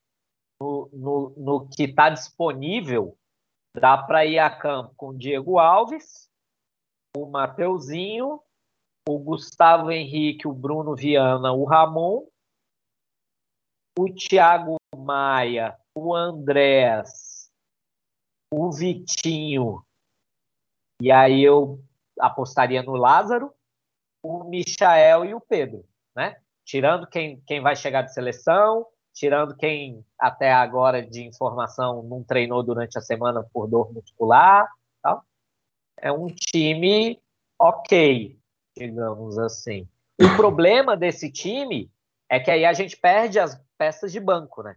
no, 0.62 0.90
no, 0.94 1.34
no 1.36 1.68
que 1.68 1.84
está 1.84 2.10
disponível, 2.10 3.18
dá 3.76 3.98
para 3.98 4.26
ir 4.26 4.40
a 4.40 4.50
campo 4.50 4.94
com 4.96 5.10
o 5.10 5.18
Diego 5.18 5.60
Alves, 5.60 6.30
o 7.18 7.26
Mateuzinho, 7.26 8.40
o 9.08 9.20
Gustavo 9.20 9.92
Henrique, 9.92 10.48
o 10.48 10.54
Bruno 10.54 10.96
Viana, 10.96 11.52
o 11.52 11.64
Ramon, 11.64 12.28
o 13.98 14.14
Thiago 14.14 14.78
Maia, 14.96 15.78
o 15.94 16.14
Andrés, 16.14 17.52
o 18.52 18.72
Vitinho, 18.72 19.86
e 21.02 21.12
aí 21.12 21.44
eu 21.44 21.84
apostaria 22.20 22.82
no 22.82 22.96
Lázaro, 22.96 23.54
o 24.24 24.44
Michael 24.44 25.26
e 25.26 25.34
o 25.34 25.42
Pedro, 25.42 25.86
né? 26.16 26.42
tirando 26.64 27.06
quem, 27.06 27.40
quem 27.42 27.62
vai 27.62 27.76
chegar 27.76 28.02
de 28.02 28.14
seleção, 28.14 28.88
tirando 29.14 29.56
quem 29.56 30.04
até 30.20 30.52
agora 30.52 31.06
de 31.06 31.24
informação 31.24 32.02
não 32.04 32.24
treinou 32.24 32.64
durante 32.64 32.98
a 32.98 33.02
semana 33.02 33.44
por 33.54 33.68
dor 33.68 33.94
muscular, 33.94 34.68
é 35.98 36.12
um 36.12 36.28
time 36.28 37.22
ok, 37.58 38.38
digamos 38.78 39.38
assim. 39.38 39.88
O 40.20 40.36
problema 40.36 40.96
desse 40.96 41.32
time 41.32 41.90
é 42.30 42.40
que 42.40 42.52
aí 42.52 42.66
a 42.66 42.74
gente 42.74 42.98
perde 42.98 43.40
as 43.40 43.60
peças 43.78 44.12
de 44.12 44.20
banco, 44.20 44.64
né? 44.64 44.76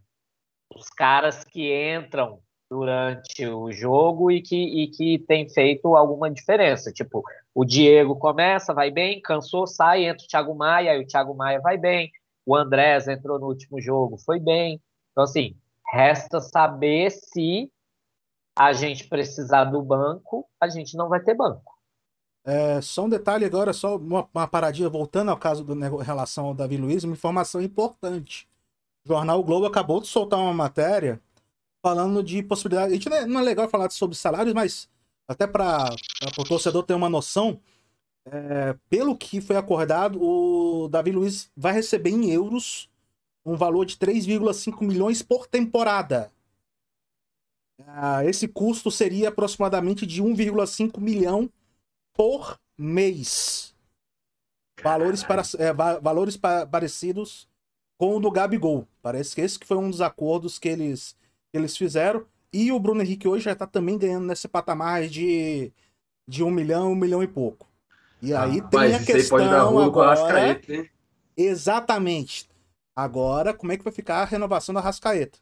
Os 0.75 0.89
caras 0.89 1.45
que 1.45 1.73
entram 1.97 2.41
durante 2.71 3.47
o 3.47 3.73
jogo 3.73 4.31
e 4.31 4.43
que, 4.43 4.57
e 4.57 4.89
que 4.89 5.19
tem 5.21 5.49
feito 5.49 5.97
alguma 5.97 6.31
diferença. 6.31 6.93
Tipo, 6.93 7.23
o 7.55 7.65
Diego 7.65 8.17
começa, 8.17 8.75
vai 8.75 8.91
bem, 8.91 9.21
cansou, 9.23 9.67
sai, 9.67 10.05
entra 10.05 10.25
o 10.25 10.29
Thiago 10.29 10.55
Maia, 10.55 10.93
aí 10.93 11.03
o 11.03 11.07
Thiago 11.07 11.35
Maia 11.35 11.61
vai 11.61 11.79
bem. 11.79 12.11
O 12.45 12.55
Andrés 12.55 13.09
entrou 13.09 13.39
no 13.39 13.47
último 13.47 13.81
jogo, 13.81 14.19
foi 14.19 14.39
bem. 14.39 14.81
Então, 15.13 15.25
assim, 15.25 15.57
resta 15.93 16.41
saber 16.41 17.11
se 17.11 17.71
a 18.57 18.73
gente 18.73 19.09
precisar 19.09 19.65
do 19.65 19.81
banco, 19.83 20.47
a 20.61 20.69
gente 20.69 20.97
não 20.97 21.09
vai 21.09 21.21
ter 21.21 21.35
banco. 21.35 21.78
É, 22.45 22.81
só 22.81 23.05
um 23.05 23.09
detalhe 23.09 23.45
agora, 23.45 23.73
só 23.73 23.97
uma, 23.97 24.29
uma 24.33 24.49
paradinha, 24.49 24.89
voltando 24.89 25.31
ao 25.31 25.37
caso 25.37 25.63
do 25.63 25.75
em 25.75 26.05
relação 26.05 26.47
ao 26.47 26.55
Davi 26.55 26.77
Luiz, 26.77 27.05
uma 27.05 27.13
informação 27.13 27.61
importante. 27.61 28.49
O 29.05 29.09
Jornal 29.09 29.41
o 29.41 29.45
Globo 29.45 29.67
acabou 29.67 30.01
de 30.01 30.07
soltar 30.07 30.39
uma 30.39 30.55
matéria 30.55 31.21
falando 31.83 32.23
de 32.23 32.43
possibilidade. 32.43 32.93
A 32.93 32.95
gente 32.95 33.09
não 33.09 33.41
é, 33.41 33.43
é 33.43 33.45
legal 33.45 33.69
falar 33.69 33.91
sobre 33.91 34.17
salários, 34.17 34.55
mas 34.55 34.89
até 35.27 35.47
para 35.47 35.95
o 36.39 36.45
torcedor 36.45 36.83
ter 36.85 36.95
uma 36.95 37.09
noção, 37.09 37.61
é, 38.25 38.75
pelo 38.89 39.17
que 39.17 39.41
foi 39.41 39.57
acordado, 39.57 40.23
o 40.23 40.89
Davi 40.89 41.13
Luiz 41.13 41.51
vai 41.57 41.73
receber 41.73 42.11
em 42.11 42.31
euros 42.31 42.89
um 43.45 43.57
valor 43.57 43.85
de 43.87 43.97
3,5 43.97 44.83
milhões 44.85 45.23
por 45.23 45.47
temporada. 45.47 46.31
Ah, 47.87 48.25
esse 48.25 48.49
custo 48.49 48.91
seria 48.91 49.29
aproximadamente 49.29 50.05
de 50.05 50.23
1,5 50.23 51.01
milhão 51.01 51.49
por 52.19 52.59
mês. 52.77 53.73
Valores, 54.83 55.23
para, 55.23 55.43
é, 55.59 55.73
valores 55.73 56.37
pa 56.37 56.67
parecidos 56.67 57.49
com 57.97 58.17
o 58.17 58.21
do 58.21 58.31
Gabigol. 58.31 58.89
Parece 59.01 59.37
que 59.37 59.41
esse 59.41 59.59
que 59.59 59.67
foi 59.67 59.77
um 59.77 59.89
dos 59.89 60.01
acordos 60.01 60.59
que 60.59 60.69
eles, 60.69 61.17
que 61.53 61.59
eles 61.59 61.77
fizeram. 61.77 62.27
E 62.53 62.73
o 62.73 62.81
Bruno 62.81 63.03
Henrique 63.03 63.29
hoje 63.29 63.45
já 63.45 63.53
está 63.53 63.67
também 63.67 63.97
ganhando 63.97 64.27
nesse 64.27 64.49
patamar 64.49 65.07
de, 65.07 65.73
de 66.27 66.43
um 66.43 66.51
milhão, 66.51 66.93
um 66.93 66.97
milhão 66.97 67.23
e 67.23 67.29
pouco. 67.29 67.69
E 68.21 68.33
ah, 68.33 68.45
aí 68.45 68.61
tem 68.69 68.95
a 68.95 69.05
questão 69.05 69.79
agora. 69.79 70.61
Exatamente. 71.37 72.49
Agora, 72.97 73.55
como 73.55 73.71
é 73.71 73.77
que 73.77 73.85
vai 73.85 73.93
ficar 73.93 74.23
a 74.23 74.25
renovação 74.25 74.75
da 74.75 74.81
Rascaeta? 74.81 75.39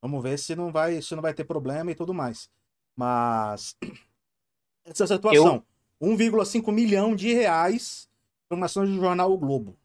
Vamos 0.00 0.22
ver 0.22 0.38
se 0.38 0.54
não 0.54 0.72
vai, 0.72 1.02
se 1.02 1.14
não 1.14 1.22
vai 1.22 1.34
ter 1.34 1.44
problema 1.44 1.90
e 1.90 1.94
tudo 1.94 2.14
mais. 2.14 2.48
Mas 2.96 3.76
essa 4.84 5.06
situação, 5.06 5.62
eu... 6.00 6.16
1,5 6.16 6.72
milhão 6.72 7.14
de 7.14 7.32
reais, 7.34 8.08
informação 8.46 8.84
do 8.84 8.94
jornal 8.94 9.30
o 9.30 9.38
Globo. 9.38 9.76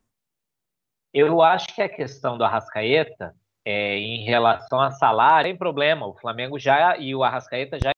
Eu 1.13 1.41
acho 1.41 1.75
que 1.75 1.81
a 1.81 1.89
questão 1.89 2.37
do 2.37 2.43
Arrascaeta, 2.45 3.35
é, 3.65 3.97
em 3.97 4.23
relação 4.23 4.79
a 4.79 4.91
salário, 4.91 5.49
tem 5.49 5.57
problema. 5.57 6.07
O 6.07 6.15
Flamengo 6.15 6.57
já 6.57 6.97
e 6.97 7.13
o 7.13 7.23
Arrascaeta 7.23 7.77
já 7.77 7.91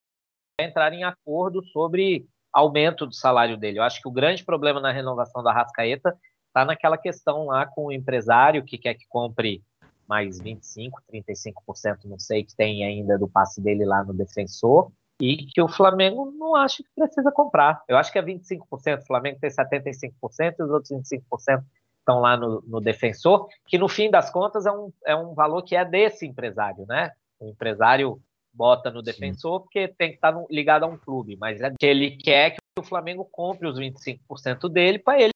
entraram 0.59 0.95
em 0.95 1.03
acordo 1.03 1.63
sobre 1.65 2.27
aumento 2.51 3.05
do 3.05 3.13
salário 3.13 3.55
dele. 3.55 3.77
Eu 3.79 3.83
acho 3.83 4.01
que 4.01 4.07
o 4.07 4.11
grande 4.11 4.43
problema 4.43 4.79
na 4.79 4.91
renovação 4.91 5.43
do 5.43 5.49
Arrascaeta 5.49 6.17
está 6.47 6.65
naquela 6.65 6.97
questão 6.97 7.45
lá 7.45 7.65
com 7.67 7.85
o 7.85 7.91
empresário 7.91 8.63
que 8.63 8.77
quer 8.77 8.95
que 8.95 9.05
compre 9.07 9.63
mais 10.07 10.39
25, 10.39 11.01
35%, 11.11 12.05
não 12.05 12.19
sei, 12.19 12.43
que 12.43 12.55
tem 12.55 12.83
ainda 12.83 13.17
do 13.17 13.27
passe 13.27 13.61
dele 13.61 13.85
lá 13.85 14.03
no 14.03 14.13
defensor 14.13 14.91
e 15.23 15.37
que 15.45 15.61
o 15.61 15.69
Flamengo 15.69 16.29
não 16.37 16.53
acha 16.53 16.83
que 16.83 16.89
precisa 16.93 17.31
comprar. 17.31 17.81
Eu 17.87 17.95
acho 17.95 18.11
que 18.11 18.19
é 18.19 18.21
25%, 18.21 18.99
o 18.99 19.05
Flamengo 19.05 19.39
tem 19.39 19.49
75% 19.49 20.55
e 20.59 20.63
os 20.63 20.69
outros 20.69 20.91
25% 20.91 21.63
estão 21.97 22.19
lá 22.19 22.35
no, 22.35 22.61
no, 22.67 22.81
defensor, 22.81 23.47
que 23.65 23.77
no 23.77 23.87
fim 23.87 24.11
das 24.11 24.29
contas 24.29 24.65
é 24.65 24.71
um, 24.71 24.91
é 25.05 25.15
um 25.15 25.33
valor 25.33 25.61
que 25.61 25.77
é 25.77 25.85
desse 25.85 26.27
empresário, 26.27 26.85
né? 26.85 27.13
O 27.39 27.47
empresário 27.47 28.21
bota 28.53 28.91
no 28.91 29.01
defensor 29.01 29.59
Sim. 29.59 29.63
porque 29.63 29.87
tem 29.87 30.09
que 30.09 30.15
estar 30.15 30.33
no, 30.33 30.45
ligado 30.51 30.83
a 30.83 30.87
um 30.87 30.97
clube, 30.97 31.37
mas 31.37 31.61
é 31.61 31.71
que 31.71 31.85
ele 31.85 32.17
quer 32.17 32.51
que 32.51 32.59
o 32.77 32.83
Flamengo 32.83 33.23
compre 33.23 33.65
os 33.65 33.79
25% 33.79 34.67
dele 34.67 34.99
para 34.99 35.21
ele 35.21 35.31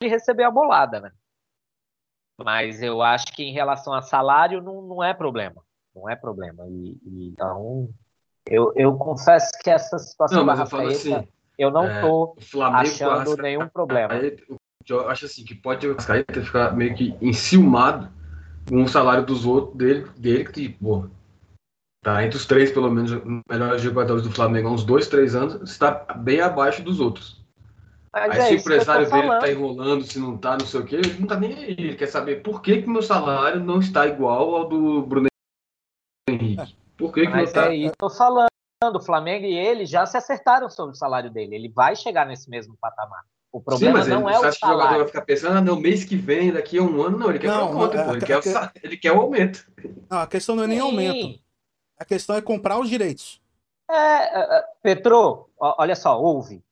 receber 0.00 0.44
a 0.44 0.50
bolada, 0.52 1.00
né? 1.00 1.10
Mas 2.40 2.80
eu 2.80 3.02
acho 3.02 3.26
que 3.34 3.42
em 3.42 3.52
relação 3.52 3.92
a 3.92 4.02
salário 4.02 4.62
não, 4.62 4.82
não 4.82 5.02
é 5.02 5.12
problema. 5.12 5.60
Não 5.94 6.08
é 6.08 6.14
problema. 6.14 6.64
E, 6.68 6.96
e 7.04 7.28
então 7.28 7.88
eu, 8.48 8.72
eu 8.74 8.96
confesso 8.96 9.50
que 9.62 9.70
essa 9.70 9.98
situação 9.98 10.44
não, 10.44 10.54
Rafaeta, 10.54 10.86
eu, 10.86 11.16
assim, 11.16 11.28
eu 11.58 11.70
não 11.70 11.86
estou 11.90 12.36
é, 12.38 12.62
achando 12.62 13.36
nenhum 13.36 13.68
problema. 13.68 14.12
Eu 14.88 15.08
acho 15.08 15.26
assim 15.26 15.44
que 15.44 15.54
pode 15.54 15.86
o 15.86 15.92
Arrascaeta 15.92 16.42
ficar 16.42 16.74
meio 16.74 16.94
que 16.94 17.14
enciumado 17.20 18.10
com 18.68 18.82
o 18.82 18.88
salário 18.88 19.24
dos 19.24 19.46
outros 19.46 19.76
dele, 19.76 20.06
dele 20.16 20.44
que, 20.44 20.68
pô, 20.70 21.06
tá 22.02 22.24
entre 22.24 22.36
os 22.36 22.46
três, 22.46 22.72
pelo 22.72 22.90
menos, 22.90 23.12
melhores 23.48 23.80
jogadores 23.80 24.24
do 24.24 24.32
Flamengo 24.32 24.68
há 24.68 24.72
uns 24.72 24.84
dois, 24.84 25.06
três 25.06 25.36
anos, 25.36 25.70
está 25.70 25.90
bem 26.16 26.40
abaixo 26.40 26.82
dos 26.82 26.98
outros. 26.98 27.40
Mas 28.12 28.32
aí 28.32 28.38
é 28.38 28.44
se 28.46 28.54
o 28.54 28.58
empresário 28.58 29.10
dele 29.10 29.28
tá 29.28 29.50
enrolando, 29.50 30.04
se 30.04 30.18
não 30.18 30.36
tá, 30.36 30.58
não 30.58 30.66
sei 30.66 30.80
o 30.80 30.84
quê, 30.84 30.96
ele 30.96 31.16
não 31.18 31.26
tá 31.26 31.38
nem 31.38 31.54
aí. 31.54 31.70
Ele 31.70 31.94
quer 31.94 32.08
saber 32.08 32.42
por 32.42 32.60
que, 32.60 32.82
que 32.82 32.90
meu 32.90 33.02
salário 33.02 33.60
não 33.60 33.78
está 33.78 34.06
igual 34.06 34.54
ao 34.54 34.68
do 34.68 35.02
Bruno. 35.02 35.28
Por 37.02 37.12
que, 37.12 37.22
que 37.22 37.28
Mas 37.28 37.52
não 37.52 37.62
tá? 37.62 37.72
É 37.72 37.74
isso 37.74 37.94
tô 37.98 38.08
falando. 38.08 38.46
O 38.94 39.00
Flamengo 39.00 39.44
e 39.44 39.56
ele 39.56 39.86
já 39.86 40.06
se 40.06 40.16
acertaram 40.16 40.68
sobre 40.70 40.94
o 40.94 40.98
salário 40.98 41.30
dele. 41.30 41.56
Ele 41.56 41.68
vai 41.68 41.96
chegar 41.96 42.26
nesse 42.26 42.48
mesmo 42.48 42.76
patamar. 42.80 43.22
O 43.52 43.60
problema 43.60 44.02
Sim, 44.02 44.10
não 44.10 44.28
ele, 44.28 44.36
é 44.36 44.38
o 44.38 44.52
salário. 44.52 44.58
que 44.58 44.64
o 44.64 44.68
jogador 44.68 44.98
vai 44.98 45.06
ficar 45.06 45.22
pensando, 45.22 45.58
ah, 45.58 45.60
não, 45.60 45.78
mês 45.78 46.04
que 46.04 46.16
vem, 46.16 46.52
daqui 46.52 46.78
a 46.78 46.82
um 46.82 47.02
ano, 47.02 47.18
não, 47.18 47.30
ele 47.30 47.38
quer 47.38 47.48
não, 47.48 47.68
aumento, 47.68 47.96
é, 47.96 48.10
ele, 48.10 48.20
quer 48.24 48.38
o, 48.38 48.42
ele 48.82 48.96
quer 48.96 49.12
o 49.12 49.20
aumento. 49.20 49.70
Não, 50.08 50.18
a 50.18 50.26
questão 50.26 50.56
não 50.56 50.64
é 50.64 50.66
nem 50.66 50.78
Sim. 50.78 50.84
aumento. 50.84 51.40
A 51.98 52.04
questão 52.04 52.36
é 52.36 52.40
comprar 52.40 52.78
os 52.78 52.88
direitos. 52.88 53.40
É, 53.90 53.94
é, 53.94 54.58
é 54.58 54.64
Petro, 54.82 55.50
olha 55.58 55.94
só, 55.94 56.20
ouve. 56.20 56.62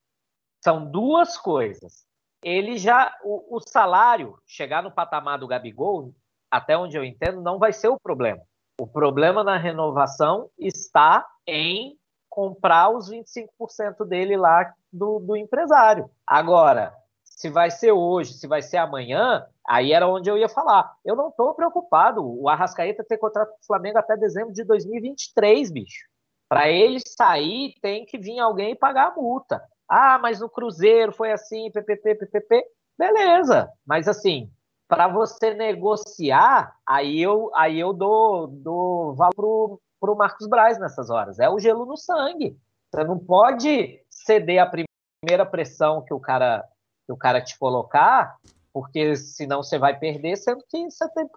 São 0.64 0.90
duas 0.90 1.36
coisas. 1.36 2.04
Ele 2.42 2.78
já, 2.78 3.14
o, 3.22 3.56
o 3.56 3.60
salário, 3.60 4.38
chegar 4.46 4.82
no 4.82 4.90
patamar 4.90 5.38
do 5.38 5.46
Gabigol, 5.46 6.14
até 6.50 6.76
onde 6.76 6.96
eu 6.96 7.04
entendo, 7.04 7.42
não 7.42 7.58
vai 7.58 7.72
ser 7.72 7.88
o 7.88 8.00
problema. 8.00 8.40
O 8.80 8.86
problema 8.86 9.44
na 9.44 9.58
renovação 9.58 10.48
está 10.58 11.26
em 11.46 11.98
comprar 12.30 12.88
os 12.88 13.10
25% 13.10 14.06
dele 14.08 14.38
lá 14.38 14.72
do, 14.90 15.18
do 15.18 15.36
empresário. 15.36 16.10
Agora, 16.26 16.90
se 17.22 17.50
vai 17.50 17.70
ser 17.70 17.92
hoje, 17.92 18.32
se 18.32 18.46
vai 18.46 18.62
ser 18.62 18.78
amanhã, 18.78 19.44
aí 19.68 19.92
era 19.92 20.08
onde 20.08 20.30
eu 20.30 20.38
ia 20.38 20.48
falar. 20.48 20.90
Eu 21.04 21.14
não 21.14 21.28
estou 21.28 21.52
preocupado. 21.52 22.24
O 22.24 22.48
Arrascaeta 22.48 23.04
tem 23.06 23.18
contrato 23.18 23.50
com 23.50 23.58
o 23.60 23.66
Flamengo 23.66 23.98
até 23.98 24.16
dezembro 24.16 24.54
de 24.54 24.64
2023, 24.64 25.70
bicho. 25.70 26.06
Para 26.48 26.70
ele 26.70 27.00
sair, 27.06 27.74
tem 27.82 28.06
que 28.06 28.16
vir 28.16 28.38
alguém 28.38 28.74
pagar 28.74 29.08
a 29.08 29.14
multa. 29.14 29.62
Ah, 29.86 30.18
mas 30.18 30.40
no 30.40 30.48
Cruzeiro 30.48 31.12
foi 31.12 31.32
assim, 31.32 31.70
PPP, 31.70 32.14
PPP. 32.14 32.64
Beleza, 32.96 33.70
mas 33.86 34.08
assim, 34.08 34.50
para 34.90 35.06
você 35.06 35.54
negociar, 35.54 36.76
aí 36.84 37.22
eu, 37.22 37.48
aí 37.54 37.78
eu 37.78 37.92
dou, 37.92 38.48
dou 38.48 39.14
valor 39.14 39.80
para 40.00 40.10
o 40.10 40.16
Marcos 40.16 40.48
Braz 40.48 40.80
nessas 40.80 41.10
horas. 41.10 41.38
É 41.38 41.48
o 41.48 41.60
gelo 41.60 41.86
no 41.86 41.96
sangue. 41.96 42.58
Você 42.90 43.04
não 43.04 43.16
pode 43.16 44.04
ceder 44.10 44.60
a 44.60 44.68
primeira 44.68 45.46
pressão 45.46 46.02
que 46.04 46.12
o 46.12 46.18
cara 46.18 46.68
que 47.06 47.12
o 47.12 47.16
cara 47.16 47.40
te 47.40 47.56
colocar, 47.56 48.36
porque 48.72 49.14
senão 49.14 49.62
você 49.62 49.78
vai 49.78 49.96
perder, 49.96 50.36
sendo 50.36 50.64
que 50.68 50.90
você 50.90 51.08
tem 51.12 51.28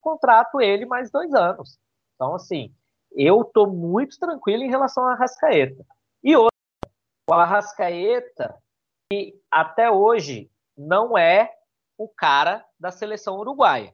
contrato 0.00 0.60
ele 0.60 0.86
mais 0.86 1.10
dois 1.10 1.34
anos. 1.34 1.78
Então, 2.14 2.34
assim, 2.34 2.74
eu 3.12 3.42
estou 3.42 3.66
muito 3.70 4.18
tranquilo 4.18 4.62
em 4.62 4.70
relação 4.70 5.06
a 5.06 5.12
Arrascaeta. 5.12 5.84
E 6.24 6.34
outra, 6.34 6.50
o 7.30 7.34
Arrascaeta, 7.34 8.56
que 9.10 9.38
até 9.50 9.90
hoje 9.90 10.50
não 10.76 11.16
é 11.16 11.50
o 11.98 12.08
cara 12.08 12.64
da 12.78 12.90
seleção 12.90 13.38
uruguaia. 13.38 13.92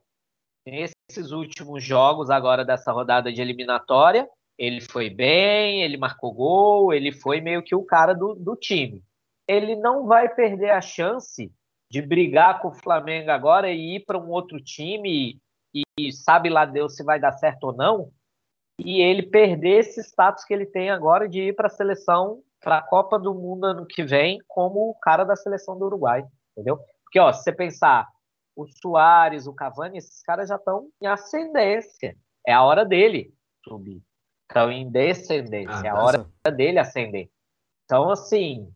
Nesses 0.66 1.30
últimos 1.30 1.82
jogos, 1.82 2.30
agora 2.30 2.64
dessa 2.64 2.92
rodada 2.92 3.32
de 3.32 3.40
eliminatória, 3.40 4.28
ele 4.58 4.80
foi 4.80 5.08
bem, 5.08 5.82
ele 5.82 5.96
marcou 5.96 6.32
gol, 6.32 6.92
ele 6.92 7.12
foi 7.12 7.40
meio 7.40 7.62
que 7.62 7.74
o 7.74 7.84
cara 7.84 8.12
do, 8.12 8.34
do 8.34 8.56
time. 8.56 9.02
Ele 9.46 9.76
não 9.76 10.06
vai 10.06 10.28
perder 10.28 10.70
a 10.70 10.80
chance 10.80 11.50
de 11.90 12.02
brigar 12.02 12.60
com 12.60 12.68
o 12.68 12.74
Flamengo 12.74 13.30
agora 13.30 13.70
e 13.70 13.96
ir 13.96 14.04
para 14.04 14.18
um 14.18 14.28
outro 14.28 14.60
time 14.60 15.40
e, 15.74 15.82
e, 15.98 16.12
sabe 16.12 16.50
lá 16.50 16.64
Deus 16.64 16.96
se 16.96 17.04
vai 17.04 17.18
dar 17.18 17.32
certo 17.32 17.64
ou 17.64 17.72
não, 17.72 18.10
e 18.78 19.00
ele 19.00 19.22
perder 19.22 19.80
esse 19.80 20.00
status 20.02 20.44
que 20.44 20.52
ele 20.52 20.66
tem 20.66 20.90
agora 20.90 21.28
de 21.28 21.40
ir 21.40 21.54
para 21.54 21.66
a 21.66 21.70
seleção, 21.70 22.42
para 22.60 22.78
a 22.78 22.82
Copa 22.82 23.18
do 23.18 23.34
Mundo 23.34 23.64
ano 23.64 23.86
que 23.86 24.04
vem, 24.04 24.38
como 24.46 24.90
o 24.90 24.94
cara 24.94 25.24
da 25.24 25.36
seleção 25.36 25.78
do 25.78 25.86
Uruguai, 25.86 26.24
entendeu? 26.52 26.78
Porque, 27.08 27.18
ó, 27.18 27.32
se 27.32 27.42
você 27.42 27.52
pensar, 27.52 28.06
o 28.54 28.66
Soares, 28.66 29.46
o 29.46 29.54
Cavani, 29.54 29.96
esses 29.96 30.22
caras 30.22 30.48
já 30.48 30.56
estão 30.56 30.88
em 31.00 31.06
ascendência. 31.06 32.14
É 32.46 32.52
a 32.52 32.62
hora 32.62 32.84
dele 32.84 33.32
subir. 33.64 34.02
Estão 34.48 34.70
em 34.70 34.90
descendência. 34.90 35.74
Ah, 35.74 35.86
é 35.86 35.88
a 35.88 36.02
hora 36.02 36.26
dele 36.54 36.78
ascender. 36.78 37.30
Então, 37.84 38.10
assim, 38.10 38.70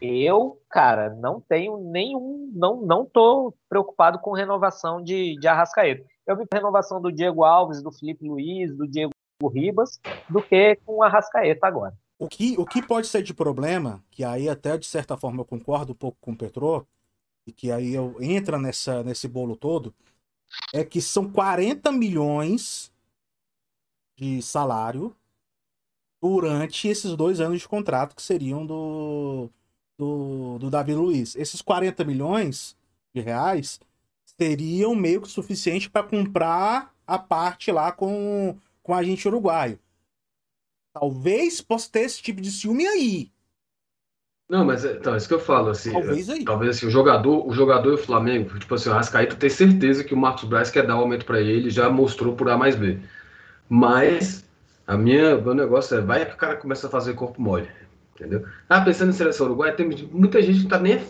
eu, 0.00 0.62
cara, 0.70 1.10
não 1.10 1.40
tenho 1.40 1.78
nenhum. 1.78 2.50
Não, 2.54 2.80
não 2.80 3.04
tô 3.04 3.54
preocupado 3.68 4.18
com 4.18 4.32
renovação 4.32 5.02
de, 5.02 5.36
de 5.38 5.46
Arrascaeta. 5.46 6.04
Eu 6.26 6.36
vi 6.36 6.44
renovação 6.52 7.00
do 7.00 7.12
Diego 7.12 7.44
Alves, 7.44 7.82
do 7.82 7.92
Felipe 7.92 8.26
Luiz, 8.26 8.74
do 8.74 8.88
Diego 8.88 9.12
Ribas, 9.52 10.00
do 10.28 10.40
que 10.40 10.76
com 10.86 10.96
o 10.96 11.02
Arrascaeta 11.02 11.66
agora. 11.66 11.94
O 12.18 12.28
que, 12.28 12.54
o 12.58 12.64
que 12.64 12.80
pode 12.80 13.08
ser 13.08 13.22
de 13.22 13.34
problema, 13.34 14.02
que 14.10 14.24
aí 14.24 14.48
até 14.48 14.78
de 14.78 14.86
certa 14.86 15.16
forma 15.16 15.40
eu 15.40 15.44
concordo 15.44 15.92
um 15.92 15.96
pouco 15.96 16.16
com 16.20 16.32
o 16.32 16.36
Petrô, 16.36 16.86
e 17.46 17.52
que 17.52 17.70
aí 17.70 17.94
eu, 17.94 18.16
entra 18.20 18.58
nessa, 18.58 19.02
nesse 19.02 19.28
bolo 19.28 19.56
todo, 19.56 19.94
é 20.72 20.84
que 20.84 21.00
são 21.00 21.30
40 21.30 21.90
milhões 21.92 22.92
de 24.16 24.40
salário 24.40 25.14
durante 26.22 26.88
esses 26.88 27.14
dois 27.16 27.40
anos 27.40 27.60
de 27.60 27.68
contrato 27.68 28.14
que 28.16 28.22
seriam 28.22 28.64
do, 28.64 29.50
do, 29.98 30.58
do 30.58 30.70
Davi 30.70 30.94
Luiz. 30.94 31.36
Esses 31.36 31.60
40 31.60 32.04
milhões 32.04 32.76
de 33.14 33.20
reais 33.20 33.80
seriam 34.24 34.94
meio 34.94 35.20
que 35.20 35.28
suficiente 35.28 35.90
para 35.90 36.06
comprar 36.06 36.94
a 37.06 37.18
parte 37.18 37.70
lá 37.70 37.92
com, 37.92 38.56
com 38.82 38.94
a 38.94 39.02
gente 39.02 39.28
uruguaio. 39.28 39.78
Talvez 40.92 41.60
possa 41.60 41.90
ter 41.90 42.00
esse 42.00 42.22
tipo 42.22 42.40
de 42.40 42.50
ciúme 42.50 42.86
aí. 42.86 43.33
Não, 44.48 44.64
mas 44.64 44.84
é, 44.84 44.92
então, 44.92 45.14
é 45.14 45.16
isso 45.16 45.28
que 45.28 45.34
eu 45.34 45.40
falo, 45.40 45.70
assim. 45.70 45.92
Talvez 45.92 46.28
aí. 46.28 46.44
Talvez 46.44 46.76
assim, 46.76 46.86
o 46.86 46.90
jogador, 46.90 47.46
o 47.48 47.52
jogador 47.52 47.90
e 47.90 47.94
o 47.94 47.98
Flamengo, 47.98 48.58
tipo 48.58 48.74
assim, 48.74 48.90
o 48.90 48.92
Arrascaeta 48.92 49.36
tem 49.36 49.48
certeza 49.48 50.04
que 50.04 50.12
o 50.12 50.16
Marcos 50.16 50.44
Braz 50.44 50.70
quer 50.70 50.86
dar 50.86 50.96
um 50.96 51.00
aumento 51.00 51.24
para 51.24 51.40
ele, 51.40 51.70
já 51.70 51.88
mostrou 51.88 52.34
por 52.34 52.48
A 52.50 52.56
mais 52.56 52.76
B. 52.76 52.98
Mas 53.68 54.44
a 54.86 54.96
minha, 54.96 55.36
meu 55.36 55.54
negócio 55.54 55.96
é, 55.96 56.00
vai 56.00 56.26
que 56.26 56.34
o 56.34 56.36
cara 56.36 56.56
começa 56.56 56.86
a 56.86 56.90
fazer 56.90 57.14
corpo 57.14 57.40
mole. 57.40 57.68
Entendeu? 58.14 58.44
Ah, 58.68 58.80
pensando 58.80 59.10
em 59.10 59.14
seleção 59.14 59.46
uruguaia, 59.46 59.72
tem 59.72 59.88
muita 60.12 60.40
gente 60.40 60.58
que 60.58 60.62
não 60.64 60.70
tá 60.70 60.78
nem, 60.78 61.00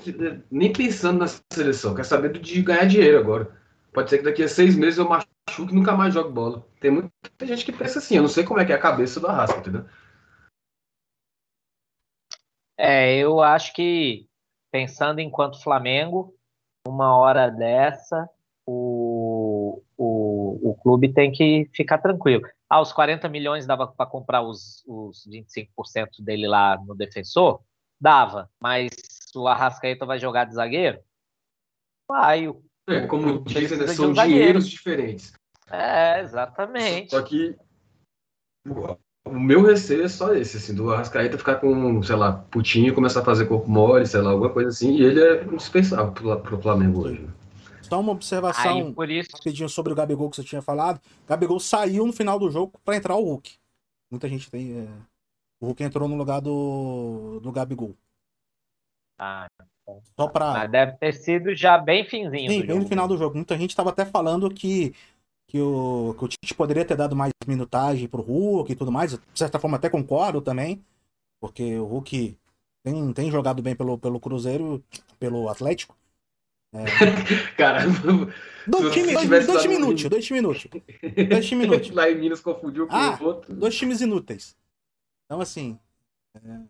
nem 0.50 0.72
pensando 0.72 1.18
na 1.18 1.26
seleção, 1.52 1.94
quer 1.94 2.04
saber 2.04 2.32
de 2.32 2.62
ganhar 2.62 2.86
dinheiro 2.86 3.18
agora. 3.18 3.48
Pode 3.92 4.08
ser 4.08 4.18
que 4.18 4.24
daqui 4.24 4.42
a 4.42 4.48
seis 4.48 4.74
meses 4.74 4.98
eu 4.98 5.08
machuque 5.08 5.72
e 5.72 5.74
nunca 5.74 5.92
mais 5.92 6.14
jogue 6.14 6.32
bola. 6.32 6.64
Tem 6.80 6.90
muita 6.90 7.10
gente 7.42 7.64
que 7.64 7.72
pensa 7.72 7.98
assim, 7.98 8.16
eu 8.16 8.22
não 8.22 8.28
sei 8.28 8.42
como 8.42 8.58
é 8.58 8.64
que 8.64 8.72
é 8.72 8.74
a 8.76 8.78
cabeça 8.78 9.20
do 9.20 9.26
Arrasca, 9.26 9.58
entendeu? 9.58 9.84
É, 12.76 13.16
eu 13.16 13.40
acho 13.40 13.72
que 13.72 14.26
pensando 14.70 15.20
enquanto 15.20 15.62
Flamengo, 15.62 16.34
uma 16.86 17.16
hora 17.16 17.48
dessa, 17.48 18.28
o, 18.66 19.82
o, 19.96 20.70
o 20.70 20.74
clube 20.82 21.12
tem 21.12 21.30
que 21.30 21.68
ficar 21.72 21.98
tranquilo. 21.98 22.42
Ah, 22.68 22.80
os 22.80 22.92
40 22.92 23.28
milhões 23.28 23.66
dava 23.66 23.86
para 23.86 24.10
comprar 24.10 24.42
os, 24.42 24.82
os 24.86 25.26
25% 25.28 26.20
dele 26.20 26.48
lá 26.48 26.76
no 26.76 26.94
defensor? 26.94 27.62
Dava, 28.00 28.50
mas 28.60 28.90
o 29.34 29.46
Arrascaeta 29.46 30.04
vai 30.04 30.18
jogar 30.18 30.44
de 30.44 30.54
zagueiro? 30.54 31.00
Vai. 32.08 32.52
É, 32.88 33.06
como 33.06 33.44
dizem, 33.44 33.78
né, 33.78 33.86
são 33.86 34.10
um 34.10 34.12
dinheiros 34.12 34.68
diferentes. 34.68 35.32
É, 35.70 36.20
exatamente. 36.20 37.10
Só 37.10 37.22
que 37.22 37.56
o 39.24 39.40
meu 39.40 39.62
receio 39.62 40.04
é 40.04 40.08
só 40.08 40.34
esse, 40.34 40.58
assim, 40.58 40.74
do 40.74 40.92
Arrascaeta 40.92 41.38
ficar 41.38 41.56
com, 41.56 42.02
sei 42.02 42.16
lá, 42.16 42.32
putinho 42.32 42.88
e 42.88 42.94
começar 42.94 43.20
a 43.20 43.24
fazer 43.24 43.46
corpo 43.46 43.70
mole, 43.70 44.06
sei 44.06 44.20
lá, 44.20 44.30
alguma 44.30 44.50
coisa 44.50 44.68
assim, 44.68 44.96
e 44.96 45.02
ele 45.02 45.20
é 45.20 45.44
indispensável 45.44 46.12
pro, 46.12 46.38
pro 46.40 46.60
Flamengo 46.60 47.06
hoje. 47.06 47.26
Só 47.82 48.00
uma 48.00 48.12
observação 48.12 48.78
Aí, 48.78 48.92
por 48.92 49.10
isso... 49.10 49.30
rapidinho 49.32 49.68
sobre 49.68 49.92
o 49.92 49.96
Gabigol 49.96 50.28
que 50.30 50.36
você 50.36 50.44
tinha 50.44 50.62
falado. 50.62 50.98
O 51.24 51.28
Gabigol 51.28 51.60
saiu 51.60 52.06
no 52.06 52.12
final 52.12 52.38
do 52.38 52.50
jogo 52.50 52.72
para 52.84 52.96
entrar 52.96 53.16
o 53.16 53.24
Hulk. 53.24 53.52
Muita 54.10 54.28
gente 54.28 54.50
tem. 54.50 54.80
É... 54.80 54.88
O 55.60 55.66
Hulk 55.66 55.82
entrou 55.82 56.08
no 56.08 56.16
lugar 56.16 56.40
do, 56.40 57.40
do 57.42 57.52
Gabigol. 57.52 57.94
Ah, 59.18 59.46
Só 60.18 60.28
pra... 60.28 60.52
Mas 60.52 60.70
deve 60.70 60.92
ter 60.92 61.12
sido 61.12 61.54
já 61.54 61.78
bem 61.78 62.04
finzinho. 62.04 62.50
Sim, 62.50 62.60
bem 62.60 62.68
jogo. 62.68 62.80
no 62.80 62.88
final 62.88 63.08
do 63.08 63.16
jogo. 63.16 63.36
Muita 63.36 63.56
gente 63.56 63.70
estava 63.70 63.90
até 63.90 64.04
falando 64.04 64.50
que 64.50 64.94
que 65.46 65.60
o, 65.60 66.14
que 66.18 66.24
o 66.24 66.28
Tite 66.28 66.54
poderia 66.54 66.84
ter 66.84 66.96
dado 66.96 67.14
mais 67.14 67.32
minutagem 67.46 68.08
pro 68.08 68.22
Hulk 68.22 68.72
e 68.72 68.76
tudo 68.76 68.90
mais. 68.90 69.12
De 69.12 69.20
certa 69.34 69.58
forma, 69.58 69.76
até 69.76 69.88
concordo 69.88 70.40
também, 70.40 70.84
porque 71.40 71.78
o 71.78 71.84
Hulk 71.84 72.36
tem, 72.82 73.12
tem 73.12 73.30
jogado 73.30 73.62
bem 73.62 73.74
pelo, 73.74 73.98
pelo 73.98 74.20
Cruzeiro, 74.20 74.84
pelo 75.18 75.48
Atlético. 75.48 75.96
É... 76.74 76.84
Cara, 77.56 77.84
dois 78.66 78.92
times 78.92 79.12
dois, 79.12 79.46
dois 79.46 79.62
time 79.62 79.76
inúteis, 79.76 80.10
dois 80.10 80.24
times. 80.24 80.42
Dois 80.42 81.46
times. 81.46 81.90
Lá 81.90 82.10
em 82.10 82.18
Minas 82.18 82.40
confundiu 82.40 82.88
com 82.88 82.94
ah, 82.94 83.16
o 83.20 83.24
outro. 83.24 83.54
Dois 83.54 83.76
times 83.76 84.00
inúteis. 84.00 84.56
Então, 85.24 85.40
assim. 85.40 85.78
É... 86.34 86.60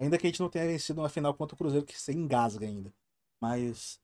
Ainda 0.00 0.16
que 0.16 0.26
a 0.26 0.30
gente 0.30 0.40
não 0.40 0.48
tenha 0.48 0.66
vencido 0.66 1.00
uma 1.00 1.08
final 1.08 1.34
contra 1.34 1.54
o 1.54 1.58
Cruzeiro, 1.58 1.84
que 1.84 2.00
se 2.00 2.12
engasga 2.12 2.66
ainda. 2.66 2.92
Mas. 3.40 4.00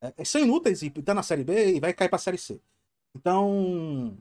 É, 0.00 0.24
são 0.24 0.40
inúteis 0.40 0.82
e 0.82 0.90
tá 0.90 1.12
na 1.12 1.22
Série 1.22 1.44
B 1.44 1.76
e 1.76 1.80
vai 1.80 1.92
cair 1.92 2.08
pra 2.08 2.18
Série 2.18 2.38
C. 2.38 2.58
Então, 3.14 4.16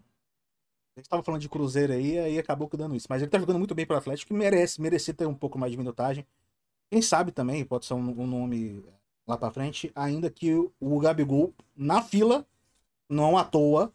a 0.95 0.99
gente 0.99 1.05
estava 1.05 1.23
falando 1.23 1.41
de 1.41 1.49
Cruzeiro 1.49 1.93
aí, 1.93 2.17
aí 2.17 2.39
acabou 2.39 2.69
dando 2.73 2.95
isso. 2.95 3.07
Mas 3.09 3.21
ele 3.21 3.31
tá 3.31 3.39
jogando 3.39 3.59
muito 3.59 3.75
bem 3.75 3.85
pelo 3.85 3.99
Atlético 3.99 4.33
e 4.33 4.37
merece, 4.37 4.81
merecia 4.81 5.13
ter 5.13 5.25
um 5.25 5.33
pouco 5.33 5.57
mais 5.57 5.71
de 5.71 5.77
minutagem. 5.77 6.25
Quem 6.91 7.01
sabe 7.01 7.31
também, 7.31 7.63
pode 7.63 7.85
ser 7.85 7.93
um, 7.93 7.99
um 7.99 8.27
nome 8.27 8.83
lá 9.27 9.37
para 9.37 9.51
frente, 9.51 9.91
ainda 9.95 10.29
que 10.29 10.53
o, 10.55 10.73
o, 10.79 10.99
Gabigol, 10.99 11.53
na 11.75 12.01
fila, 12.01 12.45
não 13.07 13.37
à 13.37 13.43
toa, 13.43 13.93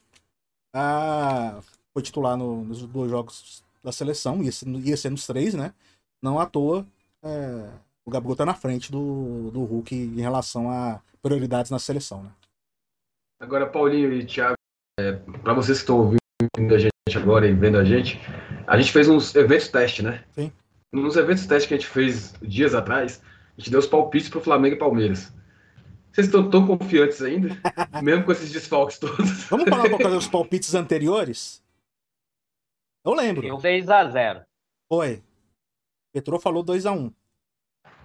a, 0.73 1.61
foi 1.93 2.03
titular 2.03 2.37
no, 2.37 2.65
nos 2.65 2.87
dois 2.87 3.11
jogos 3.11 3.65
da 3.83 3.91
seleção, 3.91 4.43
ia 4.43 4.53
ser, 4.53 4.69
ia 4.69 4.97
ser 4.97 5.11
nos 5.11 5.27
três, 5.27 5.55
né? 5.55 5.75
Não 6.23 6.39
à 6.39 6.47
toa, 6.47 6.87
é, 7.21 7.69
o 8.05 8.11
Gabigol 8.11 8.37
tá 8.37 8.47
na 8.47 8.55
frente 8.55 8.93
do, 8.93 9.51
do 9.51 9.65
Hulk 9.65 9.95
em 9.95 10.21
relação 10.21 10.71
a 10.71 11.03
prioridades 11.21 11.71
na 11.71 11.81
seleção, 11.81 12.23
né? 12.23 12.31
Agora, 13.41 13.69
Paulinho 13.69 14.13
e 14.13 14.25
Thiago, 14.25 14.57
é, 14.99 15.13
para 15.43 15.55
vocês 15.55 15.79
que 15.79 15.83
estão 15.83 15.99
ouvindo 15.99 16.75
a 16.75 16.79
gente 16.79 16.93
agora 17.17 17.47
e 17.47 17.53
vendo 17.53 17.79
a 17.79 17.85
gente, 17.85 18.21
a 18.67 18.79
gente 18.79 18.93
fez 18.93 19.09
uns 19.09 19.35
eventos 19.35 19.69
teste, 19.69 20.03
né? 20.03 20.25
Sim. 20.33 20.53
Nos 20.93 21.17
eventos 21.17 21.47
teste 21.47 21.69
que 21.69 21.75
a 21.75 21.77
gente 21.77 21.89
fez 21.89 22.35
dias 22.41 22.75
atrás, 22.75 23.21
a 23.57 23.61
gente 23.61 23.71
deu 23.71 23.81
os 23.81 23.87
palpites 23.87 24.29
pro 24.29 24.41
Flamengo 24.41 24.77
e 24.77 24.79
Palmeiras. 24.79 25.33
Vocês 26.13 26.29
estão 26.29 26.49
tão 26.49 26.65
confiantes 26.67 27.21
ainda? 27.23 27.49
mesmo 28.03 28.25
com 28.25 28.33
esses 28.33 28.53
desfalques 28.53 28.99
todos? 28.99 29.45
Vamos 29.45 29.69
falar 29.69 29.87
um 29.87 29.91
pouco 29.91 30.09
dos 30.09 30.29
palpites 30.29 30.75
anteriores? 30.75 31.63
Eu 33.05 33.15
lembro. 33.15 33.45
Eu 33.45 33.57
6x0. 33.57 34.45
Foi. 34.89 35.23
Petrô 36.13 36.39
falou 36.39 36.65
2x1. 36.65 37.13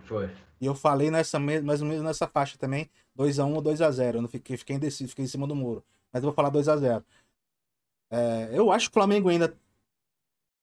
Foi. 0.03 0.29
E 0.59 0.65
eu 0.65 0.73
falei 0.73 1.11
nessa, 1.11 1.39
mais 1.39 1.81
ou 1.81 1.87
menos 1.87 2.03
nessa 2.03 2.27
faixa 2.27 2.57
também, 2.57 2.89
2x1 3.17 3.55
ou 3.55 3.61
2x0. 3.61 4.15
Eu 4.15 4.21
não 4.23 4.27
fiquei, 4.27 4.57
fiquei 4.57 4.75
indeciso, 4.75 5.09
fiquei 5.09 5.25
em 5.25 5.27
cima 5.27 5.45
do 5.45 5.55
muro 5.55 5.85
mas 6.11 6.23
eu 6.23 6.27
vou 6.29 6.33
falar 6.33 6.49
2 6.49 6.67
a 6.67 6.77
0 6.77 7.05
é, 8.11 8.49
Eu 8.51 8.71
acho 8.71 8.87
que 8.87 8.91
o 8.91 8.99
Flamengo 8.99 9.29
ainda. 9.29 9.57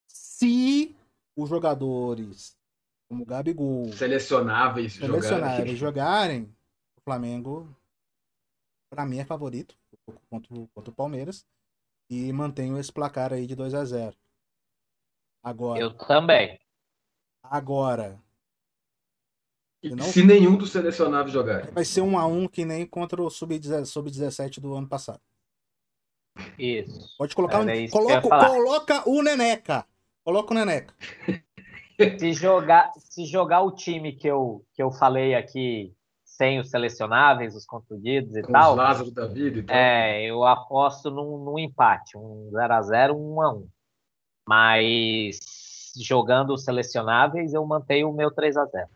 Se 0.06 0.96
os 1.36 1.48
jogadores 1.48 2.56
como 3.08 3.22
o 3.22 3.26
Gabigol. 3.26 3.92
Selecionáveis, 3.92 4.94
selecionáveis 4.94 5.78
jogarem. 5.78 6.44
jogarem, 6.46 6.56
o 6.96 7.00
Flamengo, 7.02 7.76
para 8.90 9.06
mim, 9.06 9.18
é 9.18 9.24
favorito 9.24 9.76
contra, 10.28 10.54
contra 10.74 10.90
o 10.90 10.94
Palmeiras. 10.94 11.46
E 12.08 12.32
mantenho 12.32 12.78
esse 12.78 12.92
placar 12.92 13.32
aí 13.32 13.46
de 13.46 13.56
2 13.56 13.74
a 13.74 13.84
0 13.84 14.16
Agora. 15.42 15.80
Eu 15.80 15.92
também. 15.92 16.58
Agora. 17.42 18.20
Não... 19.82 20.04
Se 20.04 20.24
nenhum 20.24 20.56
dos 20.56 20.70
selecionáveis 20.70 21.32
jogar. 21.32 21.70
Vai 21.72 21.84
ser 21.84 22.00
um 22.00 22.18
a 22.18 22.26
um 22.26 22.48
que 22.48 22.64
nem 22.64 22.86
contra 22.86 23.22
o 23.22 23.30
Sub-17 23.30 24.60
do 24.60 24.74
ano 24.74 24.88
passado. 24.88 25.20
Isso. 26.58 27.14
Pode 27.18 27.34
colocar 27.34 27.60
um... 27.60 27.88
coloca, 27.88 28.20
coloca 28.20 29.08
o 29.08 29.22
Neneca. 29.22 29.84
Coloca 30.24 30.52
o 30.52 30.56
Neneca. 30.56 30.94
se 32.18 32.32
jogar, 32.32 32.92
se 32.98 33.24
jogar 33.24 33.62
o 33.62 33.72
time 33.72 34.12
que 34.12 34.26
eu, 34.26 34.64
que 34.74 34.82
eu 34.82 34.90
falei 34.90 35.34
aqui 35.34 35.94
sem 36.24 36.60
os 36.60 36.68
selecionáveis, 36.68 37.54
os 37.54 37.64
contundidos 37.64 38.36
e 38.36 38.42
Com 38.42 38.52
tal. 38.52 38.72
Os 38.72 38.76
Lázaro 38.76 39.10
da 39.10 39.26
vida 39.26 39.60
e 39.60 39.62
tal. 39.62 39.76
É, 39.76 40.24
eu 40.24 40.44
aposto 40.44 41.10
num, 41.10 41.38
num 41.42 41.58
empate, 41.58 42.16
um 42.16 42.50
0x0, 42.52 43.14
um 43.14 43.36
1x1. 43.36 43.66
Mas 44.48 45.38
jogando 45.98 46.52
os 46.52 46.64
selecionáveis, 46.64 47.54
eu 47.54 47.64
mantenho 47.64 48.10
o 48.10 48.12
meu 48.12 48.30
3x0. 48.30 48.86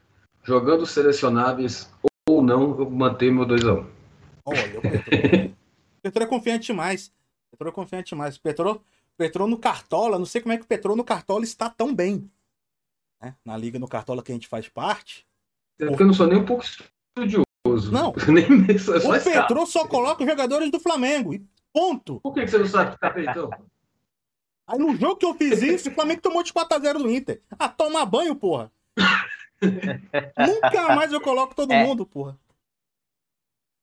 Jogando 0.43 0.82
os 0.82 0.91
selecionáveis 0.91 1.91
ou 2.28 2.43
não, 2.43 2.78
eu 2.78 2.91
mantenho 2.91 3.34
meu 3.34 3.47
2x1. 3.47 3.86
Olha, 4.45 4.78
o 4.78 6.03
Petro 6.03 6.22
é 6.22 6.26
confiante 6.26 6.66
demais. 6.66 7.12
Petrô 7.61 7.68
é 7.68 7.72
confiante 7.72 8.14
mais. 8.14 8.38
Petrô, 8.38 8.80
Petrô 9.18 9.46
no 9.46 9.58
Cartola, 9.58 10.18
não 10.18 10.24
sei 10.24 10.40
como 10.40 10.54
é 10.54 10.56
que 10.56 10.64
o 10.64 10.66
Petrô 10.66 10.96
no 10.96 11.04
Cartola 11.04 11.44
está 11.44 11.68
tão 11.68 11.94
bem. 11.94 12.30
Né? 13.20 13.36
Na 13.44 13.54
liga 13.54 13.78
no 13.78 13.86
Cartola 13.86 14.22
que 14.22 14.32
a 14.32 14.34
gente 14.34 14.48
faz 14.48 14.66
parte. 14.66 15.26
É 15.78 15.86
porque 15.86 16.02
eu 16.02 16.06
não 16.06 16.14
sou 16.14 16.26
nem 16.26 16.38
um 16.38 16.44
pouco 16.46 16.64
estudioso, 16.64 17.92
Não. 17.92 18.14
Nem, 18.32 18.78
só, 18.78 18.96
o. 18.96 19.22
Petrô 19.22 19.66
só 19.66 19.86
coloca 19.86 20.22
os 20.22 20.28
jogadores 20.28 20.70
do 20.70 20.80
Flamengo. 20.80 21.34
E 21.34 21.44
ponto. 21.70 22.18
Por 22.22 22.32
que, 22.32 22.44
que 22.44 22.50
você 22.50 22.58
não 22.58 22.66
sabe 22.66 22.92
ficar 22.92 23.18
então? 23.20 23.50
Aí 24.66 24.78
no 24.78 24.96
jogo 24.96 25.16
que 25.16 25.26
eu 25.26 25.34
fiz 25.34 25.61
isso, 25.61 25.90
o 25.90 25.92
Flamengo 25.92 26.22
tomou 26.22 26.42
de 26.42 26.54
4x0 26.54 26.94
do 26.94 27.11
Inter. 27.11 27.42
Ah, 27.58 27.68
tomar 27.68 28.06
banho, 28.06 28.34
porra. 28.34 28.72
Nunca 29.61 30.96
mais 30.96 31.12
eu 31.12 31.20
coloco 31.20 31.54
todo 31.54 31.72
É. 31.72 31.84
mundo, 31.84 32.06
porra. 32.06 32.38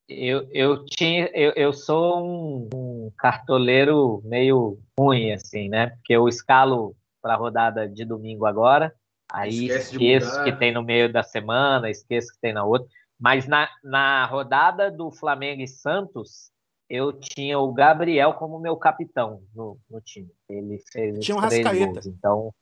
Eu, 0.09 0.49
eu 0.51 0.85
tinha, 0.85 1.29
eu, 1.33 1.51
eu 1.51 1.73
sou 1.73 2.25
um, 2.25 2.69
um 3.07 3.11
cartoleiro 3.17 4.21
meio 4.25 4.79
ruim, 4.99 5.31
assim, 5.31 5.69
né? 5.69 5.87
Porque 5.87 6.13
eu 6.13 6.27
escalo 6.27 6.95
para 7.21 7.33
a 7.33 7.37
rodada 7.37 7.87
de 7.87 8.05
domingo 8.05 8.45
agora, 8.45 8.93
aí 9.31 9.65
Esquece 9.67 9.91
esqueço 9.93 10.43
que 10.43 10.51
tem 10.51 10.71
no 10.71 10.83
meio 10.83 11.11
da 11.11 11.23
semana, 11.23 11.89
esqueço 11.89 12.33
que 12.33 12.39
tem 12.39 12.53
na 12.53 12.63
outra. 12.63 12.87
Mas 13.19 13.47
na, 13.47 13.67
na 13.83 14.25
rodada 14.25 14.91
do 14.91 15.11
Flamengo 15.11 15.61
e 15.61 15.67
Santos, 15.67 16.51
eu 16.89 17.11
tinha 17.11 17.57
o 17.57 17.73
Gabriel 17.73 18.33
como 18.33 18.59
meu 18.59 18.77
capitão 18.77 19.41
no, 19.55 19.77
no 19.89 19.99
time. 20.01 20.29
Ele 20.47 20.79
fez 20.91 21.19
Tinha 21.19 21.35
um 21.35 21.41
três 21.41 21.65
Arrascaeta. 21.65 21.93
gols, 21.93 22.05
então 22.05 22.53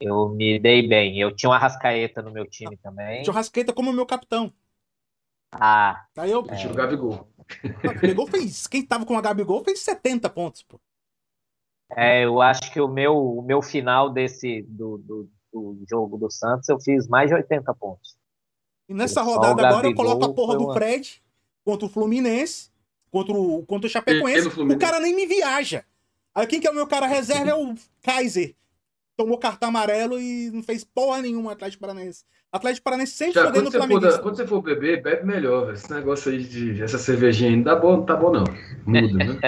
eu 0.00 0.28
me 0.28 0.58
dei 0.58 0.86
bem. 0.86 1.18
Eu 1.18 1.34
tinha 1.34 1.50
o 1.50 1.52
Arrascaeta 1.52 2.20
no 2.20 2.30
meu 2.30 2.46
time 2.46 2.76
também. 2.76 3.22
Tinha 3.22 3.32
o 3.32 3.34
Rasqueta 3.36 3.72
como 3.72 3.92
meu 3.92 4.04
capitão. 4.04 4.52
Ah, 5.52 6.04
Aí 6.16 6.30
eu. 6.30 6.44
Eu 6.46 6.56
tiro 6.56 6.72
o 6.72 6.76
Gabigol. 6.76 7.28
O 7.84 7.92
Gabigol 7.92 8.26
fez. 8.26 8.66
Quem 8.66 8.84
tava 8.84 9.04
com 9.04 9.16
a 9.16 9.20
Gabigol 9.20 9.62
fez 9.62 9.80
70 9.80 10.28
pontos, 10.30 10.62
pô. 10.62 10.80
É, 11.94 12.24
eu 12.24 12.40
acho 12.40 12.72
que 12.72 12.80
o 12.80 12.88
meu, 12.88 13.14
o 13.16 13.42
meu 13.42 13.60
final 13.60 14.08
desse 14.10 14.62
do, 14.62 14.96
do, 14.98 15.28
do 15.52 15.84
jogo 15.88 16.16
do 16.16 16.30
Santos 16.30 16.68
eu 16.68 16.80
fiz 16.80 17.06
mais 17.06 17.28
de 17.28 17.34
80 17.34 17.74
pontos. 17.74 18.16
E 18.88 18.94
nessa 18.94 19.20
rodada 19.22 19.66
agora 19.68 19.86
eu 19.86 19.94
coloco 19.94 20.24
a 20.24 20.32
porra 20.32 20.56
do 20.56 20.64
uma- 20.64 20.72
Fred 20.74 21.22
contra 21.64 21.86
o 21.86 21.88
Fluminense, 21.90 22.70
contra 23.10 23.34
o, 23.34 23.64
contra 23.66 23.86
o 23.86 23.90
Chapecoense. 23.90 24.48
O 24.48 24.78
cara 24.78 24.98
nem 25.00 25.14
me 25.14 25.26
viaja. 25.26 25.84
Aí 26.34 26.46
quem 26.46 26.60
que 26.60 26.66
é 26.66 26.70
o 26.70 26.74
meu 26.74 26.86
cara 26.86 27.06
reserva 27.06 27.50
é 27.50 27.54
o 27.54 27.74
Kaiser. 28.00 28.54
Tomou 29.22 29.38
cartão 29.38 29.68
amarelo 29.68 30.18
e 30.18 30.50
não 30.50 30.64
fez 30.64 30.82
porra 30.82 31.22
nenhuma 31.22 31.52
Atlético 31.52 31.82
Paranaense. 31.82 32.24
Atlético 32.50 32.82
Paranaense 32.82 33.12
sempre 33.12 33.34
Já, 33.34 33.52
quando, 33.52 33.68
o 33.68 33.70
Flamengo. 33.70 34.00
da- 34.00 34.18
quando 34.18 34.34
você 34.36 34.44
for 34.48 34.60
beber, 34.60 35.00
bebe 35.00 35.24
melhor, 35.24 35.66
velho. 35.66 35.74
Esse 35.74 35.88
negócio 35.92 36.32
aí 36.32 36.42
de 36.42 36.82
essa 36.82 36.98
cervejinha 36.98 37.50
aí 37.50 37.54
não 37.56 37.62
dá 37.62 37.76
bom, 37.76 37.98
não 37.98 38.04
tá 38.04 38.16
bom, 38.16 38.32
não. 38.32 38.42
Muda, 38.84 39.24
né? 39.24 39.38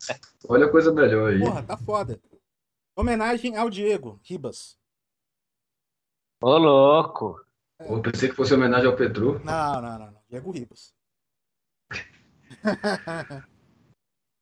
Olha 0.48 0.64
a 0.64 0.70
coisa 0.70 0.90
melhor 0.94 1.30
aí. 1.30 1.40
Porra, 1.40 1.62
tá 1.62 1.76
foda. 1.76 2.18
Homenagem 2.96 3.54
ao 3.54 3.68
Diego 3.68 4.18
Ribas. 4.24 4.78
Ô, 6.42 6.56
louco! 6.56 7.38
Eu 7.80 8.00
pensei 8.00 8.30
que 8.30 8.34
fosse 8.34 8.54
homenagem 8.54 8.86
ao 8.86 8.96
Petru. 8.96 9.42
Não, 9.44 9.82
não, 9.82 9.98
não, 9.98 10.10
não. 10.10 10.22
Diego 10.26 10.50
Ribas. 10.50 10.94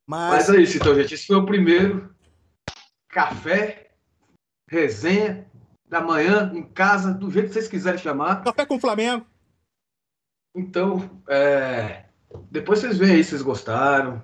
Mas 0.07 0.47
Mas 0.47 0.51
é 0.51 0.61
isso, 0.61 0.77
então, 0.77 0.95
gente. 0.95 1.13
Esse 1.15 1.27
foi 1.27 1.37
o 1.37 1.45
primeiro 1.45 2.15
café, 3.09 3.86
resenha 4.69 5.47
da 5.89 6.01
manhã, 6.01 6.51
em 6.55 6.63
casa, 6.63 7.13
do 7.15 7.31
jeito 7.31 7.49
que 7.49 7.55
vocês 7.55 7.69
quiserem 7.69 7.99
chamar. 7.99 8.43
café 8.43 8.67
com 8.67 8.77
o 8.77 8.81
Flamengo. 8.81 9.25
Então, 10.55 11.23
é, 11.29 12.05
depois 12.51 12.81
vocês 12.81 12.99
veem 12.99 13.17
aí 13.17 13.25
se 13.25 13.31
vocês 13.31 13.43
gostaram, 13.43 14.23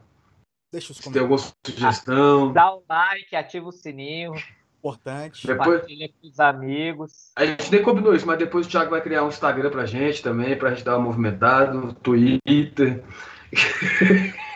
Deixa 0.73 0.93
os 0.93 0.99
se 0.99 1.13
tem 1.13 1.21
alguma 1.21 1.39
sugestão. 1.39 2.51
Dá 2.53 2.75
o 2.75 2.83
like, 2.89 3.37
ativa 3.37 3.69
o 3.69 3.73
sininho, 3.73 4.33
importantes. 4.79 5.45
Depois, 5.45 5.81
compartilha 5.81 6.09
com 6.09 6.27
os 6.27 6.41
amigos. 6.41 7.33
a 7.37 7.45
gente 7.45 7.71
nem 7.71 7.83
combinou 7.83 8.15
isso, 8.15 8.27
mas 8.27 8.39
depois 8.39 8.67
o 8.67 8.71
Thiago 8.71 8.91
vai 8.91 9.03
criar 9.03 9.23
um 9.23 9.29
Instagram 9.29 9.71
pra 9.71 9.85
gente 9.85 10.23
também, 10.23 10.57
pra 10.57 10.71
gente 10.71 10.83
dar 10.83 10.97
uma 10.97 11.05
movimentada, 11.05 11.75
no 11.75 11.93
Twitter. 11.93 13.05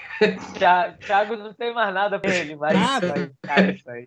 Thiago, 0.59 0.99
Thiago 0.99 1.37
não 1.37 1.53
tem 1.55 1.75
mais 1.75 1.93
nada 1.95 2.19
pra 2.19 2.35
ele, 2.35 2.57
mas 2.57 2.75
Nada. 2.75 3.33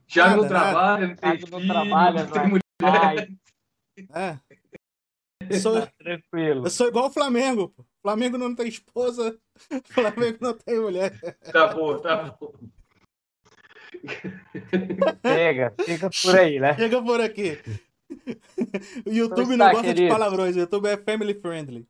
Thiago 0.07 0.41
não 0.41 0.47
trabalha, 0.47 1.07
não 1.07 1.15
tem 1.15 1.37
Thiago 1.37 1.59
não 1.59 1.67
trabalha, 1.67 2.23
não 2.23 2.31
tem 2.31 2.41
não 2.41 2.49
mulher. 2.49 3.29
É. 4.15 4.39
Eu 5.49 5.59
sou, 5.59 5.87
tranquilo. 5.97 6.65
eu 6.65 6.69
sou 6.69 6.87
igual 6.87 7.07
o 7.07 7.11
Flamengo. 7.11 7.69
pô. 7.69 7.85
Flamengo 8.01 8.37
não 8.37 8.55
tem 8.55 8.67
esposa, 8.67 9.37
Flamengo 9.85 10.37
não 10.41 10.53
tem 10.53 10.79
mulher. 10.79 11.19
Tá 11.51 11.67
bom, 11.73 11.97
tá 11.99 12.35
bom. 12.39 12.53
Chega, 15.25 15.73
fica 15.83 16.09
por 16.09 16.39
aí, 16.39 16.59
né? 16.59 16.75
Chega 16.75 17.01
por 17.03 17.19
aqui. 17.21 17.57
O 19.05 19.11
YouTube 19.11 19.53
Então 19.53 19.57
não 19.57 19.65
está, 19.67 19.71
gosta 19.71 19.87
de 19.87 19.93
queridos. 19.95 20.17
palavrões, 20.17 20.55
o 20.55 20.59
YouTube 20.59 20.87
é 20.87 20.97
family 20.97 21.33
friendly. 21.33 21.87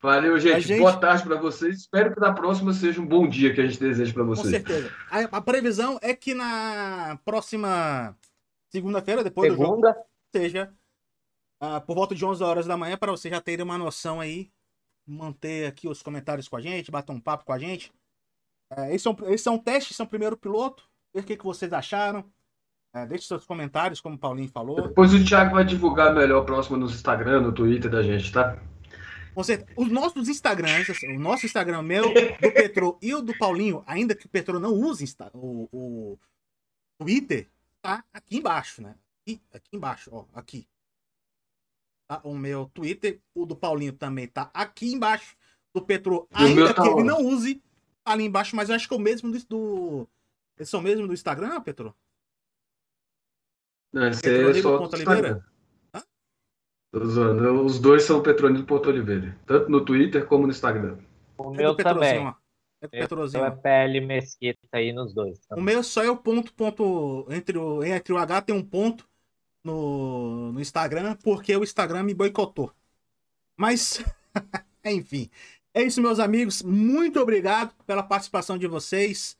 Valeu, 0.00 0.38
gente. 0.38 0.60
Gente- 0.60 0.78
Boa 0.80 0.96
tarde 0.96 1.24
pra 1.24 1.36
vocês. 1.40 1.78
Espero 1.80 2.14
que 2.14 2.20
na 2.20 2.32
próxima 2.32 2.72
seja 2.72 3.00
um 3.00 3.06
bom 3.06 3.28
dia 3.28 3.54
que 3.54 3.60
a 3.60 3.66
gente 3.66 3.80
deseja 3.80 4.12
pra 4.12 4.22
Com 4.24 4.28
vocês. 4.30 4.50
certeza. 4.50 4.92
A, 5.10 5.38
a 5.38 5.40
previsão 5.40 5.98
é 6.02 6.14
que 6.14 6.34
na 6.34 7.18
próxima 7.24 8.16
segunda-feira, 8.70 9.24
depois 9.24 9.50
do 9.50 9.56
jogo, 9.56 9.76
Segunda, 9.76 9.96
seja 10.34 10.72
ah, 11.60 11.80
por 11.80 11.94
volta 11.96 12.14
de 12.14 12.24
11 12.24 12.42
horas 12.42 12.66
da 12.66 12.76
manhã, 12.76 12.96
para 12.96 13.12
vocês 13.12 13.32
já 13.32 13.40
terem 13.40 13.64
uma 13.64 13.78
noção 13.78 14.20
aí, 14.20 14.50
manter 15.06 15.66
aqui 15.66 15.88
os 15.88 16.02
comentários 16.02 16.48
com 16.48 16.56
a 16.56 16.60
gente, 16.60 16.90
bater 16.90 17.12
um 17.12 17.20
papo 17.20 17.44
com 17.44 17.52
a 17.52 17.58
gente. 17.58 17.92
É, 18.76 18.94
esse, 18.94 19.06
é 19.06 19.10
um, 19.10 19.16
esse 19.28 19.48
é 19.48 19.50
um 19.50 19.58
teste, 19.58 19.92
esse 19.92 20.00
é 20.02 20.04
um 20.04 20.08
primeiro 20.08 20.36
piloto. 20.36 20.84
Ver 21.14 21.20
o 21.20 21.24
que, 21.24 21.36
que 21.36 21.44
vocês 21.44 21.72
acharam. 21.72 22.24
É, 22.94 23.06
deixe 23.06 23.26
seus 23.26 23.46
comentários, 23.46 24.00
como 24.00 24.16
o 24.16 24.18
Paulinho 24.18 24.48
falou. 24.48 24.82
Depois 24.88 25.12
o 25.14 25.24
Thiago 25.24 25.54
vai 25.54 25.64
divulgar 25.64 26.14
melhor 26.14 26.44
próximo 26.44 26.76
no 26.76 26.86
Instagram, 26.86 27.42
no 27.42 27.52
Twitter 27.52 27.90
da 27.90 28.02
gente, 28.02 28.32
tá? 28.32 28.56
Certeza. 29.44 29.80
Os 29.80 29.90
nossos 29.90 30.28
Instagrams, 30.28 30.90
assim, 30.90 31.14
o 31.14 31.18
nosso 31.18 31.46
Instagram 31.46 31.82
meu, 31.82 32.04
do 32.12 32.52
Petro 32.52 32.98
e 33.02 33.14
o 33.14 33.20
do 33.20 33.36
Paulinho, 33.36 33.82
ainda 33.86 34.14
que 34.14 34.26
o 34.26 34.28
Petro 34.28 34.58
não 34.58 34.72
use 34.72 35.04
Insta- 35.04 35.30
o, 35.34 35.68
o 35.72 36.18
Twitter, 36.98 37.48
tá 37.82 38.04
aqui 38.12 38.38
embaixo, 38.38 38.82
né? 38.82 38.96
Aqui, 39.22 39.42
aqui 39.52 39.76
embaixo, 39.76 40.10
ó, 40.12 40.24
aqui. 40.32 40.66
Tá? 42.08 42.20
O 42.24 42.34
meu 42.34 42.70
Twitter, 42.72 43.20
o 43.34 43.44
do 43.44 43.56
Paulinho 43.56 43.92
também 43.92 44.26
tá 44.26 44.50
aqui 44.54 44.92
embaixo. 44.92 45.36
Do 45.74 45.82
Petro, 45.82 46.26
ainda 46.32 46.72
tá 46.72 46.82
que 46.82 46.88
ele 46.88 47.02
não 47.02 47.22
use, 47.22 47.56
tá 48.02 48.12
ali 48.12 48.24
embaixo, 48.24 48.56
mas 48.56 48.70
eu 48.70 48.74
acho 48.74 48.88
que 48.88 48.94
é 48.94 48.96
o 48.96 49.00
mesmo 49.00 49.30
do. 49.30 49.38
do... 49.44 50.08
Esse 50.58 50.74
é 50.74 50.78
o 50.78 50.82
mesmo 50.82 51.06
do 51.06 51.12
Instagram, 51.12 51.60
Petro? 51.60 51.94
Não, 53.92 54.08
esse 54.08 54.22
Petronilo 54.22 54.56
é 54.58 54.62
só 54.62 54.78
Ponto 54.78 54.90
do 54.90 54.96
Oliveira? 54.96 55.46
Zoando. 57.04 57.64
Os 57.64 57.78
dois 57.78 58.02
são 58.04 58.22
Petronilo 58.22 58.64
Ponto 58.64 58.88
Oliveira. 58.88 59.36
Tanto 59.46 59.70
no 59.70 59.84
Twitter 59.84 60.26
como 60.26 60.46
no 60.46 60.52
Instagram. 60.52 60.98
o 61.38 61.54
É 61.54 61.56
meu 61.56 61.74
também. 61.74 62.18
ó. 62.26 62.34
É 62.80 62.86
do 62.88 62.90
Eu 62.92 63.08
Petrozinho. 63.08 63.44
é. 63.44 63.50
PL 63.50 64.00
Mesquita 64.00 64.60
aí 64.72 64.92
nos 64.92 65.14
dois. 65.14 65.38
O 65.50 65.60
meu 65.60 65.82
só 65.82 66.02
é 66.04 66.10
o 66.10 66.16
ponto, 66.16 66.52
ponto. 66.54 67.26
Entre 67.30 67.56
o, 67.58 67.82
entre 67.84 68.12
o 68.12 68.18
H 68.18 68.42
tem 68.42 68.54
um 68.54 68.62
ponto 68.62 69.08
no, 69.64 70.52
no 70.52 70.60
Instagram, 70.60 71.16
porque 71.22 71.56
o 71.56 71.64
Instagram 71.64 72.02
me 72.02 72.14
boicotou. 72.14 72.72
Mas, 73.56 74.04
enfim. 74.84 75.30
É 75.74 75.82
isso, 75.82 76.00
meus 76.00 76.18
amigos. 76.18 76.62
Muito 76.62 77.20
obrigado 77.20 77.74
pela 77.86 78.02
participação 78.02 78.56
de 78.58 78.66
vocês. 78.66 79.36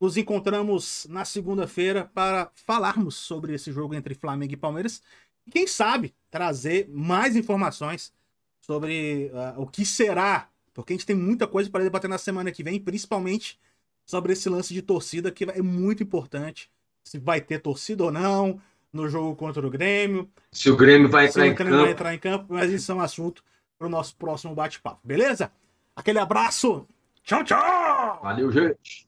Nos 0.00 0.16
encontramos 0.16 1.06
na 1.08 1.24
segunda-feira 1.24 2.10
para 2.12 2.50
falarmos 2.54 3.14
sobre 3.14 3.54
esse 3.54 3.70
jogo 3.72 3.94
entre 3.94 4.14
Flamengo 4.14 4.52
e 4.52 4.56
Palmeiras. 4.56 5.00
E 5.46 5.50
quem 5.50 5.66
sabe 5.66 6.14
trazer 6.30 6.88
mais 6.88 7.36
informações 7.36 8.12
sobre 8.60 9.30
ah, 9.34 9.54
o 9.56 9.66
que 9.66 9.84
será. 9.84 10.48
Porque 10.72 10.92
a 10.92 10.96
gente 10.96 11.06
tem 11.06 11.16
muita 11.16 11.46
coisa 11.46 11.68
para 11.68 11.84
debater 11.84 12.08
na 12.08 12.18
semana 12.18 12.50
que 12.50 12.62
vem, 12.62 12.80
principalmente 12.80 13.60
sobre 14.04 14.32
esse 14.32 14.48
lance 14.48 14.72
de 14.72 14.80
torcida 14.82 15.30
que 15.30 15.44
é 15.44 15.62
muito 15.62 16.02
importante. 16.02 16.70
Se 17.04 17.18
vai 17.18 17.40
ter 17.40 17.58
torcida 17.58 18.04
ou 18.04 18.12
não 18.12 18.60
no 18.92 19.08
jogo 19.08 19.34
contra 19.36 19.66
o 19.66 19.70
Grêmio, 19.70 20.30
Se 20.50 20.70
o 20.70 20.76
Grêmio 20.76 21.08
vai 21.08 21.26
entrar 21.26 21.42
o 21.42 21.46
em 21.46 21.54
Grêmio 21.54 21.72
vai 21.72 21.80
campo. 21.80 21.92
entrar 21.92 22.14
em 22.14 22.18
campo, 22.18 22.46
mas 22.50 22.70
isso 22.70 22.92
é 22.92 22.94
um 22.94 23.00
assunto 23.00 23.42
para 23.78 23.86
o 23.86 23.90
nosso 23.90 24.14
próximo 24.16 24.54
bate-papo, 24.54 25.00
beleza? 25.02 25.50
Aquele 25.96 26.18
abraço! 26.18 26.86
Tchau, 27.24 27.42
tchau! 27.44 28.20
Valeu, 28.22 28.50
gente. 28.52 29.06